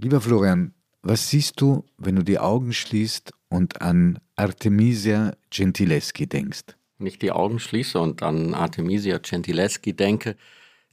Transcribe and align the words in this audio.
Lieber 0.00 0.20
Florian, 0.20 0.74
was 1.02 1.28
siehst 1.28 1.60
du, 1.60 1.84
wenn 1.96 2.14
du 2.14 2.22
die 2.22 2.38
Augen 2.38 2.72
schließt 2.72 3.32
und 3.48 3.82
an 3.82 4.20
Artemisia 4.36 5.32
Gentileschi 5.50 6.28
denkst? 6.28 6.76
Wenn 6.98 7.08
ich 7.08 7.18
die 7.18 7.32
Augen 7.32 7.58
schließe 7.58 7.98
und 7.98 8.22
an 8.22 8.54
Artemisia 8.54 9.18
Gentileschi 9.18 9.94
denke, 9.94 10.36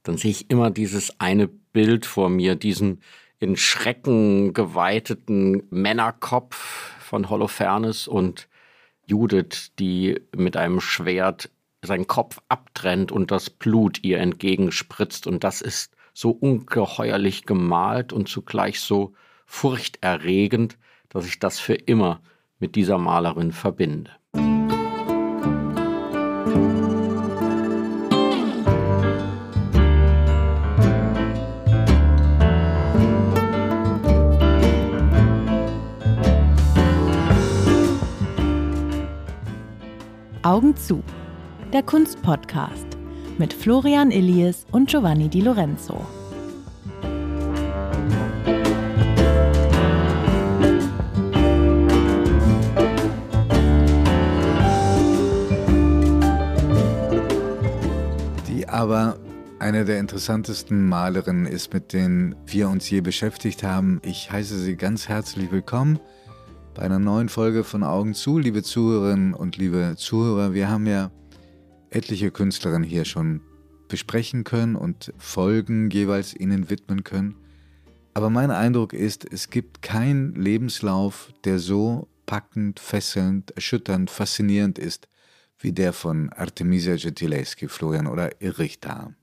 dann 0.01 0.17
sehe 0.17 0.31
ich 0.31 0.49
immer 0.49 0.71
dieses 0.71 1.19
eine 1.19 1.47
Bild 1.47 2.07
vor 2.07 2.29
mir, 2.29 2.55
diesen 2.55 3.01
in 3.37 3.57
Schrecken 3.57 4.53
geweiteten 4.53 5.67
Männerkopf 5.69 6.55
von 6.99 7.29
Holofernes 7.29 8.07
und 8.07 8.47
Judith, 9.05 9.71
die 9.77 10.19
mit 10.35 10.57
einem 10.57 10.81
Schwert 10.81 11.51
seinen 11.83 12.07
Kopf 12.07 12.39
abtrennt 12.49 13.11
und 13.11 13.29
das 13.29 13.51
Blut 13.51 14.03
ihr 14.03 14.17
entgegenspritzt. 14.17 15.27
Und 15.27 15.43
das 15.43 15.61
ist 15.61 15.94
so 16.15 16.31
ungeheuerlich 16.31 17.45
gemalt 17.45 18.13
und 18.13 18.29
zugleich 18.29 18.79
so 18.79 19.13
furchterregend, 19.45 20.79
dass 21.09 21.27
ich 21.27 21.39
das 21.39 21.59
für 21.59 21.75
immer 21.75 22.21
mit 22.57 22.75
dieser 22.75 22.97
Malerin 22.97 23.51
verbinde. 23.51 24.11
Augen 40.43 40.77
zu. 40.77 41.03
Der 41.73 41.83
Kunstpodcast 41.83 42.94
mit 43.37 43.53
Florian 43.53 44.11
Illies 44.11 44.65
und 44.71 44.89
Giovanni 44.89 45.29
Di 45.29 45.41
Lorenzo. 45.41 46.05
Die 58.47 58.67
aber 58.67 59.17
eine 59.59 59.85
der 59.85 59.99
interessantesten 59.99 60.87
Malerinnen 60.87 61.45
ist, 61.45 61.73
mit 61.73 61.93
denen 61.93 62.35
wir 62.45 62.69
uns 62.69 62.89
je 62.89 63.01
beschäftigt 63.01 63.63
haben. 63.63 63.99
Ich 64.03 64.31
heiße 64.31 64.57
Sie 64.59 64.75
ganz 64.75 65.09
herzlich 65.09 65.51
willkommen 65.51 65.99
bei 66.73 66.83
einer 66.83 66.99
neuen 66.99 67.29
Folge 67.29 67.63
von 67.63 67.83
Augen 67.83 68.13
zu, 68.13 68.37
liebe 68.37 68.61
Zuhörerinnen 68.61 69.33
und 69.33 69.57
liebe 69.57 69.95
Zuhörer. 69.97 70.53
Wir 70.53 70.69
haben 70.69 70.87
ja 70.87 71.09
etliche 71.95 72.31
Künstlerinnen 72.31 72.83
hier 72.83 73.05
schon 73.05 73.41
besprechen 73.87 74.43
können 74.43 74.75
und 74.75 75.13
Folgen 75.17 75.89
jeweils 75.89 76.35
ihnen 76.35 76.69
widmen 76.69 77.03
können. 77.03 77.35
Aber 78.13 78.29
mein 78.29 78.51
Eindruck 78.51 78.93
ist, 78.93 79.25
es 79.31 79.49
gibt 79.49 79.81
keinen 79.81 80.35
Lebenslauf, 80.35 81.31
der 81.43 81.59
so 81.59 82.07
packend, 82.25 82.79
fesselnd, 82.79 83.51
erschütternd, 83.51 84.09
faszinierend 84.09 84.79
ist, 84.79 85.07
wie 85.59 85.71
der 85.71 85.93
von 85.93 86.29
Artemisia 86.31 86.95
Gentileschi, 86.95 87.67
Florian, 87.67 88.07
oder 88.07 88.41
Erich 88.41 88.79
da. 88.79 89.13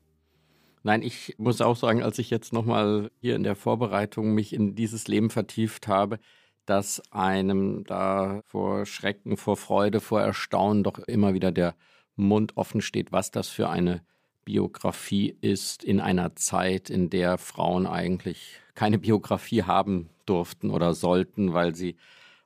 Nein, 0.83 1.03
ich 1.03 1.34
muss 1.39 1.61
auch 1.61 1.77
sagen, 1.77 2.03
als 2.03 2.19
ich 2.19 2.31
jetzt 2.31 2.53
nochmal 2.53 3.11
hier 3.20 3.37
in 3.37 3.45
der 3.45 3.55
Vorbereitung 3.55 4.34
mich 4.34 4.53
in 4.53 4.75
dieses 4.75 5.06
Leben 5.09 5.31
vertieft 5.31 5.89
habe, 5.89 6.19
dass 6.67 7.03
einem 7.12 7.84
da 7.84 8.43
vor 8.47 8.87
Schrecken, 8.87 9.37
vor 9.37 9.56
Freude, 9.56 10.00
vor 10.00 10.20
Erstaunen 10.20 10.83
doch 10.83 10.98
immer 10.98 11.34
wieder 11.34 11.53
der 11.53 11.75
Mund 12.17 12.57
offen 12.57 12.81
steht, 12.81 13.13
was 13.13 13.31
das 13.31 13.49
für 13.49 13.69
eine 13.69 14.03
Biografie 14.45 15.37
ist 15.41 15.85
in 15.85 16.01
einer 16.01 16.35
Zeit, 16.37 16.91
in 16.91 17.11
der 17.11 17.39
Frauen 17.39 17.87
eigentlich 17.87 18.61
keine 18.75 18.99
Biografie 18.99 19.63
haben 19.63 20.11
durften 20.27 20.71
oder 20.71 20.95
sollten, 20.95 21.53
weil 21.53 21.75
sie 21.75 21.97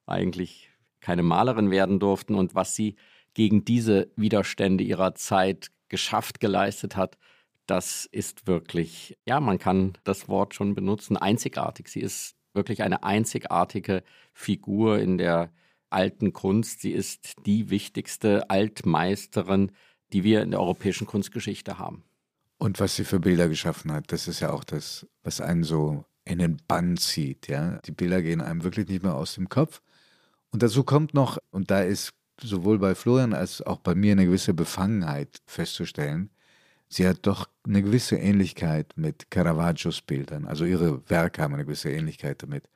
eigentlich 0.06 0.70
keine 1.00 1.22
Malerin 1.22 1.70
werden 1.70 1.98
durften 1.98 2.34
und 2.34 2.54
was 2.54 2.74
sie 2.74 2.96
gegen 3.34 3.64
diese 3.64 4.10
Widerstände 4.16 4.84
ihrer 4.84 5.14
Zeit 5.14 5.70
geschafft, 5.88 6.40
geleistet 6.40 6.96
hat, 6.96 7.16
das 7.66 8.06
ist 8.06 8.46
wirklich, 8.46 9.16
ja, 9.26 9.40
man 9.40 9.58
kann 9.58 9.98
das 10.04 10.28
Wort 10.28 10.54
schon 10.54 10.74
benutzen, 10.74 11.16
einzigartig. 11.16 11.88
Sie 11.88 12.00
ist 12.00 12.36
wirklich 12.54 12.82
eine 12.82 13.02
einzigartige 13.02 14.02
Figur 14.32 14.98
in 14.98 15.18
der 15.18 15.50
alten 15.90 16.32
Kunst. 16.32 16.80
Sie 16.80 16.92
ist 16.92 17.34
die 17.46 17.70
wichtigste 17.70 18.50
Altmeisterin, 18.50 19.72
die 20.12 20.24
wir 20.24 20.42
in 20.42 20.50
der 20.50 20.60
europäischen 20.60 21.06
Kunstgeschichte 21.06 21.78
haben. 21.78 22.04
Und 22.58 22.80
was 22.80 22.96
sie 22.96 23.04
für 23.04 23.20
Bilder 23.20 23.48
geschaffen 23.48 23.92
hat, 23.92 24.12
das 24.12 24.28
ist 24.28 24.40
ja 24.40 24.50
auch 24.50 24.64
das, 24.64 25.06
was 25.22 25.40
einen 25.40 25.62
so 25.62 26.04
in 26.24 26.38
den 26.38 26.58
Bann 26.66 26.96
zieht. 26.96 27.48
Ja? 27.48 27.78
Die 27.84 27.92
Bilder 27.92 28.22
gehen 28.22 28.40
einem 28.40 28.64
wirklich 28.64 28.88
nicht 28.88 29.02
mehr 29.02 29.14
aus 29.14 29.34
dem 29.34 29.48
Kopf. 29.48 29.82
Und 30.50 30.62
dazu 30.62 30.84
kommt 30.84 31.14
noch, 31.14 31.38
und 31.50 31.70
da 31.70 31.82
ist 31.82 32.14
sowohl 32.40 32.78
bei 32.78 32.94
Florian 32.94 33.32
als 33.32 33.62
auch 33.62 33.78
bei 33.78 33.94
mir 33.94 34.12
eine 34.12 34.26
gewisse 34.26 34.54
Befangenheit 34.54 35.40
festzustellen, 35.46 36.30
sie 36.88 37.06
hat 37.06 37.26
doch 37.26 37.48
eine 37.66 37.82
gewisse 37.82 38.16
Ähnlichkeit 38.16 38.92
mit 38.96 39.30
Caravaggios 39.30 40.02
Bildern. 40.02 40.46
Also 40.46 40.64
ihre 40.64 41.08
Werke 41.08 41.42
haben 41.42 41.54
eine 41.54 41.64
gewisse 41.64 41.90
Ähnlichkeit 41.90 42.42
damit. 42.42 42.68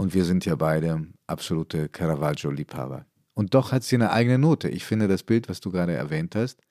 Und 0.00 0.14
wir 0.14 0.24
sind 0.24 0.46
ja 0.46 0.54
beide 0.54 1.08
absolute 1.26 1.90
Caravaggio-Liebhaber. 1.90 3.04
Und 3.34 3.52
doch 3.52 3.70
hat 3.70 3.82
sie 3.82 3.96
eine 3.96 4.12
eigene 4.12 4.38
Note. 4.38 4.70
Ich 4.70 4.86
finde, 4.86 5.08
das 5.08 5.22
Bild, 5.22 5.50
was 5.50 5.60
du 5.60 5.70
gerade 5.70 5.92
erwähnt 5.92 6.34
hast, 6.34 6.62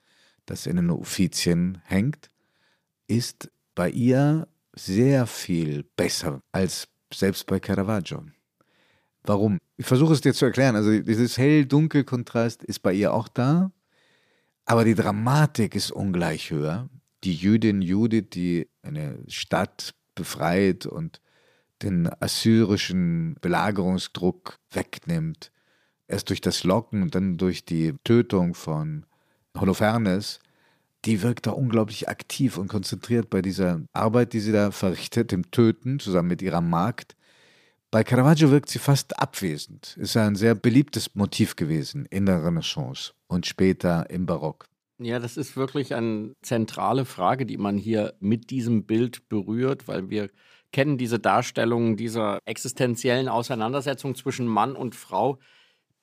das 0.47 0.65
in 0.65 0.77
den 0.77 0.89
Uffizien 0.89 1.79
hängt, 1.85 2.31
ist 3.05 3.51
bei 3.75 3.91
ihr 3.91 4.47
sehr 4.73 5.27
viel 5.27 5.83
besser 5.95 6.41
als 6.51 6.87
selbst 7.13 7.45
bei 7.45 7.59
Caravaggio. 7.59 8.25
Warum? 9.21 9.59
Ich 9.77 9.85
versuche 9.85 10.13
es 10.13 10.21
dir 10.21 10.33
zu 10.33 10.45
erklären. 10.45 10.75
Also 10.75 10.99
dieses 10.99 11.37
hell-dunkel-Kontrast 11.37 12.63
ist 12.63 12.79
bei 12.79 12.93
ihr 12.93 13.13
auch 13.13 13.27
da, 13.27 13.71
aber 14.65 14.85
die 14.85 14.95
Dramatik 14.95 15.75
ist 15.75 15.91
ungleich 15.91 16.49
höher. 16.49 16.89
Die 17.23 17.35
Jüdin 17.35 17.83
Judith, 17.83 18.31
die 18.33 18.67
eine 18.81 19.19
Stadt 19.27 19.93
befreit 20.15 20.87
und 20.87 21.21
den 21.81 22.09
assyrischen 22.19 23.35
Belagerungsdruck 23.41 24.57
wegnimmt, 24.71 25.51
erst 26.07 26.29
durch 26.29 26.41
das 26.41 26.63
Locken 26.63 27.01
und 27.01 27.15
dann 27.15 27.37
durch 27.37 27.65
die 27.65 27.95
Tötung 28.03 28.53
von 28.53 29.05
Holofernes, 29.57 30.39
die 31.05 31.21
wirkt 31.21 31.47
da 31.47 31.51
unglaublich 31.51 32.09
aktiv 32.09 32.57
und 32.57 32.67
konzentriert 32.67 33.29
bei 33.29 33.41
dieser 33.41 33.81
Arbeit, 33.93 34.33
die 34.33 34.39
sie 34.39 34.51
da 34.51 34.71
verrichtet, 34.71 35.31
dem 35.31 35.49
Töten, 35.51 35.99
zusammen 35.99 36.27
mit 36.27 36.41
ihrer 36.41 36.61
Magd. 36.61 37.15
Bei 37.91 38.03
Caravaggio 38.03 38.51
wirkt 38.51 38.69
sie 38.69 38.79
fast 38.79 39.17
abwesend. 39.17 39.97
Ist 39.97 40.17
ein 40.17 40.35
sehr 40.35 40.55
beliebtes 40.55 41.15
Motiv 41.15 41.55
gewesen 41.55 42.05
in 42.05 42.25
der 42.25 42.43
Renaissance 42.43 43.13
und 43.27 43.47
später 43.47 44.09
im 44.09 44.25
Barock. 44.25 44.67
Ja, 44.99 45.17
das 45.19 45.37
ist 45.37 45.55
wirklich 45.55 45.95
eine 45.95 46.33
zentrale 46.41 47.05
Frage, 47.05 47.45
die 47.45 47.57
man 47.57 47.77
hier 47.77 48.13
mit 48.19 48.49
diesem 48.49 48.83
Bild 48.83 49.29
berührt, 49.29 49.87
weil 49.87 50.09
wir 50.09 50.29
kennen 50.71 50.97
diese 50.97 51.19
Darstellung 51.19 51.97
dieser 51.97 52.39
existenziellen 52.45 53.27
Auseinandersetzung 53.27 54.15
zwischen 54.15 54.47
Mann 54.47 54.75
und 54.75 54.95
Frau 54.95 55.39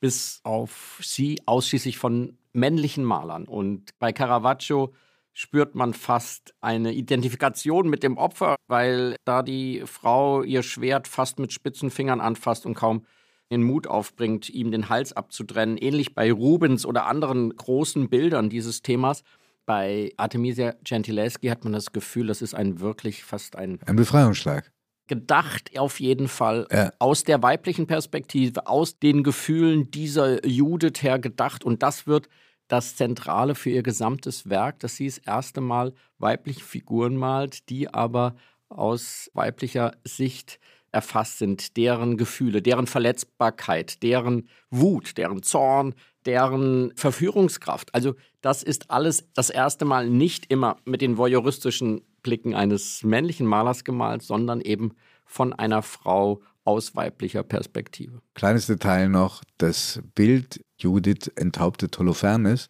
bis 0.01 0.41
auf 0.45 1.01
sie 1.03 1.41
ausschließlich 1.47 1.99
von 1.99 2.39
männlichen 2.53 3.05
Malern. 3.05 3.45
Und 3.45 3.91
bei 3.99 4.13
Caravaggio 4.13 4.93
spürt 5.33 5.75
man 5.75 5.95
fast 5.95 6.55
eine 6.61 6.93
Identifikation 6.93 7.89
mit 7.89 8.03
dem 8.03 8.17
Opfer, 8.17 8.57
weil 8.69 9.17
da 9.25 9.43
die 9.43 9.83
Frau 9.85 10.43
ihr 10.43 10.63
Schwert 10.63 11.09
fast 11.09 11.39
mit 11.39 11.53
spitzen 11.53 11.91
Fingern 11.91 12.21
anfasst 12.21 12.67
und 12.67 12.75
kaum 12.75 13.05
den 13.51 13.63
Mut 13.63 13.87
aufbringt, 13.87 14.49
ihm 14.51 14.71
den 14.71 14.89
Hals 14.89 15.13
abzutrennen. 15.13 15.77
Ähnlich 15.77 16.15
bei 16.15 16.33
Rubens 16.33 16.85
oder 16.85 17.07
anderen 17.07 17.55
großen 17.55 18.09
Bildern 18.09 18.51
dieses 18.51 18.83
Themas. 18.83 19.23
Bei 19.67 20.13
Artemisia 20.17 20.75
Gentileschi 20.85 21.49
hat 21.49 21.65
man 21.65 21.73
das 21.73 21.93
Gefühl, 21.93 22.29
das 22.29 22.41
ist 22.41 22.55
ein 22.55 22.81
wirklich 22.81 23.25
fast 23.25 23.57
ein. 23.57 23.81
Ein 23.85 23.97
Befreiungsschlag. 23.97 24.73
Gedacht 25.09 25.77
auf 25.79 26.01
jeden 26.01 26.29
Fall 26.29 26.67
ja. 26.71 26.93
aus 26.99 27.25
der 27.25 27.43
weiblichen 27.43 27.87
Perspektive, 27.87 28.67
aus 28.67 28.99
den 28.99 29.23
Gefühlen 29.23 29.91
dieser 29.91 30.45
Judith 30.47 31.03
her 31.03 31.19
gedacht. 31.19 31.65
Und 31.65 31.83
das 31.83 32.07
wird 32.07 32.29
das 32.69 32.97
Zentrale 32.97 33.55
für 33.55 33.71
ihr 33.71 33.83
gesamtes 33.83 34.49
Werk, 34.49 34.81
dass 34.81 34.97
sie 34.97 35.07
das 35.07 35.19
erste 35.19 35.61
Mal 35.61 35.93
weibliche 36.19 36.65
Figuren 36.65 37.17
malt, 37.17 37.69
die 37.69 37.93
aber 37.93 38.35
aus 38.69 39.31
weiblicher 39.35 39.93
Sicht 40.05 40.59
erfasst 40.93 41.39
sind, 41.39 41.77
deren 41.77 42.17
Gefühle, 42.17 42.63
deren 42.63 42.87
Verletzbarkeit, 42.87 44.03
deren 44.03 44.49
Wut, 44.71 45.19
deren 45.19 45.43
Zorn, 45.43 45.95
deren 46.27 46.93
Verführungskraft. 46.97 47.95
Also 47.95 48.15
das 48.41 48.63
ist 48.63 48.91
alles 48.91 49.29
das 49.35 49.51
erste 49.51 49.85
Mal 49.85 50.09
nicht 50.09 50.51
immer 50.51 50.77
mit 50.85 51.01
den 51.01 51.17
voyeuristischen 51.17 52.03
Blicken 52.23 52.55
eines 52.55 53.03
männlichen 53.05 53.47
Malers 53.47 53.85
gemalt, 53.85 54.23
sondern 54.23 54.61
eben 54.61 54.93
von 55.25 55.53
einer 55.53 55.83
Frau 55.83 56.43
aus 56.65 56.97
weiblicher 56.97 57.45
Perspektive. 57.45 58.21
Kleines 58.35 58.67
Detail 58.67 59.09
noch, 59.09 59.45
das 59.59 60.03
Bild 60.15 60.65
Judith 60.79 61.31
enthauptet 61.37 61.97
Holofernes, 61.99 62.69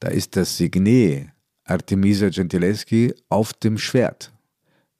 da 0.00 0.08
ist 0.08 0.36
das 0.36 0.56
Signet 0.56 1.30
Artemisia 1.64 2.30
Gentileschi 2.30 3.14
auf 3.28 3.52
dem 3.52 3.78
Schwert 3.78 4.32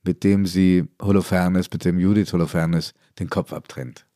mit 0.09 0.25
dem 0.25 0.47
sie 0.47 0.89
Holofernes, 1.03 1.71
mit 1.71 1.85
dem 1.85 1.99
Judith 1.99 2.33
Holofernes 2.33 2.95
den 3.19 3.29
Kopf 3.29 3.53
abtrennt. 3.53 4.07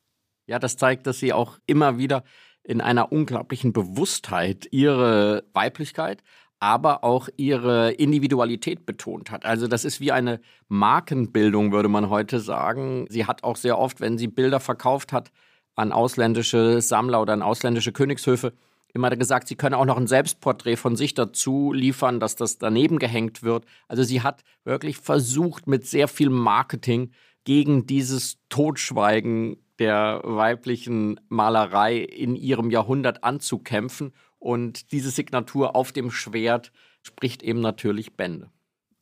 Ja, 0.47 0.59
das 0.59 0.77
zeigt, 0.79 1.07
dass 1.07 1.19
sie 1.19 1.33
auch 1.33 1.59
immer 1.67 1.99
wieder 1.99 2.25
in 2.65 2.81
einer 2.81 3.13
unglaublichen 3.13 3.73
Bewusstheit 3.73 4.69
ihre 4.71 5.45
Weiblichkeit, 5.53 6.23
aber 6.61 7.03
auch 7.03 7.29
ihre 7.37 7.91
Individualität 7.93 8.87
betont 8.87 9.31
hat. 9.33 9.45
Also 9.45 9.67
das 9.67 9.85
ist 9.85 10.01
wie 10.01 10.13
eine 10.13 10.41
Markenbildung, 10.69 11.73
würde 11.73 11.89
man 11.89 12.09
heute 12.09 12.39
sagen. 12.39 13.07
Sie 13.09 13.27
hat 13.27 13.43
auch 13.43 13.57
sehr 13.57 13.79
oft, 13.79 14.01
wenn 14.01 14.17
sie 14.17 14.29
Bilder 14.29 14.61
verkauft 14.61 15.13
hat 15.13 15.33
an 15.75 15.91
ausländische 15.91 16.81
Sammler 16.81 17.21
oder 17.21 17.33
an 17.33 17.43
ausländische 17.43 17.93
Königshöfe, 17.93 18.53
immer 18.95 19.11
gesagt, 19.11 19.49
sie 19.49 19.57
könne 19.57 19.79
auch 19.79 19.87
noch 19.87 19.97
ein 19.97 20.07
Selbstporträt 20.07 20.77
von 20.77 20.97
sich 20.97 21.15
dazu 21.15 21.73
liefern, 21.73 22.21
dass 22.21 22.37
das 22.37 22.59
daneben 22.59 22.99
gehängt 22.99 23.43
wird. 23.43 23.65
Also 23.89 24.03
sie 24.03 24.23
hat 24.23 24.45
wirklich 24.65 24.99
versucht, 24.99 25.67
mit 25.67 25.87
sehr 25.87 26.09
viel 26.09 26.31
Marketing 26.31 27.11
gegen 27.45 27.87
dieses 27.87 28.39
Totschweigen 28.51 29.57
der 29.83 30.21
weiblichen 30.23 31.19
Malerei 31.29 31.97
in 31.99 32.37
ihrem 32.37 32.71
Jahrhundert 32.71 33.25
anzukämpfen. 33.25 34.13
Und 34.39 34.93
diese 34.93 35.11
Signatur 35.11 35.75
auf 35.75 35.91
dem 35.91 36.13
Schwert 36.13 36.71
spricht 37.03 37.43
eben 37.43 37.61
natürlich 37.61 38.15
Bände. 38.15 38.49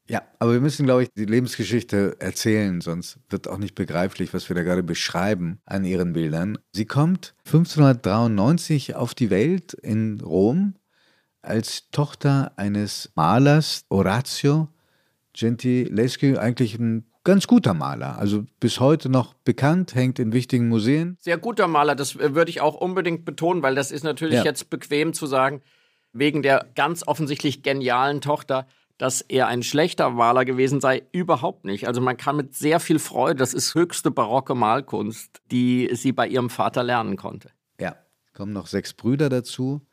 Ja, 0.09 0.23
aber 0.39 0.55
wir 0.55 0.61
müssen, 0.61 0.87
glaube 0.87 1.03
ich, 1.03 1.11
die 1.15 1.27
Lebensgeschichte 1.27 2.17
erzählen, 2.19 2.81
sonst 2.81 3.19
wird 3.29 3.47
auch 3.47 3.59
nicht 3.59 3.75
begreiflich, 3.75 4.33
was 4.33 4.49
wir 4.49 4.57
da 4.57 4.63
gerade 4.63 4.83
beschreiben 4.83 5.61
an 5.67 5.85
ihren 5.85 6.15
Bildern. 6.15 6.59
Sie 6.73 6.87
kommt 6.87 7.35
1593 7.45 8.97
auf 8.97 9.15
die 9.15 9.29
Welt 9.29 9.75
in 9.75 10.21
Rom 10.23 10.77
als 11.43 11.91
Tochter 11.91 12.53
eines 12.57 13.13
Malers, 13.15 13.85
Orazio 13.91 14.69
Gentileschi, 15.35 16.39
eigentlich 16.39 16.79
ein 16.79 17.05
ganz 17.31 17.47
guter 17.47 17.75
Maler. 17.75 18.19
Also 18.19 18.45
bis 18.59 18.81
heute 18.81 19.09
noch 19.09 19.35
bekannt, 19.35 19.95
hängt 19.95 20.19
in 20.19 20.33
wichtigen 20.33 20.69
Museen. 20.69 21.17
Sehr 21.21 21.39
guter 21.39 21.69
Maler, 21.69 21.95
das 21.95 22.17
äh, 22.17 22.35
würde 22.35 22.51
ich 22.51 22.61
auch 22.61 22.75
unbedingt 22.75 23.25
betonen, 23.25 23.63
weil 23.63 23.77
das 23.77 23.93
ist 23.93 24.03
natürlich 24.03 24.39
ja. 24.39 24.45
jetzt 24.45 24.69
bequem 24.69 25.13
zu 25.13 25.27
sagen, 25.27 25.63
wegen 26.13 26.43
der 26.43 26.67
ganz 26.75 27.07
offensichtlich 27.07 27.63
genialen 27.63 28.21
Tochter, 28.21 28.67
dass 28.99 29.21
er 29.21 29.47
ein 29.47 29.63
schlechter 29.63 30.11
Maler 30.11 30.45
gewesen 30.45 30.81
sei, 30.81 31.05
überhaupt 31.13 31.65
nicht. 31.65 31.87
Also 31.87 32.01
man 32.01 32.17
kann 32.17 32.35
mit 32.35 32.57
sehr 32.57 32.81
viel 32.81 32.99
Freude, 32.99 33.37
das 33.37 33.55
ist 33.55 33.77
höchste 33.77 34.11
barocke 34.11 34.57
Malkunst, 34.57 35.41
die 35.53 35.89
sie 35.93 36.11
bei 36.11 36.27
ihrem 36.27 36.51
Vater 36.51 36.83
lernen 36.83 37.17
konnte. 37.17 37.51
Ja, 37.81 37.95
kommen 38.35 38.53
noch 38.53 38.67
sechs 38.67 38.93
Brüder 38.93 39.29
dazu. 39.29 39.87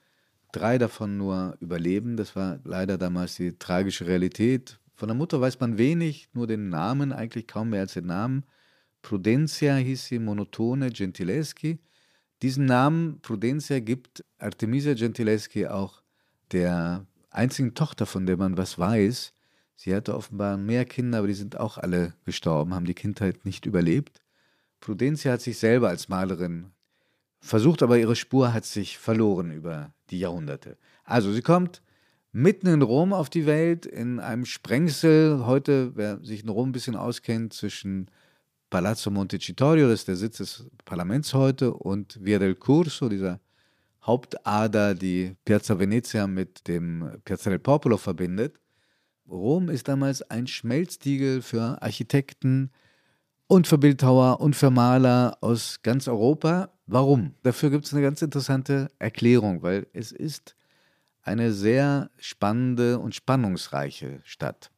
Drei 0.53 0.79
davon 0.79 1.17
nur 1.17 1.55
überleben. 1.59 2.17
Das 2.17 2.35
war 2.35 2.57
leider 2.63 2.97
damals 2.97 3.35
die 3.35 3.59
tragische 3.59 4.07
Realität. 4.07 4.79
Von 4.97 5.09
der 5.09 5.15
Mutter 5.15 5.39
weiß 5.39 5.59
man 5.59 5.77
wenig, 5.77 6.27
nur 6.33 6.47
den 6.47 6.69
Namen, 6.69 7.13
eigentlich 7.13 7.47
kaum 7.47 7.69
mehr 7.69 7.81
als 7.81 7.93
den 7.93 8.07
Namen. 8.07 8.43
Prudentia 9.03 9.75
hieß 9.75 10.07
sie 10.07 10.17
Monotone 10.17 10.89
Gentileschi. 10.89 11.77
Diesen 12.41 12.65
Namen 12.65 13.21
Prudentia 13.21 13.79
gibt 13.79 14.25
Artemisia 14.39 14.95
Gentileschi 14.95 15.67
auch 15.67 16.01
der 16.51 17.05
einzigen 17.29 17.75
Tochter, 17.75 18.07
von 18.07 18.25
der 18.25 18.37
man 18.37 18.57
was 18.57 18.79
weiß. 18.79 19.33
Sie 19.75 19.93
hatte 19.93 20.15
offenbar 20.15 20.57
mehr 20.57 20.83
Kinder, 20.85 21.19
aber 21.19 21.27
die 21.27 21.35
sind 21.35 21.59
auch 21.59 21.77
alle 21.77 22.15
gestorben, 22.25 22.73
haben 22.73 22.87
die 22.87 22.95
Kindheit 22.95 23.45
nicht 23.45 23.67
überlebt. 23.67 24.23
Prudentia 24.79 25.33
hat 25.33 25.41
sich 25.41 25.59
selber 25.59 25.89
als 25.89 26.09
Malerin 26.09 26.71
versucht, 27.39 27.83
aber 27.83 27.99
ihre 27.99 28.15
Spur 28.15 28.51
hat 28.51 28.65
sich 28.65 28.97
verloren 28.97 29.51
über 29.51 29.93
die 30.09 30.17
Jahrhunderte. 30.19 30.75
Also 31.03 31.31
sie 31.31 31.43
kommt 31.43 31.83
mitten 32.37 32.67
in 32.67 32.83
Rom 32.83 33.13
auf 33.13 33.31
die 33.31 33.47
Welt, 33.47 33.87
in 33.87 34.19
einem 34.19 34.45
Sprengsel. 34.45 35.47
Heute, 35.47 35.95
wer 35.95 36.23
sich 36.23 36.43
in 36.43 36.49
Rom 36.49 36.69
ein 36.69 36.71
bisschen 36.71 36.95
auskennt, 36.95 37.51
zwischen 37.51 38.11
Palazzo 38.69 39.09
Montecitorio, 39.09 39.87
das 39.87 40.01
ist 40.01 40.07
der 40.07 40.17
Sitz 40.17 40.37
des 40.37 40.67
Parlaments 40.85 41.33
heute, 41.33 41.73
und 41.73 42.23
Via 42.23 42.37
del 42.37 42.53
Curso, 42.53 43.09
dieser 43.09 43.39
Hauptader, 44.05 44.93
die 44.93 45.35
Piazza 45.45 45.79
Venezia 45.79 46.27
mit 46.27 46.67
dem 46.67 47.09
Piazza 47.25 47.49
del 47.49 47.57
Popolo 47.57 47.97
verbindet. 47.97 48.59
Rom 49.27 49.69
ist 49.69 49.87
damals 49.87 50.21
ein 50.21 50.45
Schmelztiegel 50.45 51.41
für 51.41 51.81
Architekten 51.81 52.69
und 53.47 53.65
für 53.65 53.79
Bildhauer 53.79 54.39
und 54.41 54.55
für 54.55 54.69
Maler 54.69 55.39
aus 55.41 55.79
ganz 55.81 56.07
Europa. 56.07 56.69
Warum? 56.85 57.33
Dafür 57.41 57.71
gibt 57.71 57.85
es 57.85 57.93
eine 57.93 58.03
ganz 58.03 58.21
interessante 58.21 58.89
Erklärung, 58.99 59.63
weil 59.63 59.87
es 59.93 60.11
ist 60.11 60.56
eine 61.27 61.51
sehr 61.51 62.09
spannende 62.17 62.99
und 62.99 63.13
spannungsreiche 63.13 64.21
Stadt. 64.23 64.71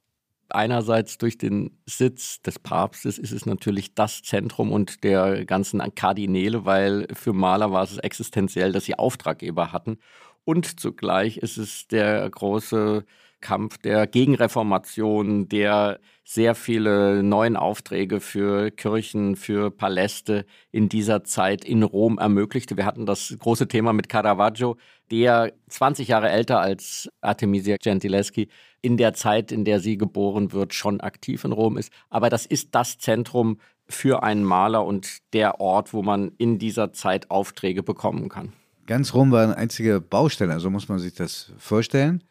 Einerseits 0.49 1.19
durch 1.19 1.37
den 1.37 1.77
Sitz 1.85 2.41
des 2.41 2.57
Papstes 2.57 3.19
ist 3.19 3.31
es 3.31 3.45
natürlich 3.45 3.93
das 3.93 4.23
Zentrum 4.23 4.71
und 4.71 5.03
der 5.03 5.45
ganzen 5.45 5.79
Kardinäle, 5.93 6.65
weil 6.65 7.07
für 7.13 7.33
Maler 7.33 7.71
war 7.71 7.83
es 7.83 7.97
existenziell, 7.99 8.71
dass 8.71 8.85
sie 8.85 8.95
Auftraggeber 8.95 9.71
hatten. 9.71 9.99
Und 10.45 10.79
zugleich 10.79 11.37
ist 11.37 11.57
es 11.57 11.87
der 11.87 12.27
große 12.27 13.05
Kampf 13.41 13.77
der 13.77 14.07
Gegenreformation, 14.07 15.47
der 15.49 15.99
sehr 16.23 16.55
viele 16.55 17.23
neuen 17.23 17.57
Aufträge 17.57 18.19
für 18.19 18.69
Kirchen, 18.71 19.35
für 19.35 19.71
Paläste 19.71 20.45
in 20.71 20.89
dieser 20.89 21.23
Zeit 21.23 21.65
in 21.65 21.83
Rom 21.83 22.17
ermöglichte. 22.17 22.77
Wir 22.77 22.85
hatten 22.85 23.05
das 23.05 23.35
große 23.39 23.67
Thema 23.67 23.93
mit 23.93 24.09
Caravaggio, 24.09 24.77
der 25.11 25.53
20 25.69 26.07
Jahre 26.07 26.29
älter 26.29 26.59
als 26.59 27.09
Artemisia 27.21 27.77
Gentileschi 27.77 28.49
in 28.81 28.97
der 28.97 29.13
Zeit, 29.13 29.51
in 29.51 29.65
der 29.65 29.79
sie 29.79 29.97
geboren 29.97 30.51
wird, 30.51 30.73
schon 30.73 31.01
aktiv 31.01 31.43
in 31.43 31.51
Rom 31.51 31.77
ist. 31.77 31.91
Aber 32.09 32.29
das 32.29 32.45
ist 32.45 32.75
das 32.75 32.97
Zentrum 32.97 33.59
für 33.87 34.21
einen 34.23 34.43
Maler 34.43 34.85
und 34.85 35.17
der 35.33 35.59
Ort, 35.59 35.93
wo 35.93 36.03
man 36.03 36.31
in 36.37 36.59
dieser 36.59 36.93
Zeit 36.93 37.31
Aufträge 37.31 37.83
bekommen 37.83 38.29
kann. 38.29 38.53
Ganz 38.85 39.13
Rom 39.13 39.31
war 39.31 39.43
eine 39.43 39.57
einzige 39.57 39.99
Baustelle, 40.01 40.59
so 40.59 40.69
muss 40.69 40.89
man 40.89 40.99
sich 40.99 41.13
das 41.13 41.51
vorstellen. 41.57 42.23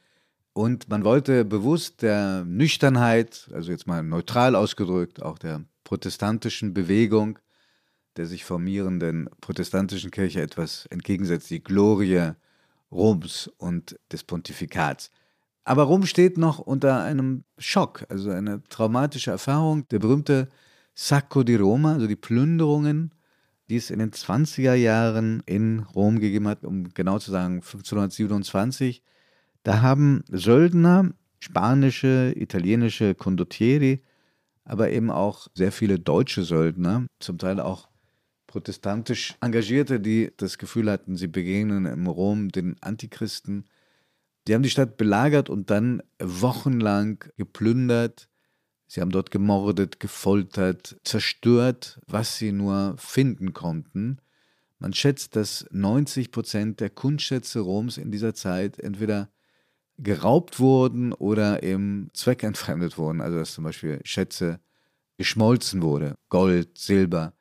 Und 0.58 0.88
man 0.88 1.04
wollte 1.04 1.44
bewusst 1.44 2.02
der 2.02 2.44
Nüchternheit, 2.44 3.48
also 3.52 3.70
jetzt 3.70 3.86
mal 3.86 4.02
neutral 4.02 4.56
ausgedrückt, 4.56 5.22
auch 5.22 5.38
der 5.38 5.62
protestantischen 5.84 6.74
Bewegung, 6.74 7.38
der 8.16 8.26
sich 8.26 8.44
formierenden 8.44 9.30
protestantischen 9.40 10.10
Kirche 10.10 10.42
etwas 10.42 10.86
entgegensetzt, 10.86 11.48
die 11.50 11.62
Glorie 11.62 12.32
Roms 12.90 13.48
und 13.58 14.00
des 14.10 14.24
Pontifikats. 14.24 15.12
Aber 15.62 15.84
Rom 15.84 16.06
steht 16.06 16.38
noch 16.38 16.58
unter 16.58 17.04
einem 17.04 17.44
Schock, 17.56 18.04
also 18.08 18.30
eine 18.30 18.60
traumatische 18.64 19.30
Erfahrung. 19.30 19.86
Der 19.90 20.00
berühmte 20.00 20.48
Sacco 20.92 21.44
di 21.44 21.54
Roma, 21.54 21.92
also 21.92 22.08
die 22.08 22.16
Plünderungen, 22.16 23.14
die 23.70 23.76
es 23.76 23.90
in 23.90 24.00
den 24.00 24.10
20er 24.10 24.74
Jahren 24.74 25.40
in 25.46 25.86
Rom 25.94 26.18
gegeben 26.18 26.48
hat, 26.48 26.64
um 26.64 26.92
genau 26.94 27.20
zu 27.20 27.30
sagen 27.30 27.62
1527. 27.62 29.04
Da 29.62 29.82
haben 29.82 30.24
Söldner, 30.30 31.12
spanische, 31.40 32.32
italienische 32.36 33.14
Condottieri, 33.14 34.02
aber 34.64 34.90
eben 34.90 35.10
auch 35.10 35.48
sehr 35.54 35.72
viele 35.72 35.98
deutsche 35.98 36.42
Söldner, 36.42 37.06
zum 37.20 37.38
Teil 37.38 37.60
auch 37.60 37.88
protestantisch 38.46 39.36
Engagierte, 39.40 40.00
die 40.00 40.32
das 40.36 40.58
Gefühl 40.58 40.90
hatten, 40.90 41.16
sie 41.16 41.28
begegnen 41.28 41.86
im 41.86 42.06
Rom 42.06 42.50
den 42.50 42.76
Antichristen. 42.80 43.64
Die 44.46 44.54
haben 44.54 44.62
die 44.62 44.70
Stadt 44.70 44.96
belagert 44.96 45.50
und 45.50 45.70
dann 45.70 46.02
wochenlang 46.18 47.24
geplündert. 47.36 48.28
Sie 48.86 49.02
haben 49.02 49.10
dort 49.10 49.30
gemordet, 49.30 50.00
gefoltert, 50.00 50.96
zerstört, 51.04 52.00
was 52.06 52.38
sie 52.38 52.52
nur 52.52 52.94
finden 52.96 53.52
konnten. 53.52 54.18
Man 54.78 54.94
schätzt, 54.94 55.36
dass 55.36 55.66
90 55.70 56.30
Prozent 56.30 56.80
der 56.80 56.88
Kunstschätze 56.88 57.60
Roms 57.60 57.98
in 57.98 58.10
dieser 58.10 58.34
Zeit 58.34 58.78
entweder 58.78 59.28
geraubt 59.98 60.60
wurden 60.60 61.12
oder 61.12 61.62
eben 61.62 62.10
zweckentfremdet 62.14 62.98
wurden. 62.98 63.20
Also 63.20 63.38
dass 63.38 63.52
zum 63.52 63.64
Beispiel 63.64 64.00
Schätze 64.04 64.60
geschmolzen 65.16 65.82
wurde, 65.82 66.16
Gold, 66.28 66.78
Silber. 66.78 67.34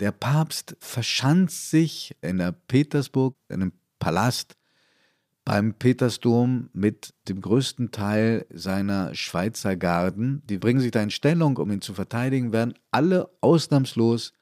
Der 0.00 0.12
Papst 0.12 0.76
verschanzt 0.80 1.70
sich 1.70 2.16
in 2.20 2.38
der 2.38 2.52
Petersburg, 2.52 3.36
in 3.48 3.62
einem 3.62 3.72
Palast 3.98 4.56
beim 5.44 5.74
Petersdom 5.74 6.68
mit 6.72 7.14
dem 7.28 7.40
größten 7.40 7.90
Teil 7.90 8.46
seiner 8.50 9.14
Schweizer 9.14 9.76
Garden. 9.76 10.42
Die 10.46 10.58
bringen 10.58 10.80
sich 10.80 10.90
da 10.90 11.02
in 11.02 11.10
Stellung, 11.10 11.56
um 11.56 11.70
ihn 11.70 11.80
zu 11.80 11.94
verteidigen, 11.94 12.52
werden 12.52 12.74
alle 12.90 13.30
ausnahmslos 13.40 14.34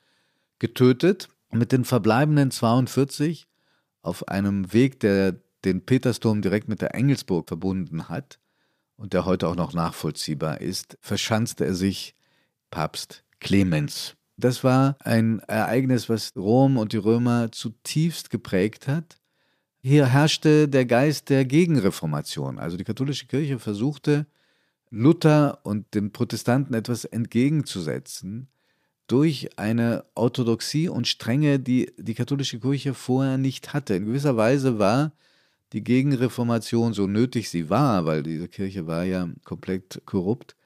getötet. 0.58 1.28
Mit 1.52 1.70
den 1.70 1.84
verbleibenden 1.84 2.50
42 2.50 3.46
auf 4.02 4.26
einem 4.26 4.72
Weg, 4.72 4.98
der 4.98 5.36
den 5.64 5.84
Petersdom 5.84 6.42
direkt 6.42 6.68
mit 6.68 6.80
der 6.80 6.94
Engelsburg 6.94 7.48
verbunden 7.48 8.08
hat 8.08 8.38
und 8.96 9.12
der 9.12 9.24
heute 9.24 9.48
auch 9.48 9.56
noch 9.56 9.72
nachvollziehbar 9.72 10.60
ist, 10.60 10.98
verschanzte 11.00 11.64
er 11.64 11.74
sich 11.74 12.14
Papst 12.70 13.24
Clemens. 13.40 14.16
Das 14.36 14.64
war 14.64 14.96
ein 15.00 15.40
Ereignis, 15.40 16.08
was 16.08 16.32
Rom 16.36 16.76
und 16.76 16.92
die 16.92 16.98
Römer 16.98 17.50
zutiefst 17.52 18.30
geprägt 18.30 18.86
hat. 18.86 19.18
Hier 19.82 20.06
herrschte 20.06 20.68
der 20.68 20.84
Geist 20.84 21.30
der 21.30 21.44
Gegenreformation. 21.44 22.58
Also 22.58 22.76
die 22.76 22.84
katholische 22.84 23.26
Kirche 23.26 23.58
versuchte 23.58 24.26
Luther 24.90 25.60
und 25.62 25.94
den 25.94 26.12
Protestanten 26.12 26.74
etwas 26.74 27.04
entgegenzusetzen 27.04 28.48
durch 29.06 29.58
eine 29.58 30.04
Orthodoxie 30.14 30.88
und 30.88 31.06
Strenge, 31.06 31.60
die 31.60 31.92
die 31.96 32.14
katholische 32.14 32.58
Kirche 32.58 32.94
vorher 32.94 33.38
nicht 33.38 33.72
hatte. 33.72 33.94
In 33.94 34.06
gewisser 34.06 34.36
Weise 34.36 34.78
war 34.78 35.12
die 35.72 35.82
Gegenreformation, 35.82 36.92
so 36.92 37.06
nötig 37.06 37.50
sie 37.50 37.70
war, 37.70 38.06
weil 38.06 38.22
diese 38.22 38.48
Kirche 38.48 38.86
war 38.86 39.04
ja 39.04 39.28
komplett 39.44 40.02
korrupt 40.06 40.56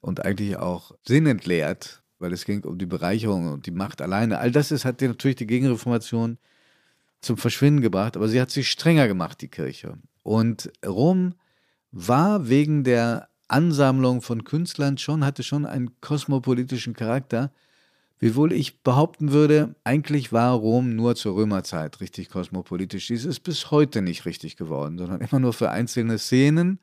und 0.00 0.24
eigentlich 0.24 0.56
auch 0.56 0.92
sinnentleert, 1.02 2.02
weil 2.18 2.32
es 2.32 2.44
ging 2.44 2.64
um 2.64 2.78
die 2.78 2.86
Bereicherung 2.86 3.52
und 3.52 3.66
die 3.66 3.70
Macht 3.70 4.02
alleine. 4.02 4.38
All 4.38 4.50
das 4.50 4.70
ist, 4.70 4.84
hat 4.84 5.00
natürlich 5.00 5.36
die 5.36 5.46
Gegenreformation 5.46 6.38
zum 7.20 7.36
Verschwinden 7.38 7.80
gebracht, 7.80 8.16
aber 8.16 8.28
sie 8.28 8.40
hat 8.40 8.50
sich 8.50 8.70
strenger 8.70 9.08
gemacht, 9.08 9.40
die 9.40 9.48
Kirche. 9.48 9.96
Und 10.22 10.70
Rom 10.84 11.34
war 11.90 12.48
wegen 12.48 12.84
der 12.84 13.28
Ansammlung 13.48 14.20
von 14.20 14.44
Künstlern 14.44 14.98
schon, 14.98 15.24
hatte 15.24 15.42
schon 15.42 15.64
einen 15.64 16.00
kosmopolitischen 16.00 16.94
Charakter, 16.94 17.52
wiewohl 18.18 18.52
ich 18.52 18.82
behaupten 18.82 19.32
würde, 19.32 19.74
eigentlich 19.84 20.32
war 20.32 20.52
Rom 20.54 20.94
nur 20.96 21.14
zur 21.16 21.36
Römerzeit 21.36 22.00
richtig 22.00 22.30
kosmopolitisch. 22.30 23.06
Dies 23.08 23.24
ist 23.24 23.40
bis 23.40 23.70
heute 23.70 24.02
nicht 24.02 24.24
richtig 24.24 24.56
geworden, 24.56 24.98
sondern 24.98 25.20
immer 25.20 25.40
nur 25.40 25.52
für 25.52 25.70
einzelne 25.70 26.18
Szenen. 26.18 26.78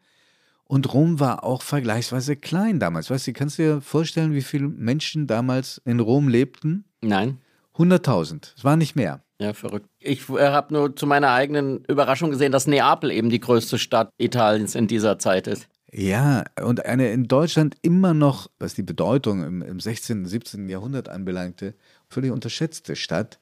Und 0.66 0.94
Rom 0.94 1.20
war 1.20 1.44
auch 1.44 1.64
vergleichsweise 1.64 2.38
klein 2.38 2.80
damals. 2.80 3.10
Weißt 3.10 3.28
du, 3.28 3.34
kannst 3.34 3.60
du 3.60 3.64
dir 3.64 3.82
vorstellen, 3.82 4.34
wie 4.34 4.42
viele 4.42 4.70
Menschen 4.70 5.28
damals 5.28 5.82
in 5.84 6.00
Rom 6.00 6.30
lebten? 6.30 6.86
Nein. 7.02 7.40
100.000. 7.76 8.54
Es 8.56 8.64
war 8.64 8.78
nicht 8.78 8.96
mehr. 8.96 9.24
Ja, 9.40 9.54
verrückt. 9.54 9.88
Ich 10.00 10.30
habe 10.30 10.74
nur 10.74 10.96
zu 10.96 11.08
meiner 11.08 11.32
eigenen 11.32 11.84
Überraschung 11.86 12.30
gesehen, 12.30 12.52
dass 12.52 12.68
Neapel 12.68 13.12
eben 13.12 13.30
die 13.30 13.40
größte 13.40 13.80
Stadt 13.80 14.12
Italiens 14.18 14.76
in 14.76 14.88
dieser 14.88 15.18
Zeit 15.18 15.48
ist. 15.48 15.68
Ja, 15.94 16.46
und 16.62 16.86
eine 16.86 17.12
in 17.12 17.28
Deutschland 17.28 17.76
immer 17.82 18.14
noch, 18.14 18.50
was 18.60 18.76
die 18.76 18.84
Bedeutung 18.84 19.44
im, 19.44 19.62
im 19.62 19.80
16., 19.82 20.26
17. 20.26 20.70
Jahrhundert 20.70 21.10
anbelangte, 21.10 21.76
völlig 22.08 22.32
unterschätzte 22.32 22.96
Stadt, 22.96 23.40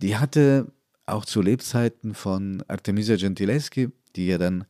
die 0.00 0.16
hatte 0.16 0.70
auch 1.06 1.24
zu 1.24 1.42
Lebzeiten 1.42 2.14
von 2.14 2.62
Artemisia 2.68 3.16
Gentileschi, 3.16 3.90
die 4.14 4.26
ja 4.26 4.38
dann 4.38 4.64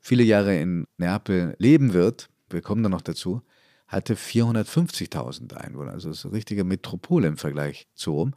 viele 0.00 0.22
Jahre 0.22 0.58
in 0.58 0.86
Neapel 0.98 1.56
leben 1.58 1.94
wird, 1.94 2.28
wir 2.50 2.60
kommen 2.60 2.82
da 2.82 2.90
noch 2.90 3.00
dazu, 3.00 3.42
hatte 3.88 4.14
450.000 4.14 5.54
Einwohner, 5.54 5.92
also 5.92 6.10
ist 6.10 6.26
eine 6.26 6.34
richtige 6.34 6.64
Metropole 6.64 7.28
im 7.28 7.38
Vergleich 7.38 7.86
zu 7.94 8.12
Rom. 8.12 8.34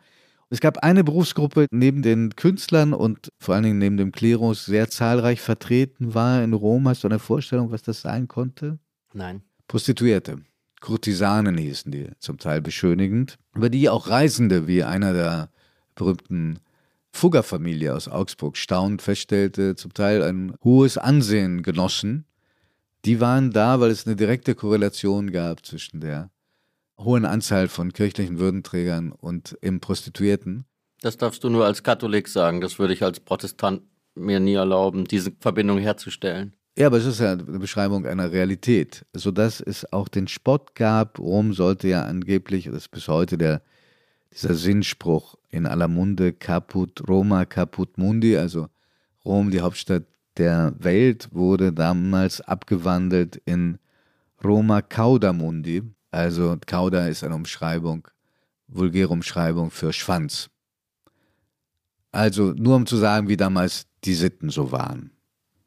Es 0.51 0.62
gab 0.62 0.79
eine 0.79 1.03
Berufsgruppe 1.03 1.68
neben 1.70 2.01
den 2.01 2.36
Künstlern 2.36 2.94
und 2.94 3.29
vor 3.38 3.53
allen 3.53 3.65
Dingen 3.65 3.77
neben 3.77 3.98
dem 3.98 4.12
Klerus 4.12 4.65
sehr 4.65 4.89
zahlreich 4.89 5.41
vertreten 5.41 6.15
war 6.15 6.44
in 6.44 6.53
Rom. 6.53 6.88
Hast 6.88 7.03
du 7.03 7.08
eine 7.08 7.20
Vorstellung, 7.20 7.72
was 7.72 7.84
das 7.84 8.01
sein 8.01 8.27
konnte? 8.27 8.79
Nein. 9.13 9.44
Prostituierte. 9.68 10.41
Kurtisanen 10.82 11.58
hießen 11.58 11.91
die, 11.91 12.10
zum 12.20 12.39
Teil 12.39 12.62
beschönigend, 12.62 13.38
über 13.53 13.70
die 13.70 13.89
auch 13.89 14.10
Reisende, 14.10 14.65
wie 14.68 14.84
einer 14.84 15.13
der 15.13 15.50
berühmten 15.94 16.60
Fuggerfamilie 17.12 17.94
aus 17.94 18.08
Augsburg 18.08 18.58
staunend 18.58 19.01
feststellte, 19.01 19.75
zum 19.75 19.94
Teil 19.94 20.24
ein 20.24 20.56
hohes 20.63 20.98
Ansehen 20.98 21.63
genossen. 21.63 22.25
Die 23.06 23.20
waren 23.20 23.51
da, 23.51 23.79
weil 23.79 23.91
es 23.91 24.08
eine 24.08 24.15
direkte 24.15 24.56
Korrelation 24.56 25.32
gab 25.32 25.65
zwischen 25.65 26.00
der 26.00 26.32
hohen 27.00 27.25
Anzahl 27.25 27.68
von 27.68 27.94
kirchlichen 27.94 28.39
Würdenträgern 28.39 29.12
und 29.12 29.58
im 29.62 29.79
Prostituierten. 29.79 30.65
Das 31.01 31.18
darfst 31.18 31.44
du 31.44 31.50
nur 31.50 31.65
als 31.65 31.84
Katholik 31.84 32.27
sagen. 32.27 32.62
Das 32.62 32.77
würde 32.77 32.94
ich 32.94 33.03
als 33.03 33.20
Protestant 33.20 33.82
mir 34.15 34.39
nie 34.39 34.56
erlauben, 34.56 35.06
diese 35.06 35.32
Verbindung 35.39 35.79
herzustellen. 35.79 36.53
Ja, 36.77 36.88
aber 36.88 36.98
es 36.98 37.06
ist 37.06 37.20
ja 37.20 37.34
eine 37.34 37.60
Beschreibung 37.60 38.06
einer 38.06 38.32
Realität, 38.32 39.06
sodass 39.13 39.60
es 39.60 39.91
auch 39.91 40.08
den 40.08 40.27
Spott 40.27 40.75
gab. 40.75 41.20
Rom 41.20 41.53
sollte 41.53 41.88
ja 41.88 42.03
angeblich, 42.03 42.65
das 42.65 42.75
ist 42.75 42.91
bis 42.91 43.08
heute 43.08 43.38
der, 43.38 43.62
dieser 44.32 44.53
Sinnspruch 44.53 45.36
in 45.50 45.65
aller 45.65 45.88
Munde, 45.88 46.34
Caput 46.34 47.08
Roma, 47.08 47.46
Caput 47.46 47.98
Mundi, 47.98 48.38
also 48.38 48.68
Rom, 49.25 49.51
die 49.51 49.62
Hauptstadt 49.62 50.03
der 50.38 50.74
Welt, 50.79 51.29
wurde 51.34 51.74
damals 51.74 52.39
abgewandelt 52.41 53.41
in 53.46 53.77
Roma 54.44 54.82
Cauda 54.82 55.34
Mundi, 55.34 55.84
also 56.11 56.57
Cauda 56.65 57.07
ist 57.07 57.23
eine 57.23 57.35
Umschreibung, 57.35 58.07
vulgäre 58.67 59.09
Umschreibung 59.09 59.71
für 59.71 59.93
Schwanz. 59.93 60.49
Also 62.11 62.53
nur 62.53 62.75
um 62.75 62.85
zu 62.85 62.97
sagen, 62.97 63.27
wie 63.27 63.37
damals 63.37 63.85
die 64.03 64.15
Sitten 64.15 64.49
so 64.49 64.71
waren. 64.71 65.11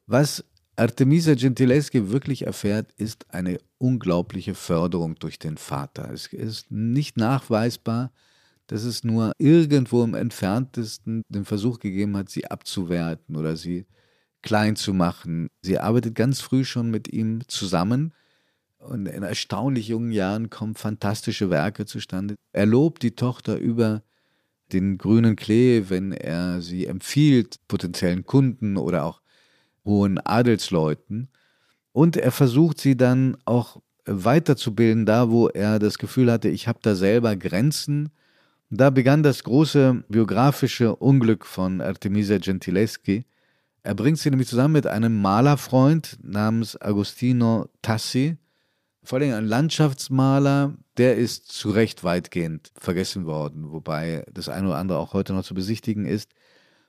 Was 0.07 0.45
Artemisia 0.75 1.35
Gentileschi 1.35 2.11
wirklich 2.11 2.47
erfährt, 2.47 2.93
ist 2.95 3.33
eine 3.33 3.59
unglaubliche 3.79 4.55
Förderung 4.55 5.15
durch 5.17 5.39
den 5.39 5.57
Vater. 5.57 6.11
Es 6.11 6.27
ist 6.27 6.71
nicht 6.71 7.17
nachweisbar, 7.17 8.11
dass 8.67 8.85
es 8.85 9.05
nur 9.05 9.33
irgendwo 9.39 10.03
im 10.03 10.15
entferntesten 10.15 11.23
den 11.29 11.45
Versuch 11.45 11.79
gegeben 11.79 12.17
hat, 12.17 12.31
sie 12.31 12.47
abzuwerten 12.47 13.37
oder 13.37 13.57
sie 13.57 13.87
klein 14.41 14.77
zu 14.77 14.95
machen. 14.95 15.49
Sie 15.61 15.79
arbeitet 15.79 16.15
ganz 16.15 16.41
früh 16.41 16.65
schon 16.65 16.91
mit 16.91 17.13
ihm 17.13 17.47
zusammen 17.49 18.13
und 18.83 19.07
in 19.07 19.23
erstaunlich 19.23 19.89
jungen 19.89 20.13
Jahren 20.13 20.51
kommen 20.51 20.75
fantastische 20.75 21.51
Werke 21.51 21.87
zustande. 21.87 22.35
Er 22.53 22.67
lobt 22.67 23.03
die 23.03 23.15
Tochter 23.15 23.57
über 23.57 24.03
den 24.73 24.99
grünen 24.99 25.37
Klee, 25.37 25.85
wenn 25.89 26.13
er 26.13 26.63
sie 26.63 26.87
empfiehlt, 26.87 27.57
potenziellen 27.69 28.25
Kunden 28.25 28.77
oder 28.77 29.05
auch 29.05 29.21
hohen 29.85 30.19
Adelsleuten. 30.19 31.29
Und 31.93 32.17
er 32.17 32.33
versucht 32.33 32.81
sie 32.81 32.97
dann 32.97 33.37
auch 33.45 33.81
weiterzubilden, 34.05 35.07
da 35.07 35.31
wo 35.31 35.49
er 35.49 35.79
das 35.79 35.99
Gefühl 35.99 36.31
hatte, 36.33 36.49
ich 36.49 36.69
habe 36.69 36.79
da 36.83 36.95
selber 36.95 37.37
Grenzen. 37.37 38.11
Da 38.71 38.91
begann 38.91 39.23
das 39.23 39.45
große 39.45 40.05
biografische 40.09 40.97
Unglück 40.97 41.45
von 41.45 41.81
Artemisia 41.81 42.39
Gentileschi. 42.39 43.27
Er 43.83 43.95
bringt 43.95 44.19
sie 44.19 44.31
nämlich 44.31 44.49
zusammen 44.49 44.73
mit 44.73 44.87
einem 44.87 45.21
Malerfreund 45.21 46.19
namens 46.23 46.81
Agostino 46.81 47.69
Tassi, 47.83 48.39
vor 49.05 49.19
allem 49.19 49.35
ein 49.35 49.47
Landschaftsmaler, 49.47 50.75
der 50.97 51.17
ist 51.17 51.51
zu 51.51 51.71
Recht 51.71 52.05
weitgehend 52.05 52.71
vergessen 52.79 53.27
worden, 53.27 53.73
wobei 53.73 54.25
das 54.33 54.49
eine 54.49 54.69
oder 54.69 54.79
andere 54.79 54.99
auch 54.99 55.13
heute 55.13 55.33
noch 55.33 55.45
zu 55.45 55.55
besichtigen 55.55 56.07
ist, 56.07 56.31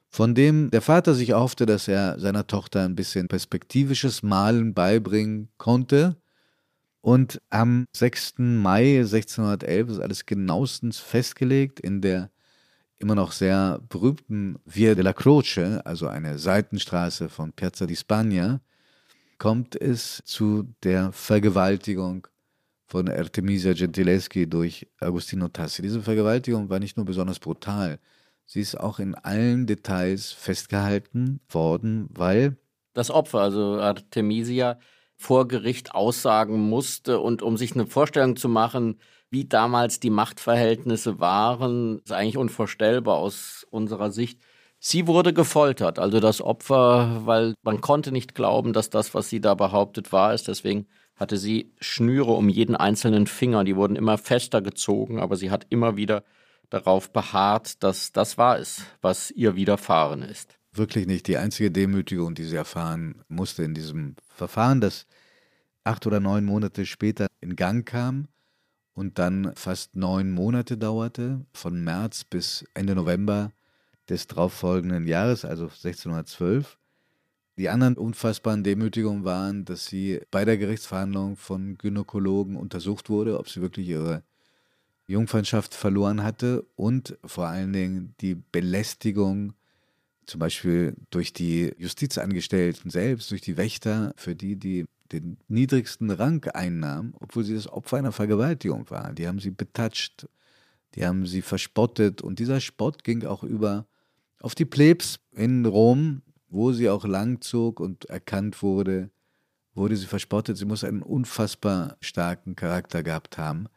von 0.10 0.36
dem 0.36 0.70
der 0.70 0.82
Vater 0.82 1.16
sich 1.16 1.30
erhoffte, 1.30 1.66
dass 1.66 1.88
er 1.88 2.20
seiner 2.20 2.46
Tochter 2.46 2.84
ein 2.84 2.96
bisschen 2.96 3.28
perspektivisches 3.28 4.22
Malen 4.22 4.76
beibringen 4.76 5.50
konnte. 5.58 6.18
Und 7.02 7.42
am 7.50 7.86
6. 7.96 8.36
Mai 8.38 9.00
1611 9.00 9.90
ist 9.90 10.00
alles 10.00 10.26
genauestens 10.26 11.00
festgelegt 11.00 11.80
in 11.80 12.02
der 12.02 12.30
immer 13.00 13.16
noch 13.16 13.32
sehr 13.32 13.82
berühmten 13.90 14.60
Via 14.66 14.96
della 14.96 15.14
Croce, 15.14 15.82
also 15.84 16.08
eine 16.08 16.38
Seitenstraße 16.38 17.28
von 17.28 17.52
Piazza 17.52 17.86
di 17.86 17.96
Spagna, 17.96 18.62
kommt 19.44 19.76
es 19.76 20.22
zu 20.24 20.74
der 20.84 21.12
Vergewaltigung 21.12 22.26
von 22.86 23.10
Artemisia 23.10 23.74
Gentileschi 23.74 24.50
durch 24.50 24.88
Agostino 25.02 25.50
Tassi. 25.50 25.82
Diese 25.82 26.02
Vergewaltigung 26.02 26.70
war 26.70 26.80
nicht 26.80 26.96
nur 26.96 27.06
besonders 27.06 27.40
brutal, 27.40 28.00
sie 28.46 28.62
ist 28.62 28.80
auch 28.80 29.00
in 29.00 29.16
allen 29.16 29.68
Details 29.68 30.32
festgehalten 30.32 31.42
worden, 31.50 32.08
weil 32.12 32.56
das 32.94 33.12
Opfer, 33.12 33.42
also 33.42 33.82
Artemisia, 33.82 34.80
vor 35.18 35.50
Gericht 35.50 35.94
aussagen 35.94 36.70
musste 36.70 37.20
und 37.20 37.42
um 37.42 37.58
sich 37.58 37.74
eine 37.74 37.86
Vorstellung 37.86 38.38
zu 38.38 38.48
machen, 38.48 38.98
wie 39.30 39.44
damals 39.44 40.00
die 40.00 40.10
Machtverhältnisse 40.10 41.20
waren, 41.20 42.00
ist 42.00 42.14
eigentlich 42.14 42.38
unvorstellbar 42.38 43.18
aus 43.18 43.68
unserer 43.70 44.10
Sicht. 44.10 44.40
Sie 44.86 45.08
wurde 45.08 45.32
gefoltert, 45.32 45.98
also 45.98 46.20
das 46.20 46.42
Opfer, 46.42 47.22
weil 47.26 47.54
man 47.64 47.80
konnte 47.80 48.12
nicht 48.12 48.36
glauben, 48.36 48.74
dass 48.74 48.90
das, 48.90 49.14
was 49.14 49.30
sie 49.30 49.40
da 49.40 49.56
behauptet, 49.56 50.12
wahr 50.12 50.34
ist. 50.34 50.50
Deswegen 50.50 50.88
hatte 51.16 51.38
sie 51.38 51.72
Schnüre 51.80 52.34
um 52.34 52.50
jeden 52.50 52.76
einzelnen 52.76 53.26
Finger. 53.26 53.64
Die 53.64 53.78
wurden 53.78 53.96
immer 53.96 54.18
fester 54.18 54.62
gezogen, 54.62 55.22
aber 55.22 55.38
sie 55.38 55.52
hat 55.52 55.66
immer 55.70 55.96
wieder 55.96 56.26
darauf 56.70 57.14
beharrt, 57.14 57.82
dass 57.82 58.12
das 58.12 58.38
wahr 58.38 58.60
ist, 58.60 58.82
was 59.02 59.32
ihr 59.32 59.56
widerfahren 59.56 60.22
ist. 60.22 60.60
Wirklich 60.74 61.08
nicht 61.08 61.28
die 61.28 61.38
einzige 61.38 61.72
Demütigung, 61.72 62.36
die 62.36 62.44
sie 62.44 62.58
erfahren 62.58 63.24
musste 63.30 63.64
in 63.64 63.74
diesem 63.74 64.18
Verfahren, 64.36 64.82
das 64.82 65.08
acht 65.86 66.06
oder 66.08 66.20
neun 66.20 66.44
Monate 66.44 66.86
später 66.86 67.28
in 67.40 67.56
Gang 67.56 67.88
kam 67.88 68.28
und 68.94 69.18
dann 69.18 69.54
fast 69.56 69.96
neun 69.96 70.32
Monate 70.32 70.78
dauerte, 70.78 71.46
von 71.54 71.82
März 71.82 72.26
bis 72.26 72.66
Ende 72.74 72.96
November 72.96 73.54
des 74.10 74.28
darauffolgenden 74.28 75.08
Jahres, 75.08 75.46
also 75.46 75.66
1612. 75.66 76.78
Die 77.58 77.70
anderen 77.70 77.96
unfassbaren 77.98 78.64
Demütigungen 78.64 79.26
waren, 79.26 79.66
dass 79.66 79.86
sie 79.86 80.22
bei 80.32 80.44
der 80.44 80.58
Gerichtsverhandlung 80.58 81.36
von 81.38 81.78
Gynäkologen 81.78 82.56
untersucht 82.56 83.10
wurde, 83.10 83.40
ob 83.40 83.50
sie 83.50 83.62
wirklich 83.62 83.88
ihre 83.88 84.24
Jungfernschaft 85.08 85.76
verloren 85.76 86.24
hatte 86.24 86.66
und 86.76 87.18
vor 87.26 87.48
allen 87.48 87.74
Dingen 87.74 88.16
die 88.22 88.36
Belästigung, 88.36 89.54
zum 90.26 90.40
Beispiel 90.40 90.96
durch 91.12 91.34
die 91.34 91.74
Justizangestellten 91.78 92.90
selbst, 92.90 93.30
durch 93.30 93.42
die 93.42 93.58
Wächter, 93.58 94.14
für 94.16 94.36
die 94.36 94.56
die 94.56 94.86
den 95.12 95.38
niedrigsten 95.48 96.10
Rang 96.10 96.44
einnahm, 96.54 97.14
obwohl 97.20 97.44
sie 97.44 97.54
das 97.54 97.68
Opfer 97.68 97.98
einer 97.98 98.12
Vergewaltigung 98.12 98.90
war. 98.90 99.14
Die 99.14 99.28
haben 99.28 99.40
sie 99.40 99.52
betatscht, 99.52 100.28
die 100.96 101.06
haben 101.06 101.28
sie 101.28 101.42
verspottet 101.42 102.22
und 102.22 102.40
dieser 102.40 102.60
Spott 102.60 103.04
ging 103.04 103.26
auch 103.26 103.44
über 103.44 103.86
auf 104.44 104.56
die 104.56 104.66
Plebs 104.66 105.20
in 105.32 105.66
Rom, 105.66 106.22
wo 106.50 106.74
sie 106.74 106.90
auch 106.90 107.06
langzog 107.06 107.80
und 107.80 108.06
erkannt 108.06 108.62
wurde, 108.62 109.10
wurde 109.74 109.96
sie 109.96 110.06
verspottet. 110.06 110.58
Sie 110.58 110.66
muss 110.66 110.84
einen 110.84 111.02
unfassbar 111.02 111.98
starken 112.02 112.56
Charakter 112.56 113.04
gehabt 113.04 113.38
haben, 113.38 113.68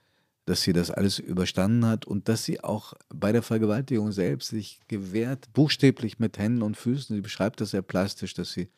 dass 0.44 0.62
sie 0.62 0.72
das 0.72 0.90
alles 0.90 1.20
überstanden 1.20 1.86
hat 1.86 2.04
und 2.04 2.28
dass 2.28 2.44
sie 2.44 2.62
auch 2.62 2.94
bei 3.08 3.30
der 3.30 3.42
Vergewaltigung 3.42 4.10
selbst 4.10 4.48
sich 4.48 4.80
gewehrt, 4.88 5.52
buchstäblich 5.52 6.18
mit 6.18 6.36
Händen 6.36 6.62
und 6.62 6.76
Füßen. 6.76 7.14
Sie 7.14 7.22
beschreibt 7.22 7.60
das 7.60 7.70
sehr 7.70 7.82
plastisch, 7.82 8.34
dass 8.34 8.52
sie 8.52 8.68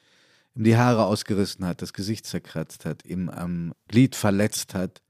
ihm 0.54 0.64
die 0.64 0.76
Haare 0.76 1.06
ausgerissen 1.06 1.64
hat, 1.64 1.80
das 1.80 1.94
Gesicht 1.94 2.26
zerkratzt 2.26 2.84
hat, 2.84 3.06
ihm 3.06 3.30
am 3.30 3.72
Glied 3.88 4.14
verletzt 4.14 4.74
hat. 4.74 5.00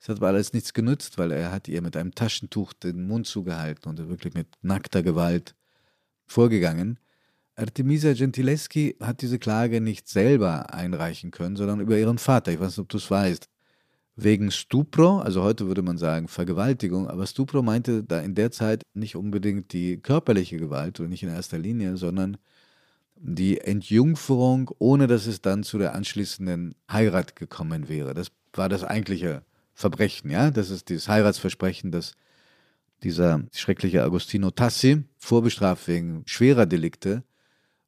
Es 0.00 0.08
hat 0.08 0.16
aber 0.16 0.28
alles 0.28 0.54
nichts 0.54 0.72
genützt, 0.72 1.18
weil 1.18 1.30
er 1.30 1.52
hat 1.52 1.68
ihr 1.68 1.82
mit 1.82 1.94
einem 1.94 2.14
Taschentuch 2.14 2.72
den 2.72 3.06
Mund 3.06 3.26
zugehalten 3.26 3.90
und 3.90 4.08
wirklich 4.08 4.32
mit 4.32 4.48
nackter 4.62 5.02
Gewalt 5.02 5.54
vorgegangen. 6.26 6.98
Artemisia 7.56 8.14
Gentileschi 8.14 8.96
hat 9.00 9.22
diese 9.22 9.38
Klage 9.38 9.80
nicht 9.80 10.08
selber 10.08 10.72
einreichen 10.72 11.30
können, 11.30 11.56
sondern 11.56 11.80
über 11.80 11.98
ihren 11.98 12.18
Vater. 12.18 12.52
Ich 12.52 12.60
weiß 12.60 12.68
nicht, 12.68 12.78
ob 12.78 12.88
du 12.88 12.96
es 12.96 13.10
weißt. 13.10 13.48
Wegen 14.16 14.50
Stupro, 14.50 15.18
also 15.18 15.42
heute 15.42 15.66
würde 15.66 15.82
man 15.82 15.96
sagen 15.96 16.28
Vergewaltigung, 16.28 17.08
aber 17.08 17.26
Stupro 17.26 17.62
meinte 17.62 18.04
da 18.04 18.20
in 18.20 18.34
der 18.34 18.50
Zeit 18.50 18.82
nicht 18.94 19.16
unbedingt 19.16 19.72
die 19.72 19.98
körperliche 19.98 20.58
Gewalt 20.58 21.00
oder 21.00 21.08
nicht 21.08 21.22
in 21.22 21.30
erster 21.30 21.58
Linie, 21.58 21.96
sondern 21.96 22.36
die 23.16 23.60
Entjungferung, 23.60 24.70
ohne 24.78 25.06
dass 25.06 25.26
es 25.26 25.40
dann 25.40 25.62
zu 25.62 25.78
der 25.78 25.94
anschließenden 25.94 26.74
Heirat 26.90 27.36
gekommen 27.36 27.88
wäre. 27.88 28.14
Das 28.14 28.28
war 28.52 28.68
das 28.68 28.84
eigentliche 28.84 29.42
Verbrechen, 29.74 30.30
ja. 30.30 30.50
Das 30.50 30.70
ist 30.70 30.88
dieses 30.88 31.08
Heiratsversprechen, 31.08 31.90
das 31.92 32.14
dieser 33.02 33.42
schreckliche 33.52 34.02
Agostino 34.02 34.50
Tassi, 34.50 35.04
vorbestraft 35.18 35.88
wegen 35.88 36.22
schwerer 36.26 36.66
Delikte, 36.66 37.24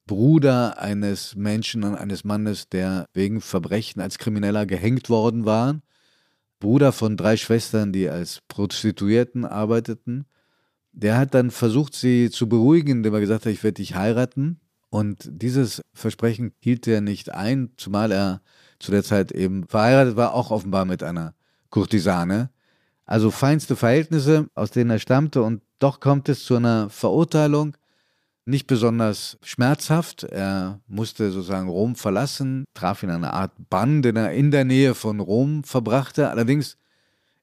Bruder 0.06 0.78
eines 0.78 1.34
Menschen, 1.34 1.84
eines 1.84 2.24
Mannes, 2.24 2.68
der 2.68 3.06
wegen 3.14 3.40
Verbrechen 3.40 4.02
als 4.02 4.18
Krimineller 4.18 4.66
gehängt 4.66 5.08
worden 5.08 5.46
war, 5.46 5.80
Bruder 6.60 6.92
von 6.92 7.16
drei 7.16 7.36
Schwestern, 7.36 7.92
die 7.92 8.08
als 8.08 8.40
Prostituierten 8.48 9.44
arbeiteten, 9.44 10.26
der 10.92 11.18
hat 11.18 11.34
dann 11.34 11.50
versucht, 11.50 11.94
sie 11.94 12.30
zu 12.30 12.48
beruhigen, 12.48 12.92
indem 12.92 13.14
er 13.14 13.20
gesagt 13.20 13.46
hat, 13.46 13.52
ich 13.52 13.64
werde 13.64 13.74
dich 13.74 13.94
heiraten. 13.96 14.60
Und 14.90 15.28
dieses 15.28 15.82
Versprechen 15.92 16.52
hielt 16.60 16.86
er 16.86 17.00
nicht 17.00 17.34
ein, 17.34 17.72
zumal 17.76 18.12
er 18.12 18.42
zu 18.78 18.92
der 18.92 19.02
Zeit 19.02 19.32
eben 19.32 19.66
verheiratet 19.66 20.16
war, 20.16 20.34
auch 20.34 20.52
offenbar 20.52 20.84
mit 20.84 21.02
einer 21.02 21.34
Kurtisane. 21.70 22.50
Also 23.06 23.30
feinste 23.30 23.76
Verhältnisse, 23.76 24.48
aus 24.54 24.70
denen 24.70 24.90
er 24.90 24.98
stammte. 24.98 25.42
Und 25.42 25.62
doch 25.78 26.00
kommt 26.00 26.28
es 26.28 26.44
zu 26.44 26.56
einer 26.56 26.88
Verurteilung 26.90 27.76
nicht 28.46 28.66
besonders 28.66 29.38
schmerzhaft. 29.42 30.24
Er 30.24 30.80
musste 30.86 31.30
sozusagen 31.30 31.68
Rom 31.68 31.96
verlassen, 31.96 32.64
traf 32.74 33.02
in 33.02 33.10
eine 33.10 33.32
Art 33.32 33.52
Bann, 33.70 34.02
den 34.02 34.16
er 34.16 34.32
in 34.32 34.50
der 34.50 34.64
Nähe 34.64 34.94
von 34.94 35.20
Rom 35.20 35.64
verbrachte, 35.64 36.30
allerdings 36.30 36.76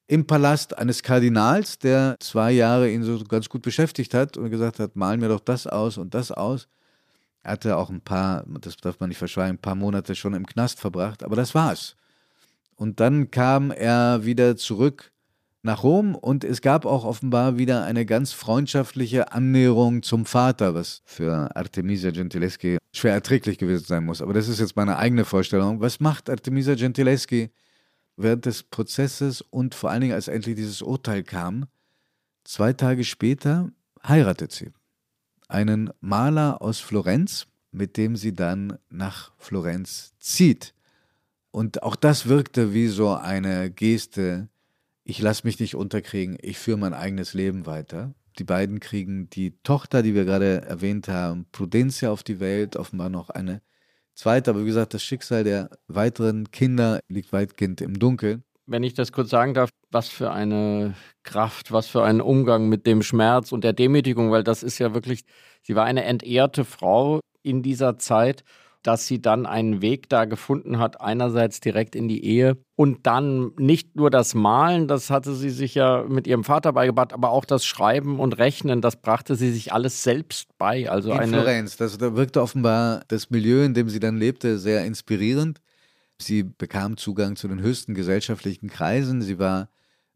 im 0.06 0.26
Palast 0.26 0.76
eines 0.76 1.02
Kardinals, 1.02 1.78
der 1.78 2.16
zwei 2.20 2.52
Jahre 2.52 2.90
ihn 2.90 3.02
so 3.02 3.22
ganz 3.24 3.48
gut 3.48 3.62
beschäftigt 3.62 4.14
hat 4.14 4.36
und 4.36 4.50
gesagt 4.50 4.78
hat, 4.78 4.94
malen 4.94 5.20
mir 5.20 5.28
doch 5.28 5.40
das 5.40 5.66
aus 5.66 5.96
und 5.96 6.14
das 6.14 6.30
aus. 6.30 6.68
Er 7.42 7.52
hatte 7.52 7.76
auch 7.76 7.90
ein 7.90 8.00
paar, 8.00 8.44
das 8.60 8.76
darf 8.76 9.00
man 9.00 9.08
nicht 9.08 9.18
verschweigen, 9.18 9.56
ein 9.56 9.60
paar 9.60 9.74
Monate 9.74 10.14
schon 10.14 10.34
im 10.34 10.46
Knast 10.46 10.78
verbracht, 10.80 11.22
aber 11.24 11.34
das 11.34 11.54
war's. 11.54 11.96
Und 12.76 13.00
dann 13.00 13.30
kam 13.30 13.70
er 13.70 14.24
wieder 14.24 14.56
zurück 14.56 15.11
nach 15.62 15.84
Rom 15.84 16.14
und 16.14 16.44
es 16.44 16.60
gab 16.60 16.84
auch 16.84 17.04
offenbar 17.04 17.56
wieder 17.56 17.84
eine 17.84 18.04
ganz 18.04 18.32
freundschaftliche 18.32 19.32
Annäherung 19.32 20.02
zum 20.02 20.26
Vater, 20.26 20.74
was 20.74 21.02
für 21.04 21.54
Artemisia 21.54 22.10
Gentileschi 22.10 22.78
schwer 22.92 23.14
erträglich 23.14 23.58
gewesen 23.58 23.84
sein 23.84 24.04
muss. 24.04 24.20
Aber 24.20 24.34
das 24.34 24.48
ist 24.48 24.58
jetzt 24.58 24.76
meine 24.76 24.96
eigene 24.96 25.24
Vorstellung. 25.24 25.80
Was 25.80 26.00
macht 26.00 26.28
Artemisia 26.28 26.74
Gentileschi 26.74 27.50
während 28.16 28.44
des 28.46 28.64
Prozesses 28.64 29.40
und 29.40 29.74
vor 29.74 29.90
allen 29.90 30.00
Dingen, 30.00 30.14
als 30.14 30.28
endlich 30.28 30.56
dieses 30.56 30.82
Urteil 30.82 31.22
kam? 31.22 31.66
Zwei 32.44 32.72
Tage 32.72 33.04
später 33.04 33.70
heiratet 34.06 34.50
sie 34.50 34.72
einen 35.48 35.90
Maler 36.00 36.60
aus 36.60 36.80
Florenz, 36.80 37.46
mit 37.70 37.96
dem 37.96 38.16
sie 38.16 38.34
dann 38.34 38.78
nach 38.90 39.32
Florenz 39.36 40.14
zieht. 40.18 40.74
Und 41.50 41.82
auch 41.82 41.94
das 41.94 42.26
wirkte 42.26 42.72
wie 42.72 42.88
so 42.88 43.14
eine 43.14 43.70
Geste 43.70 44.48
ich 45.12 45.20
lasse 45.20 45.46
mich 45.46 45.60
nicht 45.60 45.74
unterkriegen, 45.74 46.38
ich 46.40 46.56
führe 46.56 46.78
mein 46.78 46.94
eigenes 46.94 47.34
Leben 47.34 47.66
weiter. 47.66 48.14
Die 48.38 48.44
beiden 48.44 48.80
kriegen 48.80 49.28
die 49.28 49.58
Tochter, 49.62 50.02
die 50.02 50.14
wir 50.14 50.24
gerade 50.24 50.62
erwähnt 50.62 51.06
haben, 51.06 51.44
Prudencia 51.52 52.10
auf 52.10 52.22
die 52.22 52.40
Welt, 52.40 52.76
offenbar 52.76 53.10
noch 53.10 53.28
eine 53.28 53.60
zweite. 54.14 54.52
Aber 54.52 54.62
wie 54.62 54.64
gesagt, 54.64 54.94
das 54.94 55.02
Schicksal 55.02 55.44
der 55.44 55.68
weiteren 55.86 56.50
Kinder 56.50 57.00
liegt 57.08 57.30
weitgehend 57.30 57.82
im 57.82 57.98
Dunkeln. 57.98 58.42
Wenn 58.64 58.84
ich 58.84 58.94
das 58.94 59.12
kurz 59.12 59.28
sagen 59.28 59.52
darf, 59.52 59.68
was 59.90 60.08
für 60.08 60.30
eine 60.32 60.94
Kraft, 61.24 61.72
was 61.72 61.88
für 61.88 62.02
einen 62.04 62.22
Umgang 62.22 62.70
mit 62.70 62.86
dem 62.86 63.02
Schmerz 63.02 63.52
und 63.52 63.64
der 63.64 63.74
Demütigung, 63.74 64.30
weil 64.30 64.44
das 64.44 64.62
ist 64.62 64.78
ja 64.78 64.94
wirklich, 64.94 65.24
sie 65.60 65.74
war 65.74 65.84
eine 65.84 66.04
entehrte 66.04 66.64
Frau 66.64 67.20
in 67.42 67.62
dieser 67.62 67.98
Zeit 67.98 68.44
dass 68.82 69.06
sie 69.06 69.22
dann 69.22 69.46
einen 69.46 69.80
Weg 69.82 70.08
da 70.08 70.24
gefunden 70.24 70.78
hat, 70.78 71.00
einerseits 71.00 71.60
direkt 71.60 71.94
in 71.94 72.08
die 72.08 72.24
Ehe 72.24 72.56
und 72.74 73.06
dann 73.06 73.52
nicht 73.58 73.96
nur 73.96 74.10
das 74.10 74.34
Malen, 74.34 74.88
das 74.88 75.10
hatte 75.10 75.34
sie 75.34 75.50
sich 75.50 75.74
ja 75.74 76.04
mit 76.08 76.26
ihrem 76.26 76.44
Vater 76.44 76.72
beigebracht, 76.72 77.12
aber 77.12 77.30
auch 77.30 77.44
das 77.44 77.64
Schreiben 77.64 78.18
und 78.18 78.38
Rechnen, 78.38 78.80
das 78.80 78.96
brachte 78.96 79.36
sie 79.36 79.52
sich 79.52 79.72
alles 79.72 80.02
selbst 80.02 80.48
bei. 80.58 80.90
Also 80.90 81.12
in 81.12 81.18
eine 81.18 81.36
Florenz, 81.38 81.76
das, 81.76 81.96
da 81.98 82.16
wirkte 82.16 82.42
offenbar 82.42 83.02
das 83.08 83.30
Milieu, 83.30 83.64
in 83.64 83.74
dem 83.74 83.88
sie 83.88 84.00
dann 84.00 84.16
lebte, 84.16 84.58
sehr 84.58 84.84
inspirierend. 84.84 85.60
Sie 86.18 86.42
bekam 86.42 86.96
Zugang 86.96 87.36
zu 87.36 87.48
den 87.48 87.60
höchsten 87.60 87.94
gesellschaftlichen 87.94 88.68
Kreisen. 88.68 89.22
Sie 89.22 89.38
war 89.38 89.68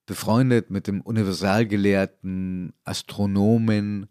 befreundet 0.07 0.71
mit 0.71 0.87
dem 0.87 1.01
Universalgelehrten, 1.01 2.73
Astronomen 2.85 4.07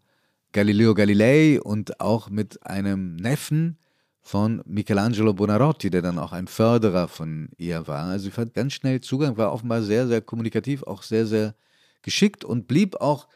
Galileo 0.51 0.93
Galilei 0.93 1.59
und 1.61 1.99
auch 1.99 2.29
mit 2.29 2.65
einem 2.65 3.17
Neffen, 3.17 3.77
von 4.25 4.63
Michelangelo 4.65 5.35
Bonarotti, 5.35 5.91
der 5.91 6.01
dann 6.01 6.17
auch 6.17 6.31
ein 6.31 6.47
Förderer 6.47 7.07
von 7.07 7.49
ihr 7.57 7.87
war. 7.87 8.05
Also 8.05 8.27
sie 8.27 8.35
hat 8.35 8.55
ganz 8.55 8.73
schnell 8.73 8.99
Zugang, 8.99 9.37
war 9.37 9.53
offenbar 9.53 9.83
sehr, 9.83 10.07
sehr 10.07 10.19
kommunikativ, 10.19 10.81
auch 10.81 11.03
sehr, 11.03 11.27
sehr 11.27 11.53
geschickt 12.01 12.43
und 12.43 12.67
blieb 12.67 12.95
auch 12.95 13.27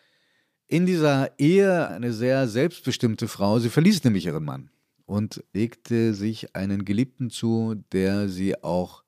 in 0.67 0.88
dieser 0.88 1.39
Ehe 1.39 1.88
eine 1.89 2.12
sehr 2.12 2.47
selbstbestimmte 2.47 3.28
Frau. 3.28 3.60
Sie 3.60 3.69
verließ 3.69 4.04
nämlich 4.04 4.25
ihren 4.25 4.43
Mann 4.43 4.71
und 5.06 5.43
legte 5.54 6.15
sich 6.15 6.56
einen 6.56 6.86
Geliebten 6.86 7.30
zu, 7.30 7.75
der 7.91 8.28
sie 8.28 8.63
auch 8.63 9.04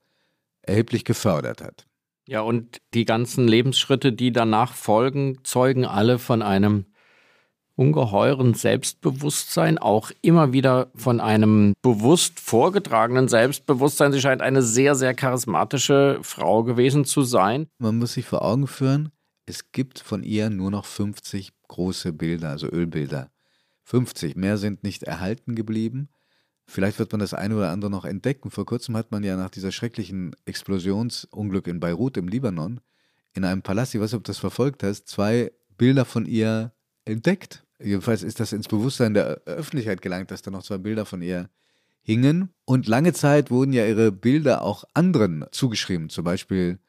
erheblich 0.62 1.04
gefördert 1.04 1.64
hat. 1.64 1.88
Ja, 2.28 2.42
und 2.42 2.80
die 2.94 3.06
ganzen 3.06 3.48
Lebensschritte, 3.48 4.14
die 4.14 4.32
danach 4.32 4.76
folgen, 4.76 5.40
zeugen 5.44 5.86
alle 5.86 6.20
von 6.20 6.44
einem 6.44 6.86
ungeheuren 7.76 8.54
Selbstbewusstsein, 8.54 9.78
auch 9.78 10.12
immer 10.22 10.54
wieder 10.54 10.88
von 10.96 11.20
einem 11.20 11.74
bewusst 11.82 12.40
vorgetragenen 12.40 13.28
Selbstbewusstsein. 13.28 14.12
Sie 14.12 14.22
scheint 14.22 14.42
eine 14.42 14.62
sehr, 14.62 14.96
sehr 14.96 15.14
charismatische 15.14 16.20
Frau 16.22 16.64
gewesen 16.64 17.06
zu 17.06 17.24
sein. 17.24 17.68
Man 17.80 17.98
muss 17.98 18.14
sich 18.14 18.26
vor 18.26 18.44
Augen 18.44 18.68
führen, 18.68 19.12
es 19.46 19.72
gibt 19.72 20.00
von 20.00 20.24
ihr 20.24 20.50
nur 20.50 20.72
noch 20.72 20.86
50 20.86 21.52
große 21.68 22.14
Bilder, 22.14 22.50
also 22.50 22.68
Ölbilder. 22.68 23.30
50, 23.84 24.36
mehr 24.36 24.58
sind 24.58 24.84
nicht 24.84 25.04
erhalten 25.04 25.56
geblieben. 25.56 26.10
Vielleicht 26.66 27.00
wird 27.00 27.12
man 27.12 27.20
das 27.20 27.34
eine 27.34 27.58
oder 27.58 27.70
andere 27.70 27.92
noch 27.92 28.06
entdecken. 28.06 28.52
Vor 28.52 28.66
kurzem 28.66 28.96
hat 28.96 29.12
man 29.12 29.24
ja 29.24 29.36
nach 29.36 29.50
dieser 29.50 29.72
schrecklichen 29.72 30.36
Explosionsunglück 30.46 31.68
in 31.68 31.80
Beirut 31.80 32.16
im 32.18 32.28
Libanon 32.28 32.80
in 33.34 33.44
einem 33.44 33.62
Palast, 33.62 33.96
ich 33.96 34.02
weiß 34.02 34.12
nicht, 34.12 34.18
ob 34.18 34.24
du 34.24 34.30
das 34.30 34.38
verfolgt 34.38 34.84
hast, 34.84 35.08
zwei 35.08 35.52
Bilder 35.78 36.06
von 36.06 36.26
ihr 36.26 36.74
entdeckt. 37.06 37.66
Jedenfalls 37.80 38.24
ist 38.24 38.40
das 38.40 38.54
ins 38.54 38.68
Bewusstsein 38.68 39.14
der 39.14 39.42
Öffentlichkeit 39.46 40.02
gelangt, 40.02 40.32
dass 40.32 40.42
da 40.42 40.52
noch 40.52 40.64
zwei 40.64 40.78
Bilder 40.78 41.06
von 41.06 41.22
ihr 41.22 41.50
hingen. 42.02 42.50
Und 42.66 42.88
lange 42.88 43.14
Zeit 43.14 43.52
wurden 43.52 43.74
ja 43.74 43.86
ihre 43.86 44.12
Bilder 44.12 44.62
auch 44.62 44.84
anderen 44.94 45.46
zugeschrieben, 45.52 46.10
zum 46.10 46.24
Beispiel 46.24 46.80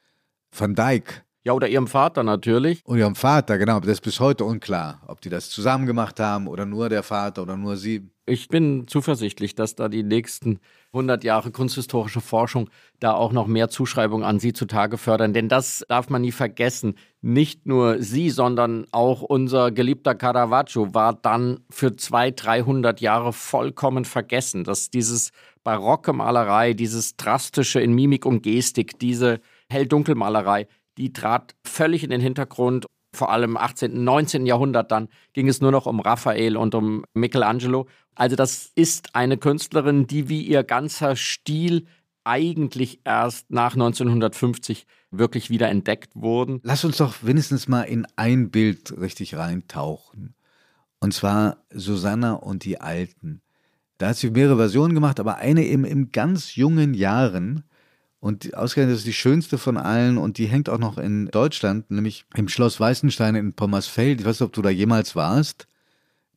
Van 0.51 0.75
Dyck. 0.75 1.25
Ja, 1.45 1.55
oder 1.55 1.69
ihrem 1.69 1.89
Vater 1.89 2.23
natürlich. 2.23 2.83
Und 2.85 2.99
ihrem 2.99 3.17
Vater, 3.17 3.59
genau. 3.59 3.81
Das 3.81 3.91
ist 3.91 4.01
bis 4.03 4.21
heute 4.21 4.45
unklar, 4.45 5.03
ob 5.09 5.21
die 5.21 5.29
das 5.29 5.51
zusammen 5.51 5.87
gemacht 5.87 6.21
haben 6.21 6.47
oder 6.47 6.67
nur 6.67 6.89
der 6.89 7.03
Vater 7.03 7.43
oder 7.43 7.57
nur 7.57 7.77
sie. 7.77 8.09
Ich 8.27 8.47
bin 8.47 8.87
zuversichtlich, 8.87 9.57
dass 9.57 9.75
da 9.75 9.89
die 9.89 10.05
nächsten 10.05 10.61
100 10.93 11.25
Jahre 11.25 11.51
kunsthistorische 11.51 12.21
Forschung 12.21 12.71
da 13.01 13.15
auch 13.15 13.33
noch 13.33 13.49
mehr 13.49 13.69
Zuschreibungen 13.69 14.25
an 14.25 14.39
sie 14.39 14.53
zutage 14.53 14.99
fördern. 14.99 15.33
Denn 15.33 15.49
das 15.49 15.85
darf 15.89 16.09
man 16.09 16.23
nie 16.23 16.31
vergessen. 16.31 16.95
Nicht 17.21 17.67
nur 17.67 18.01
sie, 18.01 18.31
sondern 18.31 18.87
auch 18.93 19.23
unser 19.23 19.73
geliebter 19.73 20.15
Caravaggio 20.15 20.95
war 20.95 21.13
dann 21.15 21.65
für 21.71 21.97
200, 21.97 22.45
300 22.45 23.01
Jahre 23.01 23.33
vollkommen 23.33 24.05
vergessen. 24.05 24.63
Dass 24.63 24.91
dieses 24.91 25.33
barocke 25.65 26.13
Malerei, 26.13 26.75
dieses 26.75 27.17
drastische 27.17 27.81
in 27.81 27.93
Mimik 27.93 28.25
und 28.25 28.43
Gestik, 28.45 29.01
diese 29.01 29.41
Hell-Dunkel-Malerei, 29.69 30.69
die 30.99 31.13
trat 31.13 31.55
völlig 31.65 32.05
in 32.05 32.11
den 32.11 32.21
Hintergrund. 32.21 32.87
Vor 33.15 33.31
allem 33.31 33.51
im 33.51 33.57
18., 33.57 34.05
19. 34.05 34.47
Jahrhundert 34.47 34.91
dann 34.91 35.09
ging 35.35 35.49
es 35.49 35.61
nur 35.61 35.71
noch 35.71 35.87
um 35.87 36.01
Raphael 36.01 36.57
und 36.57 36.75
um 36.75 37.05
Michelangelo. 37.13 37.87
Also 38.15 38.37
das 38.37 38.71
ist 38.75 39.15
eine 39.15 39.37
Künstlerin, 39.37 40.07
die 40.07 40.29
wie 40.29 40.43
ihr 40.43 40.65
ganzer 40.65 41.17
Stil 41.17 41.87
eigentlich 42.25 43.01
erst 43.05 43.51
nach 43.51 43.75
1950 43.75 44.87
wirklich 45.11 45.51
wieder 45.51 45.69
entdeckt 45.69 46.15
wurden. 46.15 46.61
Lass 46.63 46.85
uns 46.85 46.97
doch 46.97 47.17
wenigstens 47.23 47.69
mal 47.69 47.83
in 47.83 48.07
ein 48.17 48.51
Bild 48.51 48.99
richtig 48.99 49.37
reintauchen. 49.37 50.35
Und 51.01 51.13
zwar 51.13 51.65
Susanna 51.71 52.35
und 52.35 52.65
die 52.65 52.81
Alten. 52.81 53.43
Da 53.99 54.09
hat 54.09 54.17
sie 54.17 54.31
mehrere 54.31 54.57
Versionen 54.57 54.95
gemacht, 54.95 55.21
aber 55.21 55.37
eine 55.37 55.65
eben 55.65 55.85
in 55.85 56.11
ganz 56.11 56.55
jungen 56.55 56.95
Jahren. 56.95 57.65
Und 58.23 58.55
ausgerechnet 58.55 58.99
ist 58.99 59.07
die 59.09 59.13
schönste 59.13 59.59
von 59.59 59.77
allen 59.77 60.17
und 60.17 60.39
die 60.39 60.47
hängt 60.47 60.69
auch 60.69 60.79
noch 60.79 60.97
in 60.97 61.27
Deutschland, 61.27 61.91
nämlich 61.91 62.25
im 62.37 62.47
Schloss 62.47 62.79
Weißenstein 62.79 63.35
in 63.35 63.53
Pommersfeld. 63.53 64.21
Ich 64.21 64.27
weiß 64.27 64.39
nicht, 64.39 64.47
ob 64.47 64.53
du 64.53 64.63
da 64.63 64.71
jemals 64.71 65.17
warst. 65.17 65.67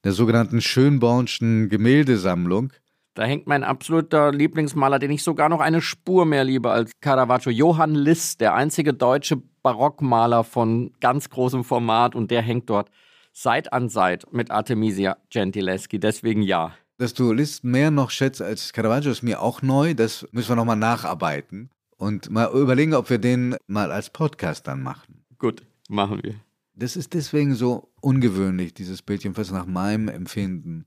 Der 0.04 0.12
sogenannten 0.12 0.62
Schönbornschen 0.62 1.69
Gemäldesammlung. 1.69 2.74
Da 3.13 3.26
hängt 3.26 3.45
mein 3.45 3.63
absoluter 3.63 4.32
Lieblingsmaler, 4.32 4.98
den 4.98 5.12
ich 5.12 5.21
sogar 5.21 5.48
noch 5.48 5.60
eine 5.60 5.80
Spur 5.80 6.26
mehr 6.26 6.43
liebe 6.43 6.71
als 6.71 6.89
Caravaggio. 7.02 7.52
Johann 7.52 7.93
Liss, 7.93 8.36
der 8.36 8.56
einzige 8.56 8.95
deutsche 8.95 9.39
Barockmaler 9.62 10.43
von 10.43 10.91
ganz 11.02 11.30
großem 11.30 11.63
Format 11.63 12.15
und 12.15 12.32
der 12.32 12.41
hängt 12.41 12.67
dort 12.67 12.89
Seit 13.32 13.71
an 13.74 13.89
Seit 13.89 14.26
mit 14.34 14.50
Artemisia 14.50 15.17
Gentileschi. 15.30 16.00
Deswegen 16.00 16.41
ja. 16.41 16.74
Dass 16.98 17.13
du 17.13 17.32
Liss 17.32 17.62
mehr 17.62 17.91
noch 17.91 18.10
schätzt 18.10 18.41
als 18.41 18.74
Caravaggio 18.74 19.12
ist 19.12 19.21
mir 19.21 19.39
auch 19.39 19.62
neu. 19.62 19.93
Das 19.93 20.28
müssen 20.32 20.50
wir 20.50 20.56
nochmal 20.56 20.78
nacharbeiten 20.78 21.69
und 21.97 22.29
mal 22.29 22.51
überlegen, 22.53 22.93
ob 22.93 23.10
wir 23.10 23.17
den 23.17 23.55
mal 23.67 23.91
als 23.91 24.10
Podcast 24.10 24.67
dann 24.67 24.81
machen. 24.81 25.23
Gut, 25.38 25.63
machen 25.89 26.21
wir. 26.23 26.36
Das 26.73 26.95
ist 26.95 27.13
deswegen 27.13 27.55
so 27.55 27.91
ungewöhnlich, 28.01 28.73
dieses 28.73 29.01
Bild, 29.01 29.23
jedenfalls 29.23 29.51
nach 29.51 29.65
meinem 29.65 30.10
Empfinden 30.10 30.86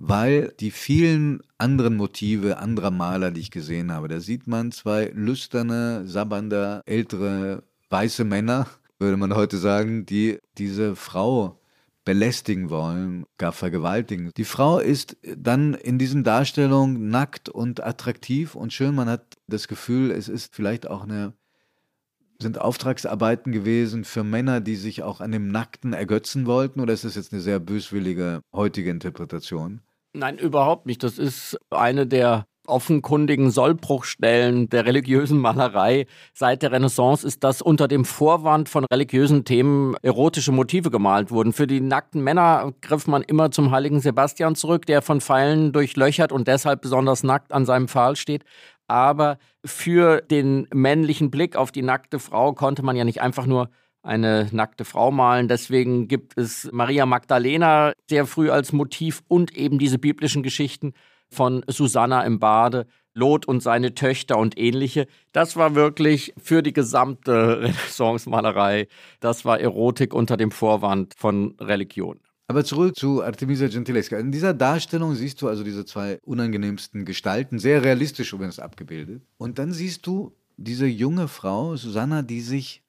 weil 0.00 0.54
die 0.58 0.70
vielen 0.70 1.42
anderen 1.58 1.96
Motive 1.96 2.56
anderer 2.56 2.90
Maler, 2.90 3.30
die 3.30 3.42
ich 3.42 3.50
gesehen 3.50 3.92
habe, 3.92 4.08
da 4.08 4.18
sieht 4.18 4.46
man 4.46 4.72
zwei 4.72 5.12
lüsterne, 5.14 6.06
sabbernde, 6.06 6.80
ältere, 6.86 7.62
weiße 7.90 8.24
Männer, 8.24 8.66
würde 8.98 9.18
man 9.18 9.34
heute 9.34 9.58
sagen, 9.58 10.06
die 10.06 10.38
diese 10.56 10.96
Frau 10.96 11.59
belästigen 12.04 12.70
wollen, 12.70 13.26
gar 13.38 13.52
vergewaltigen. 13.52 14.30
Die 14.36 14.44
Frau 14.44 14.78
ist 14.78 15.16
dann 15.36 15.74
in 15.74 15.98
diesen 15.98 16.24
Darstellungen 16.24 17.08
nackt 17.08 17.48
und 17.48 17.82
attraktiv 17.82 18.54
und 18.54 18.72
schön. 18.72 18.94
Man 18.94 19.08
hat 19.08 19.36
das 19.46 19.68
Gefühl, 19.68 20.10
es 20.10 20.28
ist 20.28 20.54
vielleicht 20.54 20.88
auch 20.88 21.02
eine 21.02 21.34
sind 22.42 22.58
Auftragsarbeiten 22.58 23.52
gewesen 23.52 24.04
für 24.04 24.24
Männer, 24.24 24.60
die 24.60 24.76
sich 24.76 25.02
auch 25.02 25.20
an 25.20 25.32
dem 25.32 25.48
Nackten 25.48 25.92
ergötzen 25.92 26.46
wollten, 26.46 26.80
oder 26.80 26.94
ist 26.94 27.04
das 27.04 27.14
jetzt 27.14 27.32
eine 27.32 27.42
sehr 27.42 27.60
böswillige 27.60 28.40
heutige 28.52 28.90
Interpretation? 28.90 29.82
Nein, 30.12 30.38
überhaupt 30.38 30.86
nicht. 30.86 31.02
Das 31.02 31.18
ist 31.18 31.58
eine 31.70 32.06
der 32.06 32.46
offenkundigen 32.70 33.50
Sollbruchstellen 33.50 34.68
der 34.68 34.86
religiösen 34.86 35.38
Malerei 35.38 36.06
seit 36.32 36.62
der 36.62 36.72
Renaissance 36.72 37.26
ist, 37.26 37.44
dass 37.44 37.62
unter 37.62 37.88
dem 37.88 38.04
Vorwand 38.04 38.68
von 38.68 38.84
religiösen 38.84 39.44
Themen 39.44 39.94
erotische 40.02 40.52
Motive 40.52 40.90
gemalt 40.90 41.30
wurden. 41.30 41.52
Für 41.52 41.66
die 41.66 41.80
nackten 41.80 42.22
Männer 42.22 42.72
griff 42.80 43.06
man 43.06 43.22
immer 43.22 43.50
zum 43.50 43.70
heiligen 43.70 44.00
Sebastian 44.00 44.54
zurück, 44.54 44.86
der 44.86 45.02
von 45.02 45.20
Pfeilen 45.20 45.72
durchlöchert 45.72 46.32
und 46.32 46.48
deshalb 46.48 46.82
besonders 46.82 47.22
nackt 47.22 47.52
an 47.52 47.66
seinem 47.66 47.88
Pfahl 47.88 48.16
steht. 48.16 48.44
Aber 48.86 49.38
für 49.64 50.20
den 50.20 50.66
männlichen 50.72 51.30
Blick 51.30 51.56
auf 51.56 51.70
die 51.70 51.82
nackte 51.82 52.18
Frau 52.18 52.54
konnte 52.54 52.82
man 52.82 52.96
ja 52.96 53.04
nicht 53.04 53.20
einfach 53.20 53.46
nur 53.46 53.70
eine 54.02 54.48
nackte 54.52 54.84
Frau 54.84 55.10
malen. 55.10 55.48
Deswegen 55.48 56.08
gibt 56.08 56.36
es 56.36 56.68
Maria 56.72 57.06
Magdalena 57.06 57.92
sehr 58.08 58.26
früh 58.26 58.50
als 58.50 58.72
Motiv 58.72 59.22
und 59.28 59.56
eben 59.56 59.78
diese 59.78 59.98
biblischen 59.98 60.42
Geschichten 60.42 60.92
von 61.30 61.64
Susanna 61.68 62.22
im 62.22 62.38
Bade, 62.38 62.86
Lot 63.14 63.46
und 63.46 63.62
seine 63.62 63.94
Töchter 63.94 64.38
und 64.38 64.58
ähnliche. 64.58 65.06
Das 65.32 65.56
war 65.56 65.74
wirklich 65.74 66.32
für 66.36 66.62
die 66.62 66.72
gesamte 66.72 67.60
Renaissance-Malerei, 67.62 68.88
das 69.20 69.44
war 69.44 69.60
Erotik 69.60 70.14
unter 70.14 70.36
dem 70.36 70.50
Vorwand 70.50 71.14
von 71.16 71.56
Religion. 71.60 72.20
Aber 72.46 72.64
zurück 72.64 72.96
zu 72.96 73.22
Artemisia 73.22 73.68
Gentilesca. 73.68 74.18
In 74.18 74.32
dieser 74.32 74.54
Darstellung 74.54 75.14
siehst 75.14 75.40
du 75.40 75.46
also 75.46 75.62
diese 75.62 75.84
zwei 75.84 76.18
unangenehmsten 76.24 77.04
Gestalten, 77.04 77.60
sehr 77.60 77.84
realistisch 77.84 78.32
übrigens 78.32 78.58
abgebildet. 78.58 79.22
Und 79.38 79.60
dann 79.60 79.72
siehst 79.72 80.04
du 80.06 80.36
diese 80.56 80.86
junge 80.86 81.28
Frau, 81.28 81.76
Susanna, 81.76 82.22
die 82.22 82.40
sich 82.40 82.82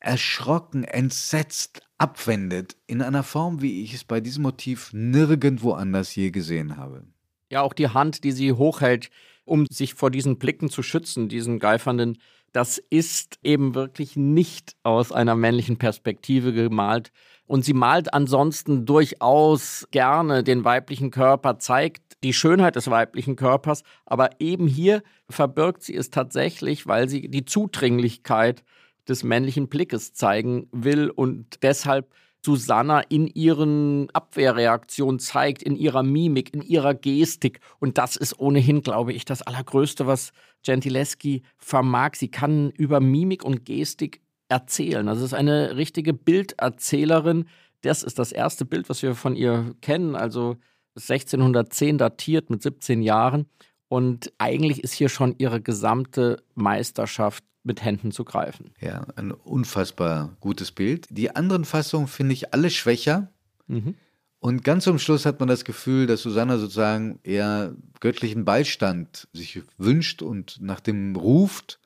erschrocken, 0.00 0.84
entsetzt 0.84 1.82
abwendet, 1.98 2.76
in 2.86 3.02
einer 3.02 3.22
Form, 3.22 3.60
wie 3.60 3.82
ich 3.82 3.92
es 3.92 4.04
bei 4.04 4.20
diesem 4.20 4.44
Motiv 4.44 4.90
nirgendwo 4.94 5.72
anders 5.72 6.14
je 6.14 6.30
gesehen 6.30 6.78
habe. 6.78 7.04
Ja, 7.50 7.62
auch 7.62 7.72
die 7.72 7.88
Hand, 7.88 8.22
die 8.24 8.32
sie 8.32 8.52
hochhält, 8.52 9.10
um 9.44 9.66
sich 9.66 9.94
vor 9.94 10.10
diesen 10.10 10.38
Blicken 10.38 10.70
zu 10.70 10.82
schützen, 10.82 11.28
diesen 11.28 11.58
geifernden, 11.58 12.18
das 12.52 12.78
ist 12.90 13.38
eben 13.42 13.74
wirklich 13.74 14.16
nicht 14.16 14.76
aus 14.82 15.12
einer 15.12 15.34
männlichen 15.34 15.76
Perspektive 15.76 16.52
gemalt. 16.52 17.10
Und 17.46 17.64
sie 17.64 17.74
malt 17.74 18.14
ansonsten 18.14 18.86
durchaus 18.86 19.86
gerne 19.90 20.44
den 20.44 20.64
weiblichen 20.64 21.10
Körper, 21.10 21.58
zeigt 21.58 22.02
die 22.22 22.32
Schönheit 22.32 22.76
des 22.76 22.90
weiblichen 22.90 23.34
Körpers, 23.34 23.82
aber 24.06 24.30
eben 24.40 24.68
hier 24.68 25.02
verbirgt 25.28 25.82
sie 25.82 25.96
es 25.96 26.10
tatsächlich, 26.10 26.86
weil 26.86 27.08
sie 27.08 27.28
die 27.28 27.44
Zudringlichkeit 27.44 28.62
des 29.08 29.24
männlichen 29.24 29.68
Blickes 29.68 30.12
zeigen 30.12 30.68
will. 30.70 31.10
Und 31.10 31.62
deshalb 31.62 32.12
Susanna 32.44 33.00
in 33.00 33.26
ihren 33.26 34.08
Abwehrreaktionen 34.10 35.18
zeigt, 35.18 35.62
in 35.62 35.76
ihrer 35.76 36.02
Mimik, 36.02 36.54
in 36.54 36.62
ihrer 36.62 36.94
Gestik. 36.94 37.60
Und 37.78 37.98
das 37.98 38.16
ist 38.16 38.38
ohnehin, 38.38 38.82
glaube 38.82 39.12
ich, 39.12 39.24
das 39.24 39.42
Allergrößte, 39.42 40.06
was 40.06 40.32
Gentileschi 40.62 41.42
vermag. 41.58 42.14
Sie 42.14 42.30
kann 42.30 42.70
über 42.70 43.00
Mimik 43.00 43.44
und 43.44 43.64
Gestik 43.64 44.22
erzählen. 44.48 45.08
Also 45.08 45.24
es 45.24 45.32
ist 45.32 45.38
eine 45.38 45.76
richtige 45.76 46.14
Bilderzählerin. 46.14 47.46
Das 47.82 48.02
ist 48.02 48.18
das 48.18 48.32
erste 48.32 48.64
Bild, 48.64 48.88
was 48.88 49.02
wir 49.02 49.14
von 49.14 49.36
ihr 49.36 49.74
kennen. 49.80 50.16
Also 50.16 50.56
1610 50.96 51.98
datiert 51.98 52.50
mit 52.50 52.62
17 52.62 53.02
Jahren. 53.02 53.46
Und 53.88 54.32
eigentlich 54.38 54.82
ist 54.84 54.92
hier 54.92 55.08
schon 55.08 55.34
ihre 55.38 55.60
gesamte 55.60 56.42
Meisterschaft 56.54 57.44
mit 57.62 57.84
Händen 57.84 58.10
zu 58.10 58.24
greifen. 58.24 58.72
Ja, 58.80 59.06
ein 59.16 59.32
unfassbar 59.32 60.36
gutes 60.40 60.72
Bild. 60.72 61.06
Die 61.10 61.34
anderen 61.34 61.64
Fassungen 61.64 62.08
finde 62.08 62.32
ich 62.32 62.54
alle 62.54 62.70
schwächer. 62.70 63.30
Mhm. 63.66 63.94
Und 64.38 64.64
ganz 64.64 64.84
zum 64.84 64.98
Schluss 64.98 65.26
hat 65.26 65.38
man 65.38 65.48
das 65.48 65.64
Gefühl, 65.64 66.06
dass 66.06 66.22
Susanna 66.22 66.56
sozusagen 66.56 67.20
eher 67.22 67.74
göttlichen 68.00 68.46
Beistand 68.46 69.28
sich 69.34 69.62
wünscht 69.76 70.22
und 70.22 70.58
nach 70.62 70.80
dem 70.80 71.14
ruft, 71.14 71.78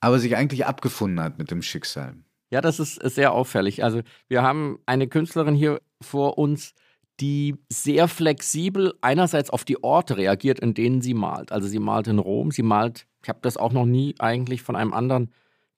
aber 0.00 0.18
sich 0.18 0.36
eigentlich 0.36 0.66
abgefunden 0.66 1.20
hat 1.20 1.38
mit 1.38 1.52
dem 1.52 1.62
Schicksal. 1.62 2.16
Ja, 2.50 2.60
das 2.60 2.80
ist 2.80 2.96
sehr 2.96 3.32
auffällig. 3.32 3.84
Also 3.84 4.02
wir 4.28 4.42
haben 4.42 4.80
eine 4.86 5.06
Künstlerin 5.06 5.54
hier 5.54 5.80
vor 6.00 6.36
uns, 6.36 6.74
die 7.20 7.56
sehr 7.68 8.08
flexibel 8.08 8.94
einerseits 9.00 9.50
auf 9.50 9.64
die 9.64 9.82
Orte 9.82 10.16
reagiert, 10.16 10.58
in 10.58 10.74
denen 10.74 11.00
sie 11.00 11.14
malt. 11.14 11.52
Also 11.52 11.68
sie 11.68 11.78
malt 11.78 12.08
in 12.08 12.18
Rom, 12.18 12.50
sie 12.50 12.62
malt, 12.62 13.06
ich 13.24 13.28
habe 13.28 13.40
das 13.42 13.56
auch 13.56 13.72
noch 13.72 13.86
nie 13.86 14.14
eigentlich 14.18 14.62
von 14.62 14.76
einem 14.76 14.92
anderen 14.92 15.32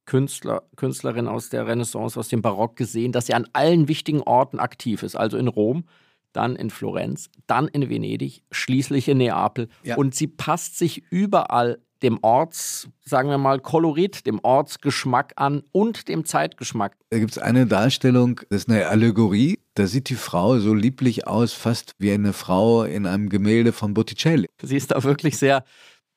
Künstler, 0.04 0.62
Künstlerin 0.76 1.26
aus 1.26 1.48
der 1.48 1.66
Renaissance, 1.66 2.18
aus 2.18 2.28
dem 2.28 2.42
Barock 2.42 2.76
gesehen, 2.76 3.12
dass 3.12 3.26
sie 3.26 3.34
an 3.34 3.48
allen 3.52 3.88
wichtigen 3.88 4.22
Orten 4.22 4.58
aktiv 4.58 5.02
ist. 5.02 5.16
Also 5.16 5.36
in 5.36 5.48
Rom, 5.48 5.84
dann 6.32 6.56
in 6.56 6.70
Florenz, 6.70 7.30
dann 7.46 7.68
in 7.68 7.88
Venedig, 7.88 8.42
schließlich 8.50 9.08
in 9.08 9.18
Neapel. 9.18 9.68
Ja. 9.82 9.96
Und 9.96 10.14
sie 10.14 10.26
passt 10.26 10.78
sich 10.78 11.04
überall 11.10 11.78
dem 12.02 12.18
Orts, 12.22 12.88
sagen 13.04 13.30
wir 13.30 13.38
mal, 13.38 13.58
Kolorit, 13.58 14.26
dem 14.26 14.38
Ortsgeschmack 14.42 15.32
an 15.36 15.62
und 15.72 16.08
dem 16.08 16.24
Zeitgeschmack. 16.24 16.96
Da 17.10 17.18
gibt 17.18 17.32
es 17.32 17.38
eine 17.38 17.66
Darstellung, 17.66 18.40
das 18.50 18.62
ist 18.62 18.68
eine 18.68 18.86
Allegorie. 18.86 19.58
Da 19.74 19.86
sieht 19.86 20.10
die 20.10 20.14
Frau 20.14 20.58
so 20.58 20.74
lieblich 20.74 21.26
aus, 21.26 21.52
fast 21.52 21.92
wie 21.98 22.12
eine 22.12 22.32
Frau 22.32 22.84
in 22.84 23.06
einem 23.06 23.28
Gemälde 23.28 23.72
von 23.72 23.94
Botticelli. 23.94 24.48
Sie 24.62 24.76
ist 24.76 24.90
da 24.90 25.02
wirklich 25.04 25.38
sehr 25.38 25.64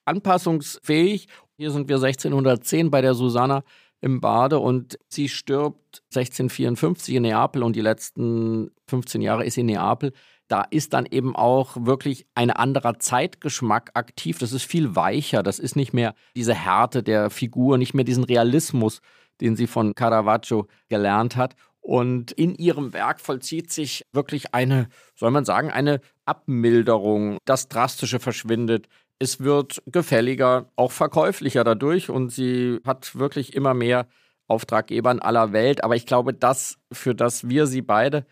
anpassungsfähig. 0.10 1.28
Hier 1.58 1.72
sind 1.72 1.88
wir 1.90 1.96
1610 1.98 2.92
bei 2.92 3.02
der 3.02 3.14
Susanna 3.14 3.64
im 4.02 4.22
Bade 4.22 4.60
und 4.60 4.98
sie 5.08 5.30
stirbt 5.30 6.04
1654 6.16 7.16
in 7.16 7.24
Neapel 7.24 7.64
und 7.64 7.76
die 7.76 7.82
letzten 7.82 8.72
15 8.88 9.22
Jahre 9.22 9.46
ist 9.46 9.56
sie 9.56 9.62
in 9.62 9.68
Neapel 9.68 10.14
da 10.50 10.64
ist 10.72 10.94
dann 10.94 11.06
eben 11.06 11.36
auch 11.36 11.78
wirklich 11.80 12.26
ein 12.36 12.50
anderer 12.50 13.00
Zeitgeschmack 13.00 13.92
aktiv. 13.94 14.40
Das 14.40 14.52
ist 14.52 14.64
viel 14.64 14.96
weicher. 14.96 15.44
Das 15.44 15.60
ist 15.60 15.76
nicht 15.76 15.94
mehr 15.94 16.16
diese 16.36 16.56
Härte 16.56 17.04
der 17.04 17.30
Figur, 17.30 17.78
nicht 17.78 17.94
mehr 17.94 18.04
diesen 18.04 18.24
Realismus, 18.24 19.00
den 19.42 19.56
sie 19.56 19.68
von 19.68 19.94
Caravaggio 19.94 20.68
gelernt 20.90 21.36
hat. 21.36 21.56
Und 21.82 22.32
in 22.32 22.56
ihrem 22.56 22.94
Werk 22.94 23.22
vollzieht 23.22 23.72
sich 23.72 24.08
wirklich 24.12 24.54
eine, 24.54 24.90
soll 25.16 25.32
man 25.32 25.46
sagen, 25.46 25.70
eine 25.70 26.02
Abmilderung. 26.26 27.38
Das 27.46 27.70
Drastische 27.70 28.20
verschwindet. 28.20 28.88
Es 29.20 29.42
wird 29.42 29.84
gefälliger, 29.86 30.72
auch 30.78 30.92
verkäuflicher 30.92 31.64
dadurch 31.64 32.10
und 32.10 32.30
sie 32.32 32.80
hat 32.86 33.16
wirklich 33.16 33.54
immer 33.54 33.74
mehr 33.74 34.08
Auftraggeber 34.48 35.12
in 35.12 35.20
aller 35.20 35.52
Welt. 35.52 35.84
Aber 35.84 35.96
ich 35.96 36.06
glaube, 36.06 36.34
das, 36.34 36.78
für 36.92 37.14
das 37.14 37.50
wir 37.50 37.68
sie 37.68 37.82
beide 37.82 38.26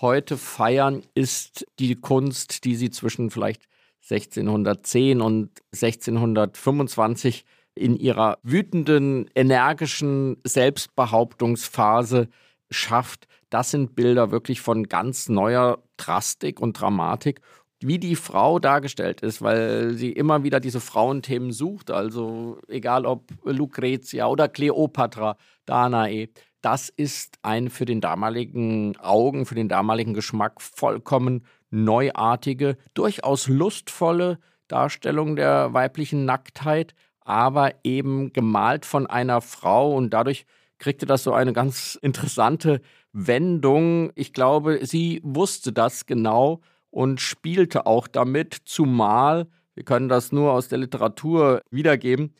heute 0.00 0.36
feiern, 0.36 1.02
ist 1.14 1.64
die 1.78 1.94
Kunst, 1.94 2.64
die 2.64 2.74
sie 2.74 2.90
zwischen 2.90 3.30
vielleicht 3.30 3.68
1610 4.02 5.20
und 5.20 5.50
1625 5.72 7.44
in 7.74 7.96
ihrer 7.96 8.38
wütenden, 8.42 9.30
energischen 9.34 10.38
Selbstbehauptungsphase 10.44 12.28
schafft. 12.68 13.28
Das 13.48 13.70
sind 13.70 13.94
Bilder 13.94 14.30
wirklich 14.30 14.60
von 14.60 14.88
ganz 14.88 15.28
neuer 15.28 15.82
Drastik 15.96 16.60
und 16.60 16.80
Dramatik 16.80 17.40
wie 17.86 17.98
die 17.98 18.16
Frau 18.16 18.58
dargestellt 18.58 19.20
ist, 19.20 19.42
weil 19.42 19.94
sie 19.94 20.12
immer 20.12 20.44
wieder 20.44 20.60
diese 20.60 20.80
Frauenthemen 20.80 21.52
sucht. 21.52 21.90
Also 21.90 22.58
egal 22.68 23.06
ob 23.06 23.24
Lucretia 23.44 24.26
oder 24.26 24.48
Kleopatra, 24.48 25.36
Danae, 25.66 26.28
das 26.60 26.88
ist 26.88 27.38
ein 27.42 27.70
für 27.70 27.84
den 27.84 28.00
damaligen 28.00 28.96
Augen, 28.98 29.46
für 29.46 29.54
den 29.54 29.68
damaligen 29.68 30.14
Geschmack 30.14 30.60
vollkommen 30.62 31.44
neuartige, 31.70 32.76
durchaus 32.94 33.48
lustvolle 33.48 34.38
Darstellung 34.68 35.36
der 35.36 35.72
weiblichen 35.72 36.24
Nacktheit, 36.24 36.94
aber 37.20 37.72
eben 37.84 38.32
gemalt 38.32 38.86
von 38.86 39.06
einer 39.06 39.40
Frau 39.40 39.94
und 39.94 40.10
dadurch 40.10 40.46
kriegte 40.78 41.06
das 41.06 41.22
so 41.22 41.32
eine 41.32 41.52
ganz 41.52 41.98
interessante 42.02 42.80
Wendung. 43.12 44.10
Ich 44.14 44.32
glaube, 44.32 44.80
sie 44.82 45.20
wusste 45.22 45.72
das 45.72 46.06
genau 46.06 46.60
und 46.92 47.20
spielte 47.20 47.86
auch 47.86 48.06
damit, 48.06 48.58
zumal, 48.64 49.48
wir 49.74 49.82
können 49.82 50.08
das 50.08 50.30
nur 50.30 50.52
aus 50.52 50.68
der 50.68 50.78
Literatur 50.78 51.62
wiedergeben, 51.70 52.34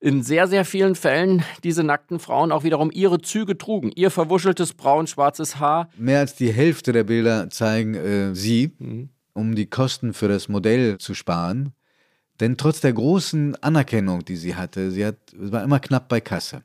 in 0.00 0.22
sehr, 0.22 0.48
sehr 0.48 0.64
vielen 0.64 0.96
Fällen 0.96 1.44
diese 1.62 1.84
nackten 1.84 2.18
Frauen 2.18 2.50
auch 2.50 2.64
wiederum 2.64 2.90
ihre 2.92 3.20
Züge 3.20 3.56
trugen. 3.56 3.92
Ihr 3.94 4.10
verwuscheltes 4.10 4.72
braun-schwarzes 4.72 5.60
Haar. 5.60 5.90
Mehr 5.96 6.18
als 6.18 6.34
die 6.34 6.52
Hälfte 6.52 6.92
der 6.92 7.04
Bilder 7.04 7.50
zeigen 7.50 7.94
äh, 7.94 8.34
sie, 8.34 8.72
mhm. 8.78 9.10
um 9.34 9.54
die 9.54 9.66
Kosten 9.66 10.14
für 10.14 10.26
das 10.26 10.48
Modell 10.48 10.98
zu 10.98 11.14
sparen. 11.14 11.72
Denn 12.40 12.56
trotz 12.56 12.80
der 12.80 12.94
großen 12.94 13.62
Anerkennung, 13.62 14.24
die 14.24 14.36
sie 14.36 14.56
hatte, 14.56 14.90
sie 14.90 15.04
hat, 15.04 15.18
war 15.36 15.62
immer 15.62 15.78
knapp 15.78 16.08
bei 16.08 16.20
Kasse. 16.20 16.64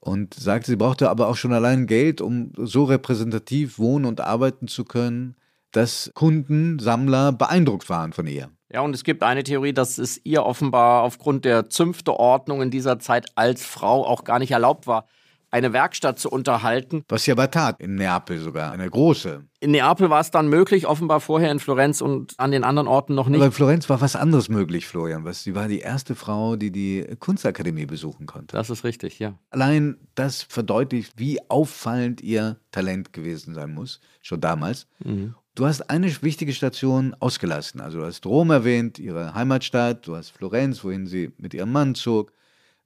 Und 0.00 0.34
sagte, 0.34 0.72
sie 0.72 0.76
brauchte 0.76 1.08
aber 1.08 1.28
auch 1.28 1.36
schon 1.36 1.52
allein 1.52 1.86
Geld, 1.86 2.20
um 2.20 2.52
so 2.58 2.84
repräsentativ 2.84 3.78
wohnen 3.78 4.04
und 4.04 4.20
arbeiten 4.20 4.66
zu 4.66 4.84
können, 4.84 5.36
dass 5.72 6.10
Kunden, 6.14 6.78
Sammler 6.78 7.32
beeindruckt 7.32 7.88
waren 7.88 8.12
von 8.12 8.26
ihr. 8.26 8.50
Ja, 8.72 8.80
und 8.80 8.94
es 8.94 9.04
gibt 9.04 9.22
eine 9.22 9.42
Theorie, 9.42 9.74
dass 9.74 9.98
es 9.98 10.20
ihr 10.24 10.44
offenbar 10.44 11.02
aufgrund 11.02 11.44
der 11.44 11.68
Zünfteordnung 11.68 12.62
in 12.62 12.70
dieser 12.70 12.98
Zeit 12.98 13.26
als 13.34 13.64
Frau 13.64 14.06
auch 14.06 14.24
gar 14.24 14.38
nicht 14.38 14.50
erlaubt 14.50 14.86
war, 14.86 15.06
eine 15.52 15.74
Werkstatt 15.74 16.18
zu 16.18 16.30
unterhalten. 16.30 17.04
Was 17.08 17.24
sie 17.24 17.32
aber 17.32 17.50
tat, 17.50 17.78
in 17.80 17.96
Neapel 17.96 18.38
sogar, 18.38 18.72
eine 18.72 18.88
große. 18.88 19.44
In 19.60 19.72
Neapel 19.72 20.08
war 20.08 20.20
es 20.20 20.30
dann 20.30 20.48
möglich, 20.48 20.86
offenbar 20.86 21.20
vorher 21.20 21.52
in 21.52 21.60
Florenz 21.60 22.00
und 22.00 22.32
an 22.38 22.50
den 22.50 22.64
anderen 22.64 22.88
Orten 22.88 23.14
noch 23.14 23.28
nicht. 23.28 23.36
Aber 23.36 23.46
in 23.46 23.52
Florenz 23.52 23.88
war 23.90 24.00
was 24.00 24.16
anderes 24.16 24.48
möglich, 24.48 24.86
Florian. 24.86 25.24
Was, 25.24 25.42
sie 25.44 25.54
war 25.54 25.68
die 25.68 25.80
erste 25.80 26.14
Frau, 26.14 26.56
die 26.56 26.72
die 26.72 27.06
Kunstakademie 27.20 27.84
besuchen 27.84 28.24
konnte. 28.24 28.56
Das 28.56 28.70
ist 28.70 28.82
richtig, 28.82 29.18
ja. 29.18 29.34
Allein 29.50 29.98
das 30.14 30.42
verdeutlicht, 30.42 31.12
wie 31.16 31.38
auffallend 31.50 32.22
ihr 32.22 32.56
Talent 32.70 33.12
gewesen 33.12 33.52
sein 33.52 33.74
muss, 33.74 34.00
schon 34.22 34.40
damals. 34.40 34.86
Mhm. 35.04 35.34
Du 35.54 35.66
hast 35.66 35.90
eine 35.90 36.10
wichtige 36.22 36.54
Station 36.54 37.14
ausgelassen. 37.20 37.82
Also 37.82 37.98
du 37.98 38.06
hast 38.06 38.24
Rom 38.24 38.50
erwähnt, 38.50 38.98
ihre 38.98 39.34
Heimatstadt, 39.34 40.06
du 40.06 40.16
hast 40.16 40.30
Florenz, 40.30 40.82
wohin 40.82 41.06
sie 41.06 41.32
mit 41.36 41.52
ihrem 41.52 41.72
Mann 41.72 41.94
zog, 41.94 42.32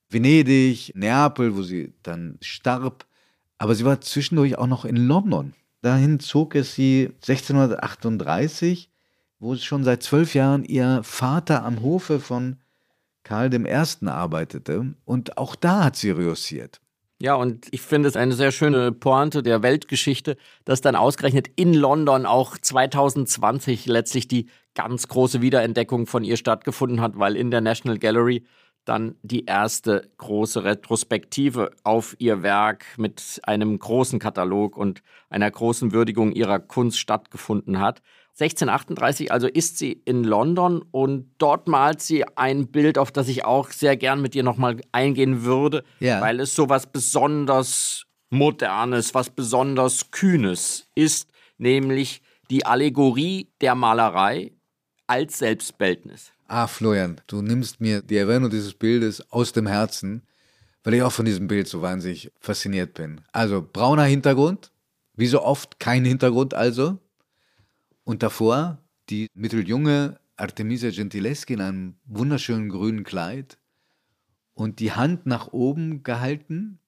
Venedig, 0.09 0.93
Neapel, 0.97 1.57
wo 1.57 1.63
sie 1.63 1.93
dann 2.03 2.39
starb. 2.41 3.07
Aber 3.59 3.77
sie 3.77 3.85
war 3.85 4.01
zwischendurch 4.01 4.59
auch 4.59 4.67
noch 4.67 4.85
in 4.85 4.97
London. 4.97 5.55
Dahin 5.81 6.19
zog 6.19 6.57
es 6.57 6.75
sie 6.75 7.11
1638, 7.23 8.91
wo 9.39 9.55
schon 9.57 9.85
seit 9.85 10.03
zwölf 10.03 10.35
Jahren 10.35 10.65
ihr 10.65 11.03
Vater 11.05 11.65
am 11.65 11.83
Hofe 11.83 12.19
von 12.19 12.57
Karl 13.23 13.55
I. 13.55 14.09
arbeitete. 14.09 14.95
Und 15.05 15.39
auch 15.39 15.55
da 15.55 15.85
hat 15.85 15.97
sie 15.97 16.11
reussiert. 16.11 16.81
Ja, 17.19 17.35
und 17.35 17.67
ich 17.71 17.81
finde 17.81 18.11
es 18.11 18.17
eine 18.17 18.35
sehr 18.35 18.53
schöne 18.53 18.93
Pointe 18.93 19.43
der 19.43 19.63
Weltgeschichte, 19.63 20.37
dass 20.67 20.83
dann 20.83 20.97
ausgerechnet 20.97 21.49
in 21.57 21.73
London 21.73 22.27
auch 22.27 22.59
2020 22.59 23.87
letztlich 23.87 24.29
die 24.29 24.51
ganz 24.75 25.09
große 25.09 25.41
Wiederentdeckung 25.41 26.07
von 26.07 26.25
ihr 26.25 26.37
stattgefunden 26.37 27.01
hat, 27.01 27.19
weil 27.19 27.35
in 27.35 27.51
der 27.51 27.63
National 27.63 27.99
Gallery 27.99 28.45
dann 28.85 29.17
die 29.23 29.47
erste 29.47 30.11
große 30.19 30.63
Retrospektive 30.63 31.71
auf 31.85 32.15
ihr 32.19 32.43
Werk 32.43 32.85
mit 32.99 33.41
einem 33.45 33.79
großen 33.79 34.19
Katalog 34.19 34.77
und 34.77 35.03
einer 35.31 35.51
großen 35.51 35.93
Würdigung 35.93 36.33
ihrer 36.33 36.59
Kunst 36.59 36.99
stattgefunden 36.99 37.81
hat. 37.81 38.03
1638 38.39 39.33
also 39.33 39.47
ist 39.47 39.79
sie 39.79 39.93
in 40.05 40.23
London 40.23 40.85
und 40.91 41.31
dort 41.39 41.69
malt 41.69 42.03
sie 42.03 42.23
ein 42.37 42.67
Bild, 42.67 42.99
auf 42.99 43.11
das 43.11 43.29
ich 43.29 43.47
auch 43.47 43.71
sehr 43.71 43.97
gern 43.97 44.21
mit 44.21 44.35
dir 44.35 44.43
nochmal 44.43 44.77
eingehen 44.93 45.45
würde, 45.45 45.85
ja. 46.01 46.21
weil 46.21 46.41
es 46.41 46.55
so 46.55 46.69
was 46.69 46.87
besonders 46.87 48.05
Modernes, 48.29 49.15
was 49.15 49.31
besonders 49.31 50.11
Kühnes 50.11 50.87
ist, 50.95 51.31
nämlich 51.57 52.21
die 52.51 52.67
Allegorie 52.67 53.49
der 53.63 53.75
Malerei 53.75 54.53
als 55.07 55.39
Selbstbildnis. 55.39 56.31
Ah, 56.47 56.67
Florian, 56.67 57.21
du 57.29 57.41
nimmst 57.41 57.81
mir 57.81 58.03
die 58.03 58.19
Erwähnung 58.19 58.51
dieses 58.51 58.75
Bildes 58.75 59.33
aus 59.33 59.53
dem 59.53 59.67
Herzen, 59.67 60.27
weil 60.85 60.93
ich 60.93 61.03
auch 61.03 61.13
von 61.13 61.25
diesem 61.25 61.49
Bild 61.49 61.69
so 61.69 61.81
wahnsinnig 61.81 62.31
fasziniert 62.39 62.93
bin. 62.93 63.23
Also 63.33 63.67
brauner 63.73 64.05
Hintergrund, 64.05 64.73
wie 65.15 65.27
so 65.27 65.43
oft 65.43 65.81
kein 65.81 66.05
Hintergrund 66.05 66.53
also, 66.53 66.99
und 68.07 68.23
davor 68.23 68.79
die 69.11 69.27
mitteljunge 69.35 70.19
Artemisia 70.37 70.91
Gentileschi 70.91 71.55
in 71.55 71.61
einem 71.61 71.95
wunderschönen 72.07 72.69
grünen 72.69 73.05
Kleid 73.05 73.59
und 74.55 74.79
die 74.79 74.93
Hand 74.93 75.27
nach 75.27 75.49
oben 75.49 76.03
gehalten. 76.03 76.79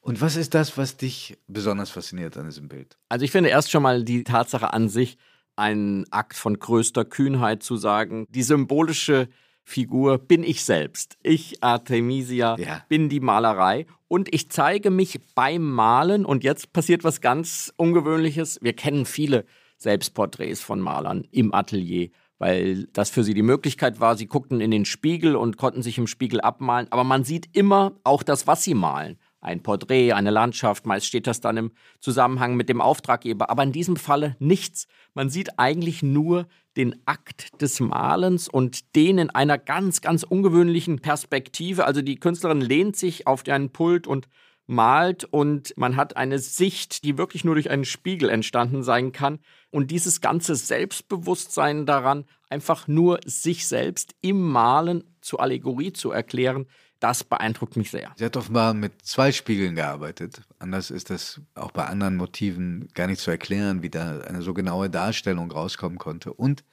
Und 0.00 0.20
was 0.20 0.36
ist 0.36 0.54
das, 0.54 0.78
was 0.78 0.96
dich 0.96 1.36
besonders 1.48 1.90
fasziniert 1.90 2.36
an 2.36 2.46
diesem 2.46 2.68
Bild? 2.68 2.96
Also 3.08 3.24
ich 3.24 3.32
finde 3.32 3.50
erst 3.50 3.72
schon 3.72 3.82
mal 3.82 4.04
die 4.04 4.22
Tatsache 4.22 4.72
an 4.72 4.88
sich 4.88 5.18
ein 5.56 6.04
Akt 6.10 6.36
von 6.36 6.58
größter 6.58 7.04
Kühnheit 7.04 7.62
zu 7.62 7.76
sagen, 7.76 8.26
die 8.28 8.44
symbolische 8.44 9.28
Figur 9.64 10.18
bin 10.18 10.44
ich 10.44 10.64
selbst. 10.64 11.18
Ich, 11.24 11.64
Artemisia, 11.64 12.56
ja. 12.56 12.84
bin 12.88 13.08
die 13.08 13.18
Malerei 13.18 13.86
und 14.06 14.32
ich 14.32 14.48
zeige 14.48 14.90
mich 14.90 15.18
beim 15.34 15.62
Malen 15.62 16.24
und 16.24 16.44
jetzt 16.44 16.72
passiert 16.72 17.02
was 17.02 17.20
ganz 17.20 17.72
Ungewöhnliches. 17.76 18.60
Wir 18.62 18.74
kennen 18.74 19.06
viele 19.06 19.44
Selbstporträts 19.76 20.60
von 20.60 20.80
Malern 20.80 21.26
im 21.30 21.54
Atelier, 21.54 22.10
weil 22.38 22.84
das 22.92 23.10
für 23.10 23.24
sie 23.24 23.34
die 23.34 23.42
Möglichkeit 23.42 24.00
war. 24.00 24.16
Sie 24.16 24.26
guckten 24.26 24.60
in 24.60 24.70
den 24.70 24.84
Spiegel 24.84 25.36
und 25.36 25.56
konnten 25.56 25.82
sich 25.82 25.98
im 25.98 26.06
Spiegel 26.06 26.40
abmalen, 26.40 26.86
aber 26.90 27.04
man 27.04 27.24
sieht 27.24 27.54
immer 27.56 27.92
auch 28.04 28.22
das, 28.22 28.46
was 28.46 28.64
sie 28.64 28.74
malen. 28.74 29.18
Ein 29.40 29.62
Porträt, 29.62 30.12
eine 30.12 30.30
Landschaft, 30.30 30.86
meist 30.86 31.06
steht 31.06 31.26
das 31.26 31.40
dann 31.40 31.56
im 31.56 31.72
Zusammenhang 32.00 32.56
mit 32.56 32.68
dem 32.68 32.80
Auftraggeber, 32.80 33.48
aber 33.48 33.62
in 33.62 33.70
diesem 33.70 33.96
Falle 33.96 34.34
nichts. 34.40 34.88
Man 35.14 35.30
sieht 35.30 35.58
eigentlich 35.58 36.02
nur 36.02 36.48
den 36.76 36.96
Akt 37.06 37.60
des 37.62 37.78
Malens 37.78 38.48
und 38.48 38.96
den 38.96 39.18
in 39.18 39.30
einer 39.30 39.56
ganz, 39.56 40.00
ganz 40.00 40.24
ungewöhnlichen 40.24 40.98
Perspektive. 40.98 41.84
Also 41.84 42.02
die 42.02 42.16
Künstlerin 42.16 42.60
lehnt 42.60 42.96
sich 42.96 43.26
auf 43.26 43.46
einen 43.46 43.70
Pult 43.70 44.06
und 44.06 44.26
malt 44.66 45.24
und 45.24 45.72
man 45.76 45.96
hat 45.96 46.16
eine 46.16 46.38
Sicht, 46.38 47.04
die 47.04 47.18
wirklich 47.18 47.44
nur 47.44 47.54
durch 47.54 47.70
einen 47.70 47.84
Spiegel 47.84 48.28
entstanden 48.28 48.82
sein 48.82 49.12
kann. 49.12 49.38
Und 49.70 49.90
dieses 49.90 50.20
ganze 50.20 50.56
Selbstbewusstsein 50.56 51.86
daran, 51.86 52.24
einfach 52.48 52.88
nur 52.88 53.20
sich 53.24 53.66
selbst 53.66 54.14
im 54.20 54.40
Malen 54.40 55.04
zur 55.20 55.40
Allegorie 55.40 55.92
zu 55.92 56.10
erklären, 56.10 56.66
das 57.00 57.24
beeindruckt 57.24 57.76
mich 57.76 57.90
sehr. 57.90 58.12
Sie 58.16 58.24
hat 58.24 58.36
offenbar 58.36 58.72
mit 58.72 59.02
zwei 59.02 59.30
Spiegeln 59.30 59.74
gearbeitet. 59.74 60.42
Anders 60.58 60.90
ist 60.90 61.10
das 61.10 61.40
auch 61.54 61.70
bei 61.70 61.84
anderen 61.84 62.16
Motiven 62.16 62.88
gar 62.94 63.06
nicht 63.06 63.20
zu 63.20 63.30
erklären, 63.30 63.82
wie 63.82 63.90
da 63.90 64.20
eine 64.20 64.42
so 64.42 64.54
genaue 64.54 64.88
Darstellung 64.88 65.50
rauskommen 65.50 65.98
konnte. 65.98 66.32
Und 66.32 66.64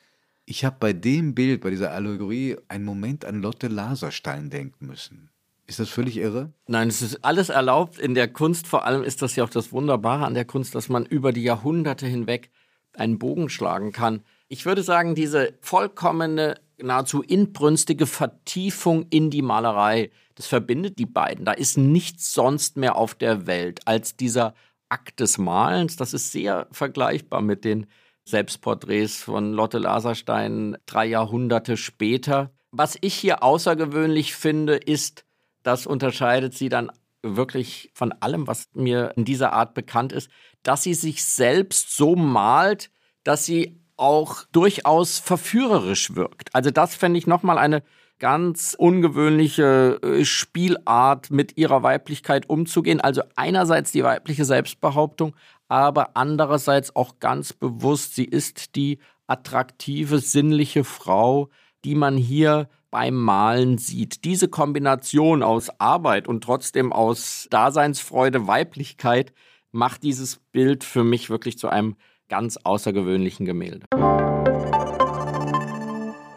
ich 0.46 0.64
habe 0.64 0.78
bei 0.80 0.94
dem 0.94 1.36
Bild, 1.36 1.62
bei 1.62 1.70
dieser 1.70 1.92
Allegorie, 1.92 2.58
einen 2.68 2.86
Moment 2.86 3.26
an 3.26 3.42
Lotte 3.42 3.68
Laserstein 3.68 4.50
denken 4.50 4.88
müssen. 4.88 5.30
Ist 5.66 5.80
das 5.80 5.90
völlig 5.90 6.18
irre? 6.18 6.52
Nein, 6.68 6.90
es 6.90 7.02
ist 7.02 7.24
alles 7.24 7.50
erlaubt. 7.50 7.98
In 7.98 8.16
der 8.16 8.28
Kunst 8.28 8.68
vor 8.68 8.86
allem 8.86 9.04
ist 9.04 9.22
das 9.22 9.36
ja 9.36 9.44
auch 9.44 9.50
das 9.50 9.72
Wunderbare 9.72 10.26
an 10.26 10.34
der 10.34 10.46
Kunst, 10.46 10.76
dass 10.76 10.90
man 10.90 11.06
über 11.06 11.32
die 11.32 11.44
Jahrhunderte 11.44 12.06
hinweg 12.06 12.52
einen 12.94 13.18
Bogen 13.18 13.50
schlagen 13.50 13.92
kann. 13.92 14.24
Ich 14.50 14.66
würde 14.66 14.84
sagen, 14.84 15.16
diese 15.16 15.54
vollkommene, 15.62 16.56
nahezu 16.78 17.22
inbrünstige 17.22 18.06
Vertiefung 18.06 19.06
in 19.10 19.30
die 19.30 19.42
Malerei, 19.42 20.12
das 20.36 20.48
verbindet 20.48 21.00
die 21.00 21.06
beiden. 21.06 21.46
Da 21.46 21.54
ist 21.54 21.78
nichts 21.78 22.34
sonst 22.34 22.78
mehr 22.78 22.96
auf 22.96 23.16
der 23.16 23.48
Welt 23.48 23.82
als 23.86 24.18
dieser 24.18 24.54
Akt 24.90 25.20
des 25.20 25.38
Malens. 25.38 25.96
Das 25.96 26.14
ist 26.14 26.32
sehr 26.32 26.68
vergleichbar 26.72 27.42
mit 27.42 27.64
den 27.64 27.88
Selbstporträts 28.26 29.18
von 29.18 29.54
Lotte 29.54 29.80
Laserstein 29.80 30.78
drei 30.86 31.06
Jahrhunderte 31.06 31.78
später. 31.78 32.52
Was 32.72 32.98
ich 33.02 33.14
hier 33.14 33.44
außergewöhnlich 33.44 34.34
finde, 34.36 34.76
ist, 34.76 35.26
das 35.64 35.88
unterscheidet 35.88 36.54
sie 36.54 36.70
dann 36.70 36.92
wirklich 37.24 37.90
von 37.94 38.12
allem, 38.12 38.48
was 38.48 38.70
mir 38.74 39.14
in 39.16 39.26
dieser 39.26 39.54
Art 39.54 39.74
bekannt 39.74 40.12
ist, 40.12 40.30
dass 40.62 40.84
sie 40.84 40.94
sich 40.94 41.24
selbst 41.24 41.96
so 41.96 42.16
malt, 42.16 42.90
dass 43.24 43.46
sie 43.46 43.80
auch 43.96 44.44
durchaus 44.52 45.20
verführerisch 45.20 46.16
wirkt. 46.16 46.54
Also 46.54 46.72
das 46.72 46.96
fände 46.96 47.18
ich 47.18 47.28
nochmal 47.28 47.58
eine 47.58 47.84
ganz 48.20 48.76
ungewöhnliche 48.78 50.00
äh, 50.02 50.26
Spielart, 50.26 51.32
mit 51.32 51.58
ihrer 51.58 51.84
Weiblichkeit 51.84 52.50
umzugehen. 52.50 53.02
Also 53.02 53.22
einerseits 53.36 53.92
die 53.92 54.04
weibliche 54.04 54.46
Selbstbehauptung, 54.46 55.36
aber 55.68 56.16
andererseits 56.16 56.96
auch 56.96 57.20
ganz 57.20 57.54
bewusst, 57.54 58.16
sie 58.16 58.26
ist 58.26 58.76
die 58.76 59.00
attraktive, 59.28 60.20
sinnliche 60.20 60.84
Frau, 60.84 61.50
die 61.84 61.96
man 61.96 62.18
hier 62.18 62.70
beim 62.94 63.16
Malen 63.16 63.80
sieht. 63.80 64.24
Diese 64.24 64.48
Kombination 64.48 65.42
aus 65.42 65.72
Arbeit 65.80 66.28
und 66.28 66.44
trotzdem 66.44 66.94
aus 66.94 67.48
Daseinsfreude, 67.50 68.46
Weiblichkeit 68.46 69.34
macht 69.72 70.04
dieses 70.04 70.38
Bild 70.52 70.84
für 70.84 71.04
mich 71.04 71.32
wirklich 71.32 71.58
zu 71.58 71.70
einem 71.70 71.96
ganz 72.30 72.58
außergewöhnlichen 72.58 73.48
Gemälde. 73.48 73.88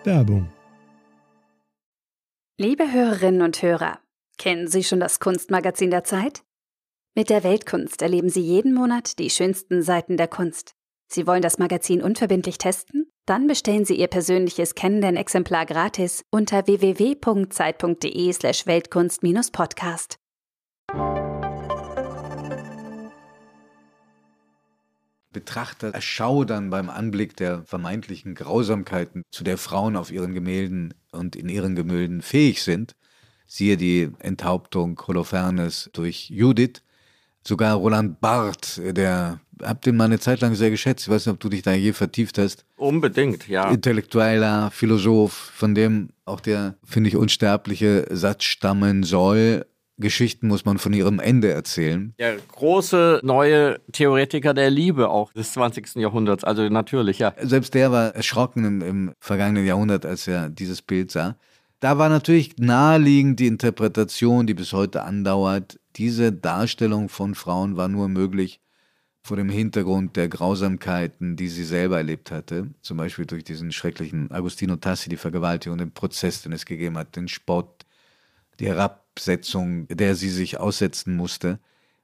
Werbung. 0.05 0.51
Liebe 2.59 2.91
Hörerinnen 2.91 3.43
und 3.43 3.61
Hörer, 3.61 3.99
kennen 4.39 4.67
Sie 4.67 4.83
schon 4.83 5.01
das 5.01 5.21
Kunstmagazin 5.21 5.91
der 5.91 6.05
Zeit? 6.05 6.43
Mit 7.15 7.29
der 7.29 7.45
Weltkunst 7.45 8.01
erleben 8.01 8.31
Sie 8.31 8.41
jeden 8.41 8.73
Monat 8.73 9.19
die 9.19 9.29
schönsten 9.29 9.83
Seiten 9.83 10.17
der 10.17 10.29
Kunst. 10.29 10.75
Sie 11.07 11.27
wollen 11.27 11.43
das 11.43 11.59
Magazin 11.59 12.03
unverbindlich 12.03 12.57
testen? 12.57 13.13
Dann 13.27 13.49
bestellen 13.49 13.85
Sie 13.85 13.97
Ihr 13.97 14.07
persönliches 14.07 14.77
Kennenden-Exemplar 14.77 15.67
gratis 15.67 16.25
unter 16.31 16.69
www.zeit.de/slash 16.69 18.67
Weltkunst-Podcast. 18.67 20.19
Betrachter 25.33 25.89
erschaudern 25.89 26.71
beim 26.71 26.89
Anblick 26.89 27.37
der 27.37 27.65
vermeintlichen 27.65 28.37
Grausamkeiten, 28.37 29.23
zu 29.33 29.43
der 29.43 29.59
Frauen 29.59 29.97
auf 29.97 30.13
ihren 30.13 30.33
Gemälden 30.33 30.95
und 31.11 31.35
in 31.35 31.49
ihren 31.49 31.75
Gemälden 31.75 32.23
fähig 32.23 32.63
sind. 32.63 32.95
Siehe 33.49 33.77
die 33.77 34.13
Enthauptung 34.21 35.01
Holofernes 35.05 35.91
durch 35.93 36.31
Judith. 36.31 36.81
Sogar 37.47 37.77
Roland 37.77 38.21
Barth, 38.21 38.81
der 38.85 39.39
hab 39.63 39.81
den 39.83 39.97
mal 39.97 40.05
eine 40.05 40.19
Zeit 40.19 40.41
lang 40.41 40.55
sehr 40.55 40.71
geschätzt. 40.71 41.07
Ich 41.07 41.09
weiß 41.09 41.27
nicht, 41.27 41.33
ob 41.33 41.41
du 41.41 41.49
dich 41.49 41.63
da 41.63 41.73
je 41.73 41.93
vertieft 41.93 42.39
hast. 42.39 42.65
Unbedingt, 42.77 43.47
ja. 43.49 43.71
Intellektueller 43.71 44.71
Philosoph, 44.73 45.33
von 45.33 45.75
dem 45.75 46.11
auch 46.25 46.41
der, 46.41 46.75
finde 46.85 47.09
ich, 47.09 47.17
unsterbliche 47.17 48.07
Satz 48.11 48.45
stammen 48.45 49.05
soll. 49.05 49.65
Geschichten 49.99 50.49
muss 50.49 50.65
man 50.65 50.77
von 50.79 50.93
ihrem 50.93 51.21
Ende 51.21 51.53
erzählen. 51.53 52.15
Der 52.19 52.37
große 52.37 53.21
neue 53.23 53.81
Theoretiker 53.93 54.53
der 54.53 54.69
Liebe 54.69 55.09
auch 55.09 55.33
des 55.33 55.53
20. 55.53 55.95
Jahrhunderts, 55.97 56.45
also 56.45 56.69
natürlich, 56.69 57.21
ja. 57.21 57.33
Selbst 57.41 57.73
der 57.73 57.93
war 57.93 58.15
erschrocken 58.15 58.65
im, 58.65 58.83
im 58.83 59.13
vergangenen 59.21 59.65
Jahrhundert, 59.65 60.05
als 60.05 60.27
er 60.27 60.51
dieses 60.51 60.83
Bild 60.83 61.13
sah. 61.13 61.37
Da 61.81 61.99
war 61.99 62.09
natürlich 62.09 62.57
naheliegend 62.57 63.39
die 63.39 63.47
Interpretation, 63.47 64.47
die 64.47 64.55
bis 64.55 64.73
heute 64.73 65.03
andauert. 65.03 65.79
Diese 65.97 66.33
Darstellung 66.33 67.09
von 67.09 67.35
Frauen 67.35 67.77
war 67.77 67.89
nur 67.89 68.09
möglich 68.09 68.61
vor 69.23 69.37
dem 69.37 69.51
Hintergrund 69.51 70.17
der 70.17 70.29
Grausamkeiten, 70.29 71.37
die 71.37 71.49
sie 71.49 71.65
selber 71.65 71.99
erlebt 71.99 72.31
hatte. 72.31 72.71
Zum 72.81 72.97
Beispiel 72.97 73.27
durch 73.27 73.45
diesen 73.45 73.73
schrecklichen 73.73 74.31
Agostino 74.31 74.77
Tassi, 74.77 75.09
die 75.09 75.17
Vergewaltigung, 75.17 75.79
den 75.79 75.91
Prozess, 75.91 76.43
den 76.43 76.53
es 76.53 76.65
gegeben 76.65 76.97
hat, 76.97 77.17
den 77.17 77.29
Spott, 77.29 77.85
die 78.61 78.69
Herabsetzung, 78.69 79.87
der 79.89 80.15
sie 80.15 80.31
sich 80.31 80.59
aussetzen 80.59 81.17
musste. 81.17 81.59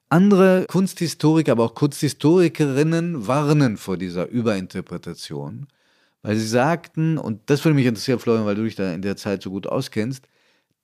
Andere 0.09 0.67
Kunsthistoriker, 0.69 1.53
aber 1.53 1.65
auch 1.65 1.75
Kunsthistorikerinnen 1.75 3.27
warnen 3.27 3.79
vor 3.79 3.97
dieser 3.97 4.29
Überinterpretation, 4.29 5.69
weil 6.23 6.37
sie 6.37 6.47
sagten, 6.47 7.19
und 7.19 7.41
das 7.47 7.65
würde 7.65 7.75
mich 7.75 7.87
interessieren, 7.87 8.19
Florian, 8.19 8.47
weil 8.47 8.55
du 8.55 8.65
dich 8.65 8.77
da 8.77 8.93
in 8.93 9.03
der 9.03 9.17
Zeit 9.17 9.43
so 9.43 9.51
gut 9.51 9.67
auskennst, 9.67 10.27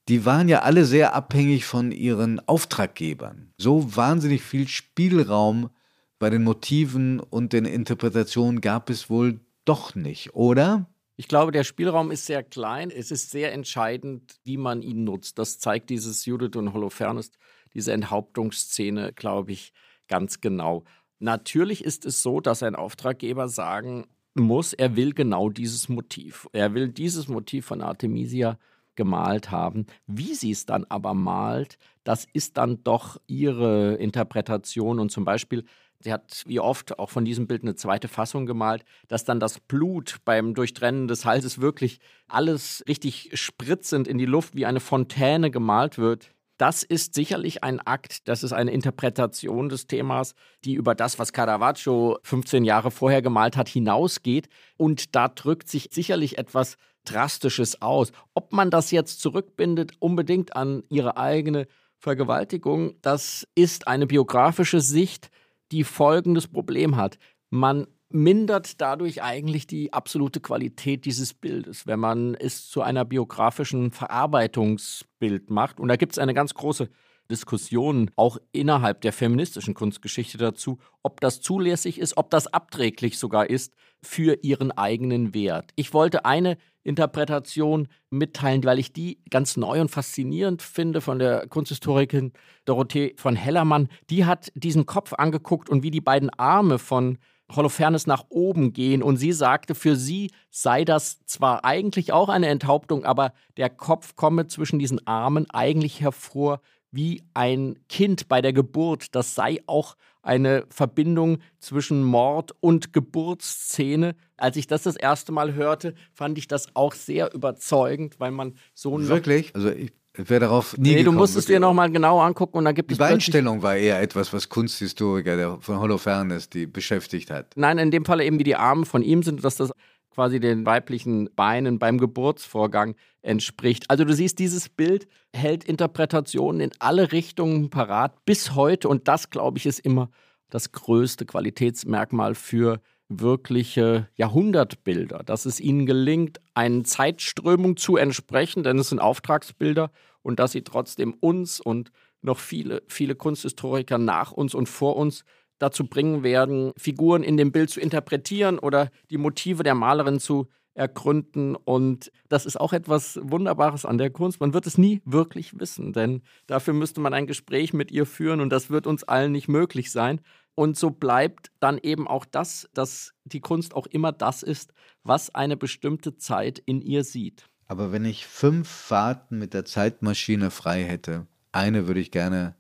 die 0.09 0.25
waren 0.25 0.49
ja 0.49 0.61
alle 0.61 0.85
sehr 0.85 1.15
abhängig 1.15 1.65
von 1.65 1.93
ihren 1.93 2.41
Auftraggebern. 2.49 3.53
So 3.59 3.95
wahnsinnig 3.97 4.43
viel 4.43 4.67
Spielraum 4.67 5.71
bei 6.19 6.31
den 6.31 6.43
Motiven 6.43 7.21
und 7.21 7.53
den 7.53 7.65
Interpretationen 7.65 8.61
gab 8.61 8.91
es 8.91 9.11
wohl 9.11 9.41
doch 9.65 9.95
nicht, 9.95 10.35
oder? 10.35 10.87
Ich 11.17 11.29
glaube, 11.29 11.53
der 11.53 11.65
Spielraum 11.65 12.11
ist 12.11 12.27
sehr 12.27 12.43
klein. 12.43 12.91
Es 12.91 13.11
ist 13.11 13.31
sehr 13.31 13.53
entscheidend, 13.53 14.37
wie 14.45 14.57
man 14.57 14.83
ihn 14.83 15.05
nutzt. 15.05 15.39
Das 15.39 15.59
zeigt 15.59 15.91
dieses 15.91 16.25
Judith 16.25 16.57
und 16.57 16.73
Holofernes, 16.73 17.33
diese 17.75 17.93
Enthauptungsszene, 17.93 19.13
glaube 19.13 19.53
ich, 19.53 19.73
ganz 20.07 20.41
genau. 20.41 20.85
Natürlich 21.19 21.85
ist 21.85 22.07
es 22.07 22.23
so, 22.23 22.41
dass 22.41 22.63
ein 22.63 22.77
Auftraggeber 22.77 23.49
sagen 23.49 24.07
muss, 24.43 24.73
er 24.73 24.97
will 24.97 25.13
genau 25.13 25.51
dieses 25.51 25.89
Motiv. 25.89 26.49
Er 26.53 26.75
will 26.75 26.89
dieses 26.89 27.29
Motiv 27.29 27.67
von 27.67 27.83
Artemisia 27.83 28.59
gemalt 28.95 29.51
haben. 29.51 29.87
Wie 30.07 30.35
sie 30.35 30.51
es 30.51 30.67
dann 30.67 30.85
aber 30.89 31.15
malt, 31.15 31.79
das 32.05 32.27
ist 32.33 32.57
dann 32.57 32.83
doch 32.83 33.21
ihre 33.27 33.95
Interpretation. 33.95 34.99
Und 34.99 35.11
zum 35.11 35.25
Beispiel 35.25 35.65
Sie 36.01 36.13
hat 36.13 36.45
wie 36.47 36.61
oft 36.61 36.99
auch 36.99 37.11
von 37.11 37.25
diesem 37.25 37.49
Bild 37.49 37.63
eine 37.63 37.75
zweite 37.75 38.07
Fassung 38.07 38.47
gemalt, 38.47 38.85
dass 39.09 39.25
dann 39.25 39.41
das 39.41 39.59
Blut 39.59 40.19
beim 40.25 40.55
Durchtrennen 40.55 41.09
des 41.09 41.25
Halses 41.25 41.61
wirklich 41.61 41.99
alles 42.29 42.85
richtig 42.87 43.31
spritzend 43.35 44.07
in 44.07 44.17
die 44.17 44.27
Luft 44.27 44.55
wie 44.55 44.67
eine 44.67 44.81
Fontäne 44.81 45.51
gemalt 45.51 45.99
wird. 45.99 46.31
Das 46.59 46.83
ist 46.83 47.15
sicherlich 47.15 47.63
ein 47.63 47.81
Akt, 47.81 48.27
das 48.27 48.43
ist 48.43 48.53
eine 48.53 48.73
Interpretation 48.73 49.69
des 49.69 49.87
Themas, 49.87 50.35
die 50.65 50.75
über 50.75 50.97
das, 50.97 51.19
was 51.21 51.33
Caravaggio 51.33 52.19
15 52.25 52.65
Jahre 52.65 52.91
vorher 52.91 53.23
gemalt 53.23 53.57
hat, 53.57 53.69
hinausgeht. 53.69 54.49
Und 54.77 55.15
da 55.15 55.29
drückt 55.29 55.69
sich 55.69 55.89
sicherlich 55.93 56.37
etwas 56.37 56.77
Drastisches 57.05 57.81
aus. 57.81 58.11
Ob 58.35 58.53
man 58.53 58.71
das 58.71 58.91
jetzt 58.91 59.21
zurückbindet, 59.21 59.93
unbedingt 60.01 60.57
an 60.57 60.83
ihre 60.91 61.17
eigene 61.17 61.69
Vergewaltigung, 61.97 62.95
das 63.03 63.47
ist 63.55 63.87
eine 63.87 64.07
biografische 64.07 64.81
Sicht, 64.81 65.31
die 65.71 65.85
folgendes 65.85 66.49
Problem 66.49 66.97
hat. 66.97 67.19
Man 67.51 67.87
mindert 68.11 68.81
dadurch 68.81 69.23
eigentlich 69.23 69.67
die 69.67 69.93
absolute 69.93 70.41
Qualität 70.41 71.05
dieses 71.05 71.35
Bildes, 71.35 71.87
wenn 71.87 72.01
man 72.01 72.35
es 72.35 72.69
zu 72.69 72.83
einer 72.83 73.05
biografischen 73.05 73.91
Verarbeitungsbild 73.91 75.51
macht. 75.51 75.79
Und 75.79 75.89
da 75.89 75.97
gibt 75.97 76.13
es 76.13 76.19
eine 76.19 76.35
ganz 76.35 76.55
große 76.55 76.89
Diskussion 77.31 78.11
auch 78.17 78.39
innerhalb 78.53 79.03
der 79.03 79.13
feministischen 79.13 79.75
Kunstgeschichte 79.75 80.39
dazu, 80.39 80.79
ob 81.03 81.21
das 81.21 81.41
zulässig 81.41 81.99
ist, 81.99 82.17
ob 82.17 82.31
das 82.31 82.47
abträglich 82.47 83.19
sogar 83.19 83.51
ist 83.51 83.75
für 84.03 84.39
ihren 84.43 84.73
eigenen 84.73 85.35
Wert. 85.35 85.73
Ich 85.77 85.93
wollte 85.93 86.25
eine 86.25 86.57
Interpretation 86.85 87.89
mitteilen, 88.09 88.65
weil 88.65 88.79
ich 88.79 88.95
die 88.95 89.21
ganz 89.29 89.59
neu 89.59 89.81
und 89.81 89.91
faszinierend 89.91 90.63
finde 90.63 91.03
von 91.03 91.19
der 91.19 91.47
Kunsthistorikerin 91.47 92.33
Dorothee 92.65 93.15
von 93.19 93.37
Hellermann. 93.37 93.89
Die 94.09 94.25
hat 94.25 94.51
diesen 94.55 94.87
Kopf 94.87 95.13
angeguckt 95.13 95.69
und 95.69 95.83
wie 95.83 95.91
die 95.91 96.01
beiden 96.01 96.31
Arme 96.31 96.79
von 96.79 97.19
Holofernes 97.55 98.07
nach 98.07 98.25
oben 98.29 98.73
gehen 98.73 99.03
und 99.03 99.17
sie 99.17 99.33
sagte, 99.33 99.75
für 99.75 99.97
sie 99.97 100.31
sei 100.51 100.85
das 100.85 101.25
zwar 101.25 101.65
eigentlich 101.65 102.13
auch 102.13 102.29
eine 102.29 102.49
Enthauptung, 102.49 103.05
aber 103.05 103.33
der 103.57 103.71
Kopf 103.71 104.17
komme 104.17 104.47
zwischen 104.47 104.79
diesen 104.79 105.07
Armen 105.07 105.49
eigentlich 105.51 106.01
hervor 106.01 106.61
wie 106.91 107.23
ein 107.35 107.79
Kind 107.89 108.29
bei 108.29 108.41
der 108.41 108.53
Geburt. 108.53 109.15
Das 109.15 109.35
sei 109.35 109.59
auch 109.67 109.97
eine 110.23 110.65
Verbindung 110.71 111.39
zwischen 111.59 112.03
Mord 112.03 112.53
und 112.61 112.93
Geburtsszene. 112.93 114.15
Als 114.37 114.57
ich 114.57 114.67
das 114.67 114.83
das 114.83 114.97
erste 114.97 115.33
Mal 115.33 115.55
hörte, 115.55 115.95
fand 116.13 116.39
ich 116.39 116.49
das 116.49 116.75
auch 116.75 116.95
sehr 116.95 117.33
überzeugend, 117.35 118.21
weil 118.21 118.31
man 118.31 118.55
so 118.75 118.99
wirklich, 119.09 119.55
also 119.55 119.71
ich 119.71 119.93
wäre 120.19 120.41
darauf 120.41 120.77
nie 120.77 120.91
Nee, 120.91 120.95
gekommen, 120.99 121.17
du 121.17 121.21
musst 121.23 121.37
es 121.37 121.47
dir 121.47 121.61
nochmal 121.61 121.91
genau 121.91 122.21
angucken 122.21 122.59
und 122.59 122.65
da 122.65 122.73
gibt 122.73 122.91
Die 122.91 122.95
es 122.95 122.99
plötzlich- 122.99 123.13
Beinstellung 123.15 123.63
war 123.63 123.77
eher 123.77 124.01
etwas, 124.03 124.33
was 124.33 124.49
Kunsthistoriker 124.49 125.37
der 125.37 125.59
von 125.61 125.79
Holofernes 125.81 126.51
die 126.51 126.67
beschäftigt 126.67 127.31
hat. 127.31 127.53
Nein, 127.57 127.79
in 127.79 127.91
dem 127.91 128.05
Fall 128.05 128.21
eben 128.21 128.39
wie 128.39 128.45
die 128.45 128.57
Arme 128.57 128.85
von 128.85 129.03
ihm 129.03 129.23
sind, 129.23 129.45
dass 129.45 129.57
das 129.57 129.71
quasi 130.11 130.41
den 130.41 130.67
weiblichen 130.67 131.31
Beinen 131.37 131.79
beim 131.79 131.99
Geburtsvorgang 131.99 132.97
entspricht. 133.23 133.85
Also 133.89 134.05
du 134.05 134.13
siehst, 134.13 134.41
dieses 134.41 134.69
Bild 134.69 135.07
hält 135.33 135.63
Interpretationen 135.65 136.61
in 136.61 136.71
alle 136.81 137.13
Richtungen 137.13 137.71
parat 137.71 138.25
bis 138.25 138.55
heute 138.57 138.89
und 138.89 139.07
das, 139.07 139.31
glaube 139.31 139.59
ich, 139.59 139.67
ist 139.67 139.79
immer 139.79 140.11
das 140.51 140.73
größte 140.73 141.25
Qualitätsmerkmal 141.27 142.35
für 142.35 142.81
wirkliche 143.11 144.09
Jahrhundertbilder, 144.17 145.23
dass 145.25 145.47
es 145.47 145.61
ihnen 145.61 145.87
gelingt, 145.87 146.41
einen 146.55 146.85
Zeitströmung 146.85 147.77
zu 147.77 147.97
entsprechen, 147.97 148.63
denn 148.63 148.79
es 148.79 148.89
sind 148.89 148.99
Auftragsbilder 148.99 149.91
und 150.23 150.39
dass 150.39 150.53
sie 150.53 150.63
trotzdem 150.63 151.15
uns 151.15 151.61
und 151.61 151.91
noch 152.21 152.39
viele, 152.39 152.83
viele 152.89 153.15
Kunsthistoriker 153.15 153.99
nach 153.99 154.33
uns 154.33 154.55
und 154.55 154.69
vor 154.69 154.97
uns 154.97 155.25
dazu 155.59 155.87
bringen 155.87 156.23
werden, 156.23 156.73
Figuren 156.77 157.23
in 157.23 157.37
dem 157.37 157.53
Bild 157.53 157.71
zu 157.71 157.81
interpretieren 157.81 158.59
oder 158.59 158.91
die 159.11 159.19
Motive 159.19 159.63
der 159.63 159.75
Malerin 159.75 160.21
zu 160.21 160.49
ergründen. 160.75 161.57
Und 161.57 162.13
das 162.29 162.47
ist 162.47 162.59
auch 162.59 162.73
etwas 162.73 163.19
Wunderbares 163.23 163.85
an 163.85 163.99
der 163.99 164.11
Kunst. 164.11 164.41
Man 164.41 164.55
wird 164.55 164.67
es 164.67 164.79
nie 164.79 165.03
wirklich 165.05 165.59
wissen, 165.59 165.93
denn 165.93 166.23
dafür 166.47 166.73
müsste 166.73 167.01
man 167.01 167.13
ein 167.13 167.27
Gespräch 167.27 167.73
mit 167.73 167.91
ihr 167.91 168.07
führen 168.07 168.41
und 168.41 168.51
das 168.51 168.71
wird 168.71 168.87
uns 168.87 169.05
allen 169.05 169.33
nicht 169.33 169.49
möglich 169.49 169.91
sein. 169.91 170.21
Und 170.55 170.77
so 170.77 170.91
bleibt 170.91 171.51
dann 171.61 171.79
eben 171.79 172.09
auch 172.09 172.25
das, 172.25 172.69
dass 172.75 173.13
die 173.25 173.41
Kunst 173.41 173.75
auch 173.75 173.87
immer 173.87 174.13
das 174.13 174.43
ist, 174.43 174.73
was 175.05 175.35
eine 175.35 175.57
bestimmte 175.57 176.17
Zeit 176.17 176.59
in 176.59 176.81
ihr 176.81 177.05
sieht. 177.05 177.49
Aber 177.69 177.93
wenn 177.93 178.07
ich 178.07 178.27
fünf 178.27 178.69
Fahrten 178.69 179.39
mit 179.39 179.53
der 179.53 179.67
Zeitmaschine 179.67 180.51
frei 180.51 180.85
hätte, 180.85 181.27
eine 181.53 181.87
würde 181.87 182.01
ich 182.01 182.11
gerne 182.11 182.55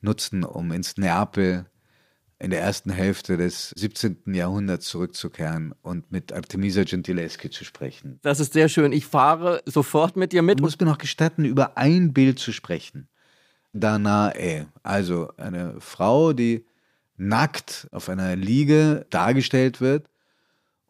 nutzen, 0.00 0.44
um 0.44 0.70
ins 0.70 0.96
Neapel 0.96 1.66
in 2.38 2.50
der 2.50 2.60
ersten 2.60 2.90
Hälfte 2.90 3.36
des 3.36 3.70
17. 3.70 4.34
Jahrhunderts 4.34 4.86
zurückzukehren 4.86 5.74
und 5.82 6.12
mit 6.12 6.32
Artemisia 6.32 6.84
Gentileschi 6.84 7.50
zu 7.50 7.64
sprechen. 7.64 8.20
Das 8.22 8.38
ist 8.38 8.52
sehr 8.52 8.68
schön. 8.68 8.92
Ich 8.92 9.06
fahre 9.06 9.62
sofort 9.66 10.16
mit 10.16 10.32
dir 10.32 10.42
mit. 10.42 10.60
Du 10.60 10.64
musst 10.64 10.80
mir 10.80 10.86
noch 10.86 10.98
gestatten, 10.98 11.44
über 11.44 11.76
ein 11.76 12.12
Bild 12.12 12.38
zu 12.38 12.52
sprechen. 12.52 13.08
Danae, 13.72 14.66
also 14.84 15.32
eine 15.36 15.80
Frau, 15.80 16.32
die 16.32 16.64
nackt 17.16 17.88
auf 17.90 18.08
einer 18.08 18.36
Liege 18.36 19.06
dargestellt 19.10 19.80
wird 19.80 20.08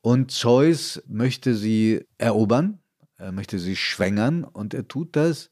und 0.03 0.31
Zeus 0.31 1.03
möchte 1.07 1.55
sie 1.55 2.05
erobern, 2.19 2.79
er 3.17 3.33
möchte 3.33 3.59
sie 3.59 3.77
schwängern 3.77 4.45
und 4.45 4.75
er 4.75 4.89
tut 4.89 5.17
das 5.17 5.51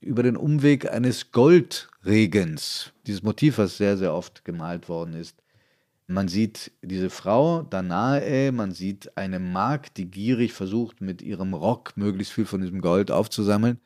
über 0.00 0.22
den 0.22 0.36
Umweg 0.36 0.90
eines 0.90 1.30
Goldregens. 1.30 2.92
Dieses 3.06 3.22
Motiv, 3.22 3.58
was 3.58 3.76
sehr, 3.76 3.98
sehr 3.98 4.14
oft 4.14 4.44
gemalt 4.44 4.88
worden 4.88 5.14
ist. 5.14 5.42
Man 6.06 6.26
sieht 6.26 6.72
diese 6.82 7.08
Frau 7.08 7.62
Danae, 7.62 8.50
man 8.50 8.72
sieht 8.72 9.16
eine 9.16 9.38
Magd, 9.38 9.96
die 9.96 10.10
gierig 10.10 10.52
versucht, 10.52 11.00
mit 11.00 11.22
ihrem 11.22 11.54
Rock 11.54 11.96
möglichst 11.96 12.32
viel 12.32 12.46
von 12.46 12.60
diesem 12.60 12.80
Gold 12.80 13.10
aufzusammeln. 13.10 13.78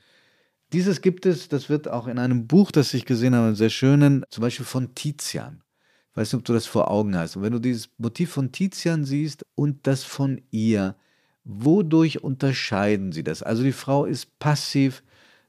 Dieses 0.72 1.02
gibt 1.02 1.26
es, 1.26 1.48
das 1.48 1.68
wird 1.68 1.86
auch 1.88 2.06
in 2.06 2.18
einem 2.18 2.46
Buch, 2.46 2.70
das 2.70 2.94
ich 2.94 3.04
gesehen 3.04 3.34
habe, 3.34 3.54
sehr 3.54 3.70
schönen, 3.70 4.24
zum 4.30 4.42
Beispiel 4.42 4.64
von 4.64 4.94
Tizian. 4.94 5.62
Ich 6.10 6.16
weiß 6.16 6.32
nicht, 6.32 6.38
ob 6.38 6.44
du 6.44 6.52
das 6.52 6.66
vor 6.66 6.90
Augen 6.90 7.16
hast. 7.16 7.36
Und 7.36 7.42
wenn 7.42 7.52
du 7.52 7.58
dieses 7.58 7.90
Motiv 7.98 8.30
von 8.30 8.52
Tizian 8.52 9.04
siehst 9.04 9.44
und 9.54 9.86
das 9.86 10.02
von 10.02 10.40
ihr, 10.50 10.96
wodurch 11.44 12.22
unterscheiden 12.22 13.12
sie 13.12 13.22
das? 13.22 13.42
Also 13.42 13.62
die 13.62 13.72
Frau 13.72 14.04
ist 14.04 14.38
passiv, 14.38 15.02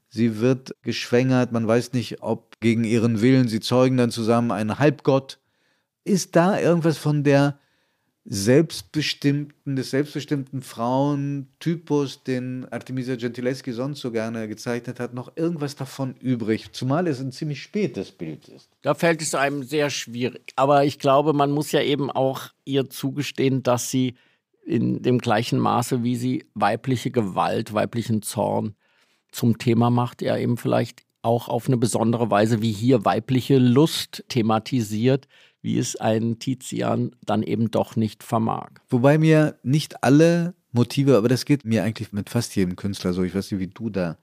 sie 0.08 0.40
wird 0.40 0.74
geschwängert, 0.82 1.52
man 1.52 1.66
weiß 1.66 1.92
nicht, 1.92 2.22
ob 2.22 2.60
gegen 2.60 2.84
ihren 2.84 3.20
Willen, 3.20 3.48
sie 3.48 3.60
zeugen 3.60 3.96
dann 3.96 4.10
zusammen 4.10 4.52
einen 4.52 4.78
Halbgott. 4.78 5.38
Ist 6.04 6.36
da 6.36 6.60
irgendwas 6.60 6.98
von 6.98 7.24
der 7.24 7.58
selbstbestimmten, 8.28 9.76
des 9.76 9.90
selbstbestimmten 9.90 10.60
Frauentypus, 10.60 12.24
den 12.24 12.66
Artemisia 12.72 13.14
Gentileschi 13.14 13.72
sonst 13.72 14.00
so 14.00 14.10
gerne 14.10 14.48
gezeichnet 14.48 14.98
hat, 14.98 15.14
noch 15.14 15.36
irgendwas 15.36 15.76
davon 15.76 16.16
übrig? 16.16 16.72
Zumal 16.72 17.06
es 17.06 17.20
ein 17.20 17.30
ziemlich 17.30 17.62
spätes 17.62 18.10
Bild 18.10 18.48
ist. 18.48 18.68
Da 18.82 18.94
fällt 18.94 19.22
es 19.22 19.34
einem 19.34 19.62
sehr 19.62 19.90
schwierig. 19.90 20.52
Aber 20.56 20.84
ich 20.84 20.98
glaube, 20.98 21.32
man 21.34 21.52
muss 21.52 21.70
ja 21.70 21.80
eben 21.80 22.10
auch 22.10 22.50
ihr 22.64 22.90
zugestehen, 22.90 23.62
dass 23.62 23.90
sie 23.90 24.16
in 24.66 25.00
dem 25.02 25.18
gleichen 25.18 25.58
Maße, 25.58 26.02
wie 26.02 26.16
sie 26.16 26.44
weibliche 26.54 27.10
Gewalt, 27.10 27.72
weiblichen 27.72 28.22
Zorn 28.22 28.74
zum 29.30 29.58
Thema 29.58 29.90
macht, 29.90 30.22
er 30.22 30.38
eben 30.38 30.56
vielleicht 30.56 31.04
auch 31.22 31.48
auf 31.48 31.66
eine 31.66 31.76
besondere 31.76 32.30
Weise 32.30 32.62
wie 32.62 32.72
hier 32.72 33.04
weibliche 33.04 33.58
Lust 33.58 34.24
thematisiert, 34.28 35.28
wie 35.62 35.78
es 35.78 35.96
ein 35.96 36.38
Tizian 36.38 37.14
dann 37.24 37.42
eben 37.42 37.70
doch 37.70 37.96
nicht 37.96 38.22
vermag. 38.22 38.70
Wobei 38.88 39.18
mir 39.18 39.58
nicht 39.62 40.04
alle 40.04 40.54
Motive, 40.72 41.16
aber 41.16 41.28
das 41.28 41.44
geht 41.44 41.64
mir 41.64 41.82
eigentlich 41.82 42.12
mit 42.12 42.30
fast 42.30 42.54
jedem 42.54 42.76
Künstler 42.76 43.12
so, 43.12 43.22
ich 43.22 43.34
weiß 43.34 43.50
nicht, 43.50 43.60
wie 43.60 43.66
du 43.68 43.90
da 43.90 44.18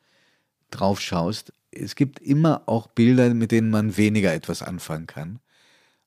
drauf 0.72 1.02
schaust. 1.02 1.54
Es 1.72 1.96
gibt 1.96 2.20
immer 2.20 2.64
auch 2.68 2.88
Bilder, 2.88 3.34
mit 3.34 3.52
denen 3.52 3.70
man 3.70 3.98
weniger 3.98 4.34
etwas 4.34 4.62
anfangen 4.62 5.08
kann. 5.08 5.40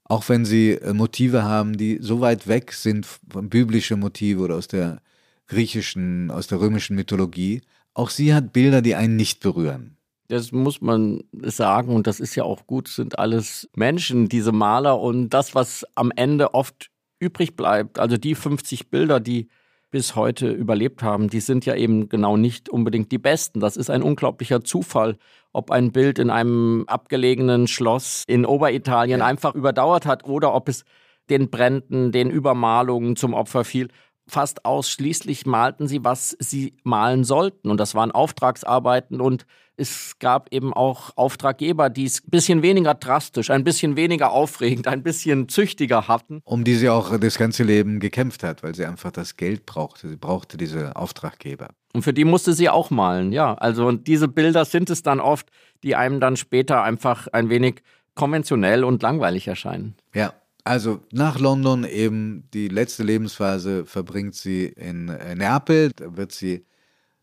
Auch 0.09 0.29
wenn 0.29 0.45
sie 0.45 0.73
äh, 0.73 0.93
Motive 0.93 1.43
haben, 1.43 1.77
die 1.77 1.99
so 2.01 2.21
weit 2.21 2.47
weg 2.47 2.73
sind 2.73 3.07
von 3.07 3.49
biblischen 3.49 4.01
Motive 4.01 4.41
oder 4.41 4.57
aus 4.57 4.69
der 4.69 5.01
griechischen, 5.49 6.31
aus 6.31 6.47
der 6.47 6.61
römischen 6.61 6.97
Mythologie. 6.97 7.63
Auch 7.95 8.11
sie 8.11 8.35
hat 8.35 8.53
Bilder, 8.53 8.83
die 8.83 8.95
einen 8.95 9.17
nicht 9.17 9.41
berühren. 9.41 9.97
Das 10.29 10.51
muss 10.51 10.81
man 10.81 11.23
sagen 11.43 11.95
und 11.95 12.07
das 12.07 12.19
ist 12.19 12.35
ja 12.35 12.43
auch 12.45 12.67
gut, 12.67 12.89
sind 12.89 13.19
alles 13.19 13.69
Menschen, 13.77 14.29
diese 14.29 14.51
Maler 14.51 15.01
und 15.01 15.31
das, 15.31 15.55
was 15.55 15.85
am 15.95 16.11
Ende 16.15 16.53
oft 16.53 16.91
übrig 17.21 17.55
bleibt, 17.55 17.99
also 17.99 18.17
die 18.17 18.35
50 18.35 18.91
Bilder, 18.91 19.21
die 19.21 19.49
bis 19.91 20.17
heute 20.17 20.51
überlebt 20.51 21.03
haben, 21.03 21.31
die 21.31 21.41
sind 21.41 21.65
ja 21.65 21.77
eben 21.77 22.09
genau 22.09 22.37
nicht 22.37 22.69
unbedingt 22.69 23.13
die 23.13 23.19
besten. 23.19 23.61
Das 23.61 23.77
ist 23.77 23.89
ein 23.89 24.03
unglaublicher 24.03 24.65
Zufall, 24.65 25.17
ob 25.57 25.71
ein 25.71 25.91
Bild 25.91 26.19
in 26.19 26.31
einem 26.31 26.85
abgelegenen 26.87 27.67
Schloss 27.67 28.25
in 28.27 28.45
Oberitalien 28.45 29.21
ja. 29.21 29.27
einfach 29.27 29.55
überdauert 29.55 30.07
hat 30.07 30.25
oder 30.25 30.55
ob 30.55 30.69
es 30.69 30.85
den 31.31 31.51
Bränden, 31.51 32.13
den 32.13 32.31
Übermalungen 32.31 33.17
zum 33.17 33.35
Opfer 33.35 33.65
fiel 33.65 33.89
fast 34.29 34.65
ausschließlich 34.65 35.47
malten 35.47 35.87
sie, 35.87 36.05
was 36.05 36.37
sie 36.41 36.75
malen 36.83 37.25
sollten. 37.25 37.71
Und 37.71 37.79
das 37.79 37.95
waren 37.95 38.11
Auftragsarbeiten 38.11 39.21
und 39.21 39.47
es 39.77 40.19
gab 40.19 40.53
eben 40.53 40.73
auch 40.73 41.11
Auftraggeber, 41.17 41.91
die 41.91 42.07
es 42.07 42.25
ein 42.25 42.31
bisschen 42.31 42.63
weniger 42.63 42.95
drastisch, 42.95 43.51
ein 43.51 43.63
bisschen 43.63 43.97
weniger 43.97 44.33
aufregend, 44.33 44.89
ein 44.89 45.03
bisschen 45.03 45.49
züchtiger 45.49 46.09
hatten. 46.09 46.41
Um 46.45 46.65
die 46.65 46.77
sie 46.77 46.89
auch 46.89 47.19
das 47.19 47.37
ganze 47.37 47.63
Leben 47.63 48.01
gekämpft 48.01 48.43
hat, 48.43 48.63
weil 48.63 48.75
sie 48.75 48.87
einfach 48.87 49.11
das 49.11 49.37
Geld 49.37 49.67
brauchte. 49.67 50.09
Sie 50.09 50.17
brauchte 50.17 50.57
diese 50.57 50.97
Auftraggeber. 50.97 51.69
Und 51.97 52.03
für 52.03 52.13
die 52.13 52.27
musste 52.27 52.53
sie 52.53 52.69
auch 52.69 52.91
malen, 52.91 53.33
ja. 53.33 53.55
Also 53.55 53.87
und 53.87 54.07
diese 54.07 54.29
Bilder 54.29 54.67
sind 54.67 54.91
es 54.91 55.03
dann 55.03 55.19
oft, 55.19 55.49
die 55.83 55.97
einem 55.97 56.21
dann 56.21 56.37
später 56.37 56.83
einfach 56.83 57.27
ein 57.29 57.49
wenig 57.49 57.77
konventionell 58.15 58.85
und 58.85 59.01
langweilig 59.01 59.49
erscheinen. 59.49 59.95
Ja, 60.13 60.35
also 60.63 61.01
nach 61.11 61.39
London 61.39 61.85
eben 61.85 62.51
die 62.53 62.69
letzte 62.69 63.03
Lebensphase 63.03 63.87
verbringt 63.87 64.35
sie 64.35 64.67
in 64.67 65.09
äh, 65.09 65.35
Neapel. 65.35 65.91
Da 65.97 66.15
wird 66.19 66.33
sie 66.33 66.67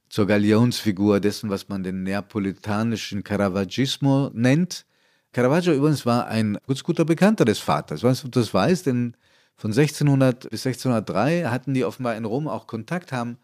zur 0.09 0.25
Galionsfigur 0.25 1.19
dessen, 1.19 1.51
was 1.51 1.69
man 1.69 1.83
den 1.83 2.01
neapolitanischen 2.01 3.23
Caravaggismo 3.23 4.31
nennt. 4.33 4.87
Caravaggio 5.33 5.71
übrigens 5.71 6.03
war 6.07 6.25
ein 6.25 6.57
ganz 6.65 6.83
guter 6.83 7.05
Bekannter 7.05 7.45
des 7.45 7.59
Vaters. 7.59 7.99
Ich 7.99 8.03
weiß 8.03 8.23
nicht, 8.23 8.25
ob 8.25 8.31
du 8.31 8.39
das 8.39 8.51
weißt, 8.55 8.87
denn 8.87 9.15
von 9.55 9.69
1600 9.69 10.49
bis 10.49 10.65
1603 10.65 11.43
hatten 11.43 11.75
die 11.75 11.85
offenbar 11.85 12.15
in 12.15 12.25
Rom 12.25 12.47
auch 12.47 12.65
Kontakt, 12.65 13.11
haben 13.11 13.37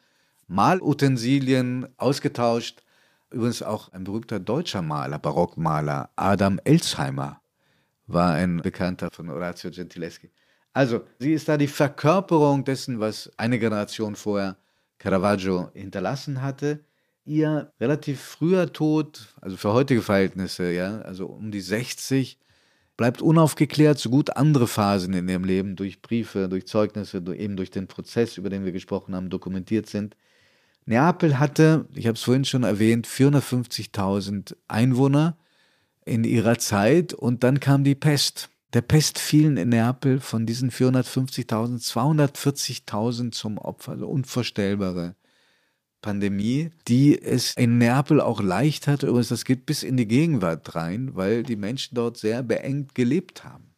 Malutensilien 0.50 1.88
ausgetauscht. 1.98 2.82
Übrigens 3.30 3.62
auch 3.62 3.94
ein 3.94 4.04
berühmter 4.04 4.40
deutscher 4.40 4.82
Maler, 4.82 5.20
Barockmaler, 5.20 6.10
Adam 6.16 6.60
Elsheimer, 6.64 7.40
war 8.08 8.34
ein 8.34 8.58
Bekannter 8.58 9.10
von 9.12 9.30
Orazio 9.30 9.70
Gentileschi. 9.70 10.32
Also, 10.74 11.02
sie 11.20 11.34
ist 11.34 11.48
da 11.48 11.56
die 11.56 11.68
Verkörperung 11.68 12.64
dessen, 12.66 13.00
was 13.00 13.32
eine 13.38 13.60
Generation 13.60 14.16
vorher 14.16 14.58
Caravaggio 14.98 15.70
hinterlassen 15.74 16.42
hatte. 16.42 16.80
Ihr 17.26 17.72
relativ 17.80 18.20
früher 18.20 18.74
Tod, 18.74 19.36
also 19.42 19.56
für 19.56 19.72
heutige 19.72 20.02
Verhältnisse, 20.02 20.72
ja, 20.72 21.02
also 21.02 21.28
um 21.28 21.52
die 21.52 21.62
60, 21.62 22.40
bleibt 22.98 23.22
unaufgeklärt, 23.22 24.00
so 24.00 24.10
gut 24.10 24.36
andere 24.36 24.68
Phasen 24.68 25.14
in 25.14 25.30
ihrem 25.30 25.44
Leben 25.44 25.76
durch 25.76 26.02
Briefe, 26.02 26.50
durch 26.50 26.66
Zeugnisse, 26.66 27.22
eben 27.36 27.56
durch 27.56 27.70
den 27.70 27.88
Prozess, 27.88 28.38
über 28.38 28.50
den 28.50 28.66
wir 28.66 28.72
gesprochen 28.72 29.14
haben, 29.14 29.30
dokumentiert 29.30 29.88
sind. 29.88 30.16
Neapel 30.90 31.38
hatte, 31.38 31.86
ich 31.94 32.08
habe 32.08 32.16
es 32.16 32.24
vorhin 32.24 32.46
schon 32.46 32.64
erwähnt, 32.64 33.08
450.000 33.08 34.56
Einwohner 34.68 35.38
in 36.04 36.24
ihrer 36.24 36.58
Zeit 36.58 37.14
und 37.14 37.44
dann 37.44 37.60
kam 37.60 37.84
die 37.84 37.94
Pest. 37.94 38.50
Der 38.74 38.82
Pest 38.82 39.20
fielen 39.20 39.58
in 39.58 39.70
Neapel 39.70 40.20
von 40.20 40.48
diesen 40.48 40.72
450.000 40.72 41.80
240.000 41.94 43.32
zum 43.32 43.60
Opfer, 43.60 43.92
also 43.92 44.08
unvorstellbare 44.08 45.16
Pandemie, 46.02 46.72
die 46.88 47.22
es 47.22 47.54
in 47.54 47.78
Neapel 47.78 48.20
auch 48.20 48.42
leicht 48.42 48.88
hatte. 48.88 49.06
Übrigens, 49.06 49.30
das 49.30 49.46
geht 49.46 49.68
bis 49.68 49.84
in 49.84 49.96
die 49.96 50.08
Gegenwart 50.08 50.74
rein, 50.74 51.12
weil 51.14 51.44
die 51.44 51.56
Menschen 51.56 51.94
dort 51.94 52.18
sehr 52.18 52.42
beengt 52.42 52.96
gelebt 52.96 53.44
haben. 53.44 53.69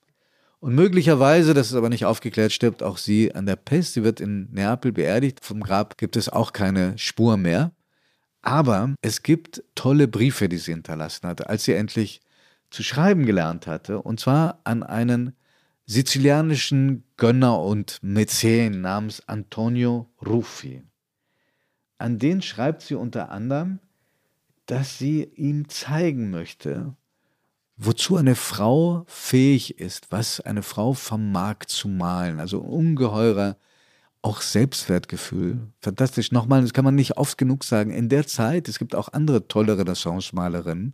Und 0.61 0.75
möglicherweise, 0.75 1.55
das 1.55 1.71
ist 1.71 1.75
aber 1.75 1.89
nicht 1.89 2.05
aufgeklärt, 2.05 2.51
stirbt 2.51 2.83
auch 2.83 2.97
sie 2.97 3.33
an 3.33 3.47
der 3.47 3.55
Pest. 3.55 3.93
Sie 3.93 4.03
wird 4.03 4.21
in 4.21 4.47
Neapel 4.51 4.91
beerdigt. 4.91 5.43
Vom 5.43 5.61
Grab 5.61 5.97
gibt 5.97 6.15
es 6.15 6.29
auch 6.29 6.53
keine 6.53 6.95
Spur 6.99 7.35
mehr. 7.35 7.71
Aber 8.43 8.93
es 9.01 9.23
gibt 9.23 9.63
tolle 9.73 10.07
Briefe, 10.07 10.49
die 10.49 10.59
sie 10.59 10.73
hinterlassen 10.73 11.27
hatte, 11.27 11.49
als 11.49 11.63
sie 11.63 11.73
endlich 11.73 12.21
zu 12.69 12.83
schreiben 12.83 13.25
gelernt 13.25 13.65
hatte, 13.65 14.01
und 14.01 14.19
zwar 14.19 14.61
an 14.63 14.83
einen 14.83 15.35
sizilianischen 15.87 17.03
Gönner 17.17 17.59
und 17.59 17.97
Mäzen 18.03 18.81
namens 18.81 19.27
Antonio 19.27 20.09
Ruffi. 20.23 20.83
An 21.97 22.19
den 22.19 22.43
schreibt 22.43 22.83
sie 22.83 22.95
unter 22.95 23.31
anderem, 23.31 23.79
dass 24.67 24.99
sie 24.99 25.23
ihm 25.23 25.69
zeigen 25.69 26.29
möchte, 26.29 26.95
wozu 27.83 28.15
eine 28.15 28.35
Frau 28.35 29.03
fähig 29.07 29.79
ist, 29.79 30.11
was 30.11 30.39
eine 30.39 30.61
Frau 30.61 30.93
vermag 30.93 31.65
zu 31.65 31.87
malen, 31.87 32.39
also 32.39 32.59
ungeheurer 32.59 33.57
auch 34.21 34.41
Selbstwertgefühl. 34.41 35.59
Fantastisch. 35.79 36.31
Nochmal, 36.31 36.61
das 36.61 36.73
kann 36.73 36.85
man 36.85 36.93
nicht 36.93 37.17
oft 37.17 37.39
genug 37.39 37.63
sagen. 37.63 37.91
In 37.91 38.07
der 38.07 38.27
Zeit, 38.27 38.69
es 38.69 38.77
gibt 38.77 38.93
auch 38.93 39.11
andere 39.13 39.47
tolle 39.47 39.79
Renaissance-Malerinnen, 39.79 40.93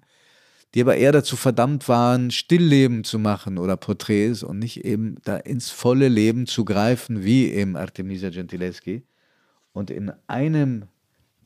die 0.74 0.82
aber 0.82 0.96
eher 0.96 1.12
dazu 1.12 1.36
verdammt 1.36 1.90
waren, 1.90 2.32
Stillleben 2.32 3.04
zu 3.04 3.20
machen 3.20 3.58
oder 3.58 3.76
Porträts 3.76 4.44
und 4.44 4.60
nicht 4.60 4.86
eben 4.86 5.16
da 5.26 5.36
ins 5.36 5.70
volle 5.70 6.08
Leben 6.08 6.48
zu 6.48 6.64
greifen, 6.64 7.26
wie 7.26 7.52
eben 7.52 7.76
Artemisia 7.76 8.30
Gentileschi. 8.30 9.04
Und 9.74 9.92
in 9.92 10.14
einem 10.28 10.86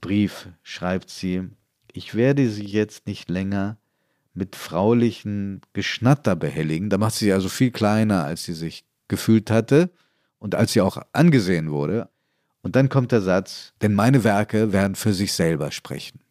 Brief 0.01 0.49
schreibt 0.61 1.09
sie, 1.09 1.49
ich 1.91 2.13
werde 2.13 2.47
sie 2.47 2.65
jetzt 2.65 3.07
nicht 3.07 3.27
länger 3.27 3.77
mit 4.34 4.55
fraulichen 4.55 5.61
Geschnatter 5.73 6.36
behelligen. 6.36 6.89
Da 6.89 6.97
macht 6.97 7.15
sie 7.15 7.25
sich 7.25 7.34
also 7.34 7.49
viel 7.49 7.71
kleiner, 7.71 8.23
als 8.23 8.43
sie 8.43 8.53
sich 8.53 8.86
gefühlt 9.07 9.51
hatte 9.51 9.89
und 10.39 10.55
als 10.55 10.73
sie 10.73 10.82
auch 10.82 10.97
angesehen 11.13 11.71
wurde. 11.71 12.09
Und 12.61 12.75
dann 12.75 12.89
kommt 12.89 13.11
der 13.11 13.21
Satz, 13.21 13.73
denn 13.82 13.93
meine 13.93 14.23
Werke 14.23 14.71
werden 14.71 14.95
für 14.95 15.13
sich 15.13 15.34
selber 15.34 15.71
sprechen. 15.71 16.21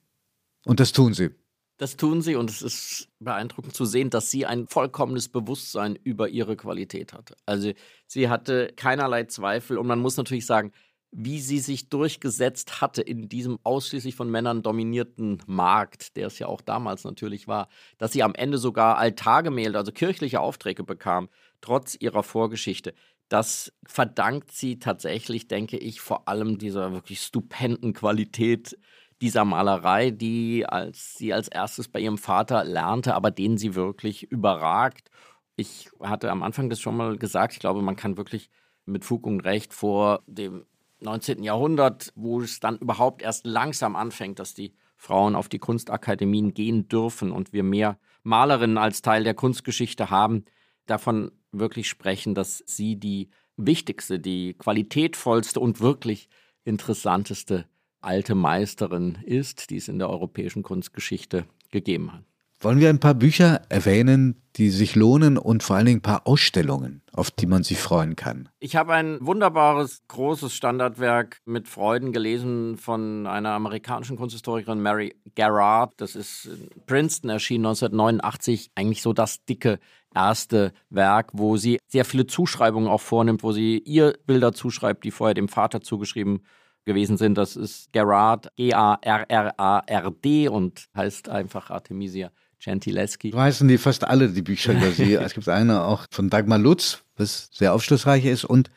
Und 0.64 0.80
das 0.80 0.92
tun 0.92 1.14
sie. 1.14 1.30
Das 1.76 1.96
tun 1.96 2.20
sie 2.20 2.36
und 2.36 2.50
es 2.50 2.60
ist 2.60 3.08
beeindruckend 3.20 3.74
zu 3.74 3.86
sehen, 3.86 4.10
dass 4.10 4.30
sie 4.30 4.44
ein 4.44 4.66
vollkommenes 4.66 5.28
Bewusstsein 5.28 5.96
über 5.96 6.28
ihre 6.28 6.54
Qualität 6.54 7.14
hatte. 7.14 7.36
Also 7.46 7.72
sie 8.06 8.28
hatte 8.28 8.70
keinerlei 8.76 9.24
Zweifel 9.24 9.78
und 9.78 9.86
man 9.86 9.98
muss 9.98 10.18
natürlich 10.18 10.44
sagen, 10.44 10.72
wie 11.12 11.40
sie 11.40 11.58
sich 11.58 11.88
durchgesetzt 11.88 12.80
hatte 12.80 13.02
in 13.02 13.28
diesem 13.28 13.58
ausschließlich 13.64 14.14
von 14.14 14.30
Männern 14.30 14.62
dominierten 14.62 15.42
Markt, 15.46 16.16
der 16.16 16.28
es 16.28 16.38
ja 16.38 16.46
auch 16.46 16.60
damals 16.60 17.04
natürlich 17.04 17.48
war, 17.48 17.68
dass 17.98 18.12
sie 18.12 18.22
am 18.22 18.34
Ende 18.34 18.58
sogar 18.58 18.96
Altargemälde, 18.98 19.76
also 19.76 19.90
kirchliche 19.92 20.40
Aufträge 20.40 20.84
bekam, 20.84 21.28
trotz 21.60 21.96
ihrer 21.98 22.22
Vorgeschichte. 22.22 22.94
Das 23.28 23.72
verdankt 23.86 24.52
sie 24.52 24.78
tatsächlich, 24.78 25.48
denke 25.48 25.78
ich, 25.78 26.00
vor 26.00 26.28
allem 26.28 26.58
dieser 26.58 26.92
wirklich 26.92 27.20
stupenden 27.20 27.92
Qualität 27.92 28.78
dieser 29.20 29.44
Malerei, 29.44 30.10
die 30.10 30.64
als 30.66 31.14
sie 31.14 31.32
als 31.32 31.48
erstes 31.48 31.88
bei 31.88 32.00
ihrem 32.00 32.18
Vater 32.18 32.64
lernte, 32.64 33.14
aber 33.14 33.30
den 33.30 33.58
sie 33.58 33.74
wirklich 33.74 34.24
überragt. 34.24 35.10
Ich 35.56 35.90
hatte 36.00 36.30
am 36.30 36.42
Anfang 36.42 36.70
das 36.70 36.80
schon 36.80 36.96
mal 36.96 37.18
gesagt, 37.18 37.52
ich 37.52 37.58
glaube, 37.58 37.82
man 37.82 37.96
kann 37.96 38.16
wirklich 38.16 38.48
mit 38.86 39.04
Fug 39.04 39.26
und 39.26 39.40
Recht 39.40 39.74
vor 39.74 40.22
dem 40.26 40.64
19. 41.00 41.42
Jahrhundert, 41.42 42.12
wo 42.14 42.40
es 42.40 42.60
dann 42.60 42.78
überhaupt 42.78 43.22
erst 43.22 43.46
langsam 43.46 43.96
anfängt, 43.96 44.38
dass 44.38 44.54
die 44.54 44.74
Frauen 44.96 45.34
auf 45.34 45.48
die 45.48 45.58
Kunstakademien 45.58 46.52
gehen 46.52 46.88
dürfen 46.88 47.32
und 47.32 47.52
wir 47.52 47.62
mehr 47.62 47.98
Malerinnen 48.22 48.76
als 48.76 49.00
Teil 49.00 49.24
der 49.24 49.34
Kunstgeschichte 49.34 50.10
haben, 50.10 50.44
davon 50.86 51.32
wirklich 51.52 51.88
sprechen, 51.88 52.34
dass 52.34 52.62
sie 52.66 52.96
die 52.96 53.30
wichtigste, 53.56 54.18
die 54.18 54.54
qualitätvollste 54.54 55.58
und 55.60 55.80
wirklich 55.80 56.28
interessanteste 56.64 57.66
alte 58.00 58.34
Meisterin 58.34 59.18
ist, 59.24 59.70
die 59.70 59.76
es 59.76 59.88
in 59.88 59.98
der 59.98 60.10
europäischen 60.10 60.62
Kunstgeschichte 60.62 61.46
gegeben 61.70 62.12
hat. 62.12 62.24
Wollen 62.62 62.78
wir 62.78 62.90
ein 62.90 63.00
paar 63.00 63.14
Bücher 63.14 63.62
erwähnen, 63.70 64.42
die 64.56 64.68
sich 64.68 64.94
lohnen 64.94 65.38
und 65.38 65.62
vor 65.62 65.76
allen 65.76 65.86
Dingen 65.86 66.00
ein 66.00 66.02
paar 66.02 66.26
Ausstellungen, 66.26 67.00
auf 67.10 67.30
die 67.30 67.46
man 67.46 67.62
sich 67.62 67.78
freuen 67.78 68.16
kann? 68.16 68.50
Ich 68.58 68.76
habe 68.76 68.92
ein 68.92 69.16
wunderbares, 69.22 70.02
großes 70.08 70.54
Standardwerk 70.54 71.38
mit 71.46 71.68
Freuden 71.68 72.12
gelesen 72.12 72.76
von 72.76 73.26
einer 73.26 73.52
amerikanischen 73.52 74.18
Kunsthistorikerin 74.18 74.78
Mary 74.78 75.16
Garrard. 75.34 75.94
Das 75.96 76.14
ist 76.14 76.44
in 76.44 76.68
Princeton 76.84 77.30
erschienen 77.30 77.64
1989. 77.64 78.72
Eigentlich 78.74 79.00
so 79.00 79.14
das 79.14 79.42
dicke 79.46 79.78
erste 80.14 80.74
Werk, 80.90 81.30
wo 81.32 81.56
sie 81.56 81.78
sehr 81.88 82.04
viele 82.04 82.26
Zuschreibungen 82.26 82.90
auch 82.90 83.00
vornimmt, 83.00 83.42
wo 83.42 83.52
sie 83.52 83.78
ihr 83.78 84.18
Bilder 84.26 84.52
zuschreibt, 84.52 85.04
die 85.04 85.12
vorher 85.12 85.32
dem 85.32 85.48
Vater 85.48 85.80
zugeschrieben 85.80 86.42
gewesen 86.84 87.16
sind. 87.16 87.38
Das 87.38 87.56
ist 87.56 87.90
Gerard, 87.92 88.54
G-A-R-R-A-R-D 88.56 90.48
und 90.48 90.88
heißt 90.94 91.30
einfach 91.30 91.70
Artemisia 91.70 92.30
Gentileschi. 92.62 93.30
So 93.32 93.40
heißen 93.40 93.66
die 93.68 93.78
fast 93.78 94.06
alle, 94.06 94.28
die 94.28 94.42
Bücher 94.42 94.72
über 94.72 94.90
sie. 94.90 95.14
es 95.14 95.34
gibt 95.34 95.48
eine 95.48 95.82
auch 95.82 96.06
von 96.10 96.30
Dagmar 96.30 96.58
Lutz, 96.58 97.02
was 97.16 97.48
sehr 97.52 97.74
aufschlussreich 97.74 98.24
ist. 98.24 98.44
Und 98.44 98.70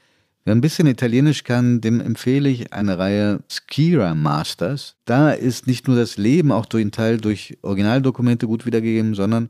wer 0.45 0.55
ein 0.55 0.61
bisschen 0.61 0.87
Italienisch 0.87 1.43
kann, 1.43 1.81
dem 1.81 1.99
empfehle 1.99 2.49
ich 2.49 2.73
eine 2.73 2.97
Reihe 2.97 3.43
Skira 3.49 4.15
Masters. 4.15 4.95
Da 5.05 5.31
ist 5.31 5.67
nicht 5.67 5.87
nur 5.87 5.97
das 5.97 6.17
Leben 6.17 6.51
auch 6.51 6.65
durch 6.65 6.81
einen 6.81 6.91
Teil 6.91 7.17
durch 7.17 7.57
Originaldokumente 7.61 8.47
gut 8.47 8.65
wiedergegeben, 8.65 9.15
sondern 9.15 9.49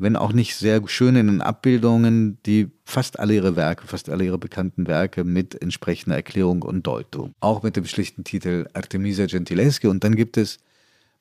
wenn 0.00 0.16
auch 0.16 0.32
nicht 0.32 0.56
sehr 0.56 0.80
schön 0.86 1.14
in 1.14 1.26
den 1.26 1.42
Abbildungen, 1.42 2.38
die 2.46 2.68
fast 2.84 3.18
alle 3.18 3.34
ihre 3.34 3.54
Werke, 3.54 3.86
fast 3.86 4.08
alle 4.08 4.24
ihre 4.24 4.38
bekannten 4.38 4.86
Werke 4.86 5.24
mit 5.24 5.60
entsprechender 5.60 6.16
Erklärung 6.16 6.62
und 6.62 6.86
Deutung. 6.86 7.34
Auch 7.40 7.62
mit 7.62 7.76
dem 7.76 7.84
schlichten 7.84 8.24
Titel 8.24 8.66
Artemisia 8.72 9.26
Gentileschi. 9.26 9.88
Und 9.88 10.02
dann 10.02 10.16
gibt 10.16 10.38
es 10.38 10.58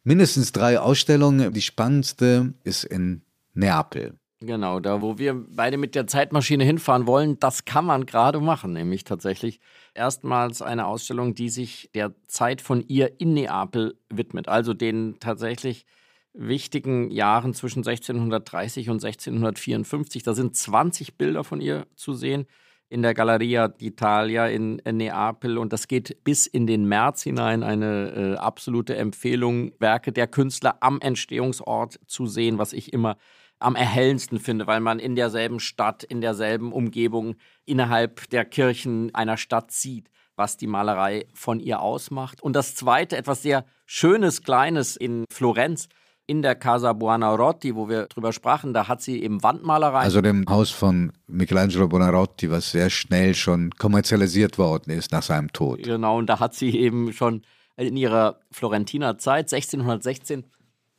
mindestens 0.03 0.51
drei 0.51 0.79
Ausstellungen. 0.79 1.53
Die 1.53 1.61
spannendste 1.61 2.53
ist 2.63 2.83
in 2.83 3.21
Neapel. 3.53 4.19
Genau, 4.41 4.79
da 4.79 5.01
wo 5.01 5.17
wir 5.17 5.33
beide 5.49 5.77
mit 5.77 5.95
der 5.95 6.07
Zeitmaschine 6.07 6.63
hinfahren 6.63 7.07
wollen, 7.07 7.37
das 7.41 7.65
kann 7.65 7.83
man 7.83 8.05
gerade 8.05 8.39
machen, 8.39 8.71
nämlich 8.71 9.03
tatsächlich 9.03 9.59
erstmals 9.93 10.61
eine 10.61 10.85
Ausstellung, 10.85 11.35
die 11.35 11.49
sich 11.49 11.89
der 11.93 12.13
Zeit 12.27 12.61
von 12.61 12.81
ihr 12.87 13.19
in 13.19 13.33
Neapel 13.33 13.97
widmet, 14.09 14.47
also 14.47 14.73
den 14.73 15.17
tatsächlich 15.19 15.85
wichtigen 16.33 17.11
Jahren 17.11 17.53
zwischen 17.53 17.79
1630 17.79 18.89
und 18.89 19.03
1654. 19.03 20.23
Da 20.23 20.33
sind 20.33 20.55
20 20.55 21.17
Bilder 21.17 21.43
von 21.43 21.59
ihr 21.59 21.85
zu 21.95 22.13
sehen 22.13 22.45
in 22.89 23.03
der 23.03 23.13
Galleria 23.13 23.65
d'Italia 23.65 24.47
in 24.47 24.81
Neapel 24.83 25.57
und 25.57 25.71
das 25.71 25.87
geht 25.87 26.23
bis 26.23 26.47
in 26.47 26.65
den 26.65 26.85
März 26.85 27.21
hinein. 27.21 27.63
Eine 27.63 28.35
äh, 28.35 28.35
absolute 28.37 28.95
Empfehlung, 28.95 29.71
Werke 29.79 30.11
der 30.11 30.27
Künstler 30.27 30.77
am 30.81 30.99
Entstehungsort 30.99 31.99
zu 32.07 32.25
sehen, 32.25 32.57
was 32.57 32.73
ich 32.73 32.91
immer 32.91 33.17
am 33.59 33.75
erhellendsten 33.75 34.39
finde, 34.39 34.67
weil 34.67 34.79
man 34.79 34.99
in 34.99 35.15
derselben 35.15 35.59
Stadt, 35.59 36.03
in 36.03 36.21
derselben 36.21 36.71
Umgebung 36.71 37.35
innerhalb 37.65 38.29
der 38.29 38.45
Kirchen 38.45 39.13
einer 39.13 39.37
Stadt 39.37 39.71
sieht, 39.71 40.09
was 40.35 40.57
die 40.57 40.67
Malerei 40.67 41.27
von 41.33 41.59
ihr 41.59 41.81
ausmacht. 41.81 42.41
Und 42.41 42.55
das 42.55 42.75
Zweite, 42.75 43.17
etwas 43.17 43.43
sehr 43.43 43.65
Schönes, 43.85 44.43
Kleines 44.43 44.95
in 44.95 45.25
Florenz, 45.29 45.89
in 46.29 46.43
der 46.43 46.53
Casa 46.53 46.93
Buonarroti, 46.93 47.75
wo 47.75 47.89
wir 47.89 48.05
drüber 48.05 48.33
sprachen, 48.33 48.71
da 48.71 48.87
hat 48.87 49.01
sie 49.01 49.23
eben 49.23 49.41
Wandmalerei. 49.41 50.01
Also 50.01 50.21
dem 50.21 50.45
Haus 50.47 50.69
von 50.69 51.11
Michelangelo 51.25 51.87
Buonarroti, 51.87 52.51
was 52.51 52.69
sehr 52.69 52.91
schnell 52.91 53.33
schon 53.33 53.71
kommerzialisiert 53.71 54.59
worden 54.59 54.91
ist 54.91 55.11
nach 55.11 55.23
seinem 55.23 55.51
Tod. 55.51 55.81
Genau, 55.81 56.19
und 56.19 56.27
da 56.27 56.39
hat 56.39 56.53
sie 56.53 56.77
eben 56.77 57.13
schon 57.13 57.41
in 57.77 57.97
ihrer 57.97 58.41
Florentiner 58.51 59.17
Zeit, 59.17 59.51
1616, 59.51 60.43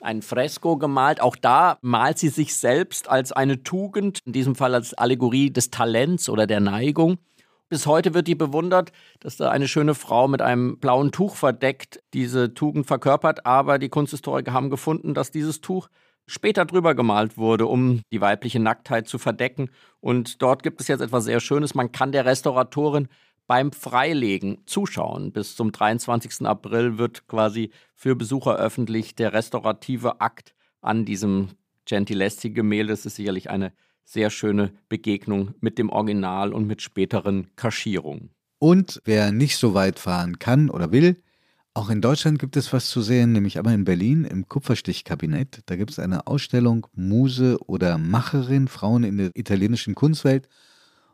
ein 0.00 0.20
Fresko 0.20 0.76
gemalt. 0.78 1.20
Auch 1.20 1.36
da 1.36 1.78
malt 1.80 2.18
sie 2.18 2.30
sich 2.30 2.56
selbst 2.56 3.08
als 3.08 3.30
eine 3.30 3.62
Tugend, 3.62 4.18
in 4.24 4.32
diesem 4.32 4.56
Fall 4.56 4.74
als 4.74 4.94
Allegorie 4.94 5.52
des 5.52 5.70
Talents 5.70 6.28
oder 6.28 6.48
der 6.48 6.58
Neigung. 6.58 7.18
Bis 7.70 7.86
heute 7.86 8.14
wird 8.14 8.26
die 8.26 8.34
bewundert, 8.34 8.90
dass 9.20 9.36
da 9.36 9.48
eine 9.48 9.68
schöne 9.68 9.94
Frau 9.94 10.26
mit 10.26 10.42
einem 10.42 10.78
blauen 10.78 11.12
Tuch 11.12 11.36
verdeckt 11.36 12.02
diese 12.12 12.52
Tugend 12.52 12.88
verkörpert. 12.88 13.46
Aber 13.46 13.78
die 13.78 13.88
Kunsthistoriker 13.88 14.52
haben 14.52 14.70
gefunden, 14.70 15.14
dass 15.14 15.30
dieses 15.30 15.60
Tuch 15.60 15.88
später 16.26 16.64
drüber 16.64 16.96
gemalt 16.96 17.38
wurde, 17.38 17.66
um 17.66 18.02
die 18.10 18.20
weibliche 18.20 18.58
Nacktheit 18.58 19.06
zu 19.06 19.18
verdecken. 19.18 19.70
Und 20.00 20.42
dort 20.42 20.64
gibt 20.64 20.80
es 20.80 20.88
jetzt 20.88 21.00
etwas 21.00 21.24
sehr 21.24 21.38
Schönes. 21.38 21.76
Man 21.76 21.92
kann 21.92 22.10
der 22.10 22.24
Restauratorin 22.24 23.06
beim 23.46 23.70
Freilegen 23.70 24.58
zuschauen. 24.66 25.30
Bis 25.30 25.54
zum 25.54 25.70
23. 25.70 26.44
April 26.48 26.98
wird 26.98 27.28
quasi 27.28 27.70
für 27.94 28.16
Besucher 28.16 28.56
öffentlich 28.56 29.14
der 29.14 29.32
restaurative 29.32 30.20
Akt 30.20 30.54
an 30.80 31.04
diesem 31.04 31.50
Gentileschi-Gemälde. 31.84 32.92
Das 32.92 33.06
ist 33.06 33.14
sicherlich 33.14 33.48
eine 33.48 33.72
sehr 34.04 34.30
schöne 34.30 34.72
Begegnung 34.88 35.54
mit 35.60 35.78
dem 35.78 35.90
Original 35.90 36.52
und 36.52 36.66
mit 36.66 36.82
späteren 36.82 37.48
Kaschierungen. 37.56 38.30
Und 38.58 39.00
wer 39.04 39.32
nicht 39.32 39.56
so 39.56 39.74
weit 39.74 39.98
fahren 39.98 40.38
kann 40.38 40.68
oder 40.70 40.92
will, 40.92 41.22
auch 41.72 41.88
in 41.88 42.00
Deutschland 42.00 42.40
gibt 42.40 42.56
es 42.56 42.72
was 42.72 42.90
zu 42.90 43.00
sehen, 43.00 43.32
nämlich 43.32 43.58
aber 43.58 43.72
in 43.72 43.84
Berlin 43.84 44.24
im 44.24 44.48
Kupferstichkabinett. 44.48 45.60
Da 45.66 45.76
gibt 45.76 45.92
es 45.92 46.00
eine 46.00 46.26
Ausstellung 46.26 46.86
Muse 46.94 47.58
oder 47.66 47.96
Macherin, 47.96 48.66
Frauen 48.66 49.04
in 49.04 49.18
der 49.18 49.30
italienischen 49.34 49.94
Kunstwelt. 49.94 50.48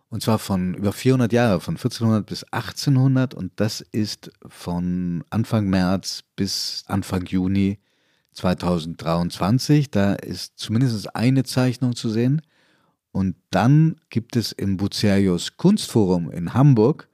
Und 0.09 0.23
zwar 0.23 0.39
von 0.39 0.75
über 0.75 0.93
400 0.93 1.33
Jahre, 1.33 1.61
von 1.61 1.75
1400 1.75 2.25
bis 2.25 2.45
1800. 2.45 3.35
Und 3.35 3.53
das 3.57 3.83
ist 3.83 4.31
von 4.47 5.25
Anfang 5.29 5.69
März 5.69 6.25
bis 6.37 6.85
Anfang 6.87 7.27
Juni 7.27 7.79
2023. 8.33 9.91
Da 9.91 10.15
ist 10.15 10.59
zumindest 10.59 11.15
eine 11.15 11.45
Zeichnung 11.45 11.95
zu 11.95 12.09
sehen. 12.09 12.41
Und 13.17 13.35
dann 13.49 13.97
gibt 14.11 14.37
es 14.37 14.53
im 14.53 14.77
Bucerius 14.77 15.57
Kunstforum 15.57 16.31
in 16.31 16.53
Hamburg 16.53 17.09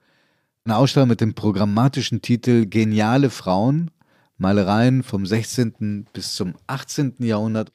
eine 0.65 0.75
Ausstellung 0.75 1.07
mit 1.07 1.21
dem 1.21 1.33
programmatischen 1.33 2.21
Titel 2.21 2.65
Geniale 2.65 3.29
Frauen, 3.29 3.89
Malereien 4.35 5.03
vom 5.03 5.25
16. 5.25 6.07
bis 6.11 6.35
zum 6.35 6.55
18. 6.67 7.15
Jahrhundert. 7.19 7.71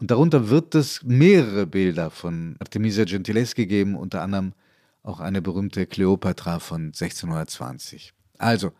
Und 0.00 0.10
darunter 0.10 0.48
wird 0.48 0.74
es 0.74 1.04
mehrere 1.04 1.68
Bilder 1.68 2.10
von 2.10 2.56
Artemisia 2.58 3.04
Gentileschi 3.04 3.66
geben, 3.66 3.94
unter 3.94 4.22
anderem 4.22 4.54
auch 5.04 5.20
eine 5.20 5.40
berühmte 5.40 5.86
Kleopatra 5.86 6.58
von 6.58 6.86
1620. 6.86 8.12
Also, 8.38 8.72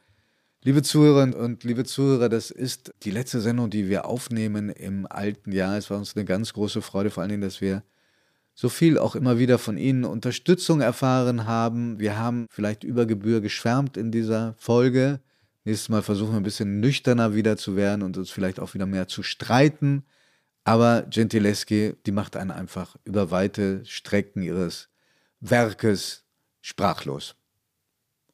liebe 0.64 0.82
Zuhörerinnen 0.82 1.36
und 1.36 1.62
liebe 1.62 1.84
Zuhörer, 1.84 2.28
das 2.28 2.50
ist 2.50 2.92
die 3.04 3.12
letzte 3.12 3.40
Sendung, 3.40 3.70
die 3.70 3.88
wir 3.88 4.06
aufnehmen 4.06 4.70
im 4.70 5.06
alten 5.08 5.52
Jahr. 5.52 5.76
Es 5.76 5.88
war 5.88 5.98
uns 5.98 6.16
eine 6.16 6.24
ganz 6.24 6.52
große 6.52 6.82
Freude, 6.82 7.10
vor 7.10 7.20
allen 7.20 7.30
Dingen, 7.30 7.42
dass 7.42 7.60
wir 7.60 7.84
so 8.54 8.68
viel 8.68 8.98
auch 8.98 9.14
immer 9.14 9.38
wieder 9.38 9.58
von 9.58 9.78
Ihnen 9.78 10.04
Unterstützung 10.04 10.80
erfahren 10.80 11.46
haben. 11.46 11.98
Wir 11.98 12.18
haben 12.18 12.46
vielleicht 12.50 12.84
über 12.84 13.06
Gebühr 13.06 13.40
geschwärmt 13.40 13.96
in 13.96 14.10
dieser 14.10 14.54
Folge. 14.58 15.20
Nächstes 15.64 15.88
Mal 15.88 16.02
versuchen 16.02 16.32
wir 16.32 16.40
ein 16.40 16.44
bisschen 16.44 16.80
nüchterner 16.80 17.34
wieder 17.34 17.56
zu 17.56 17.76
werden 17.76 18.02
und 18.02 18.16
uns 18.16 18.30
vielleicht 18.30 18.60
auch 18.60 18.74
wieder 18.74 18.86
mehr 18.86 19.08
zu 19.08 19.22
streiten. 19.22 20.04
Aber 20.64 21.02
Gentileschi, 21.02 21.94
die 22.06 22.12
macht 22.12 22.36
einen 22.36 22.50
einfach 22.50 22.96
über 23.04 23.30
weite 23.30 23.84
Strecken 23.84 24.42
ihres 24.42 24.88
Werkes 25.40 26.24
sprachlos. 26.60 27.34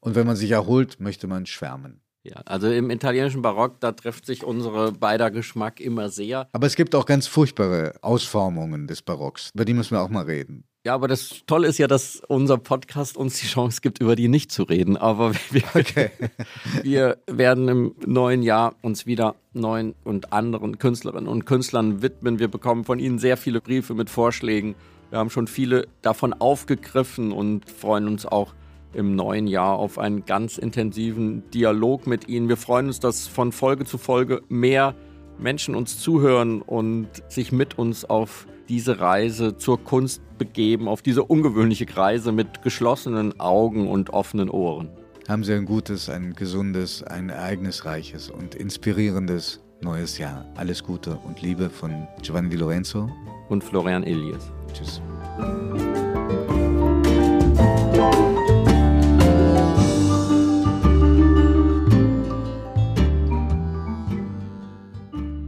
Und 0.01 0.15
wenn 0.15 0.27
man 0.27 0.37
sich 0.37 0.51
erholt, 0.51 1.01
möchte 1.01 1.27
man 1.27 1.47
schwärmen. 1.47 2.01
Ja, 2.29 2.43
also 2.45 2.71
im 2.71 2.91
italienischen 2.91 3.41
Barock, 3.41 3.81
da 3.81 3.93
trifft 3.93 4.27
sich 4.27 4.45
unsere 4.45 4.93
beider 4.93 5.31
Geschmack 5.31 5.81
immer 5.81 6.11
sehr. 6.11 6.49
Aber 6.53 6.67
es 6.67 6.77
gibt 6.77 6.95
auch 6.95 7.07
ganz 7.07 7.27
furchtbare 7.27 7.95
Ausformungen 8.03 8.87
des 8.87 9.01
Barocks. 9.01 9.51
Über 9.55 9.65
die 9.65 9.73
müssen 9.73 9.93
wir 9.93 10.03
auch 10.03 10.11
mal 10.11 10.25
reden. 10.25 10.65
Ja, 10.85 10.95
aber 10.95 11.09
das 11.09 11.43
Tolle 11.47 11.69
ist 11.69 11.79
ja, 11.79 11.87
dass 11.87 12.23
unser 12.29 12.59
Podcast 12.59 13.17
uns 13.17 13.41
die 13.41 13.47
Chance 13.47 13.81
gibt, 13.81 14.01
über 14.01 14.15
die 14.15 14.29
nicht 14.29 14.53
zu 14.53 14.63
reden. 14.63 14.97
Aber 14.99 15.33
wir, 15.51 15.63
okay. 15.75 16.11
wir 16.83 17.19
werden 17.27 17.69
im 17.69 17.95
neuen 18.05 18.43
Jahr 18.43 18.75
uns 18.83 19.07
wieder 19.07 19.35
neuen 19.55 19.95
und 20.05 20.33
anderen 20.33 20.79
Künstlerinnen 20.79 21.29
und 21.29 21.47
Künstlern 21.47 22.03
widmen. 22.03 22.39
Wir 22.39 22.49
bekommen 22.49 22.85
von 22.85 22.99
Ihnen 22.99 23.19
sehr 23.19 23.39
viele 23.39 23.61
Briefe 23.61 23.95
mit 23.95 24.11
Vorschlägen. 24.11 24.75
Wir 25.11 25.19
haben 25.19 25.31
schon 25.31 25.47
viele 25.47 25.89
davon 26.03 26.35
aufgegriffen 26.35 27.33
und 27.33 27.71
freuen 27.71 28.07
uns 28.07 28.27
auch 28.27 28.53
im 28.93 29.17
neuen 29.17 29.47
Jahr 29.47 29.77
auf 29.77 29.99
einen 29.99 30.25
ganz 30.25 30.59
intensiven 30.59 31.49
Dialog 31.51 32.07
mit 32.07 32.29
Ihnen. 32.29 32.49
Wir 32.49 32.57
freuen 32.57 32.87
uns, 32.87 33.01
dass 33.01 33.27
von 33.27 33.53
Folge 33.53 33.85
zu 33.85 33.99
Folge 33.99 34.43
mehr 34.49 34.95
Menschen 35.39 35.75
uns 35.75 36.01
zuhören 36.01 36.63
und 36.63 37.09
sich 37.29 37.53
mit 37.53 37.79
uns 37.79 38.05
auf 38.05 38.47
diese 38.69 39.01
Reise 39.01 39.57
zur 39.57 39.83
Kunst 39.83 40.21
begeben, 40.37 40.89
auf 40.89 41.03
diese 41.03 41.25
ungewöhnliche 41.25 41.87
Reise 41.97 42.33
mit 42.33 42.63
geschlossenen 42.63 43.39
Augen 43.41 43.89
und 43.89 44.11
offenen 44.11 44.51
Ohren. 44.51 44.91
Haben 45.29 45.45
Sie 45.45 45.53
ein 45.53 45.67
gutes, 45.67 46.09
ein 46.09 46.35
gesundes, 46.35 47.03
ein 47.03 47.29
ereignisreiches 47.29 48.31
und 48.31 48.55
inspirierendes 48.55 49.61
neues 49.81 50.19
Jahr. 50.19 50.47
Alles 50.57 50.83
Gute 50.83 51.17
und 51.17 51.43
Liebe 51.43 51.71
von 51.71 52.09
Giovanni 52.23 52.51
Di 52.51 52.57
Lorenzo 52.57 53.11
und 53.49 53.63
Florian 53.63 54.05
Elias. 54.05 54.51
Tschüss. 54.73 55.01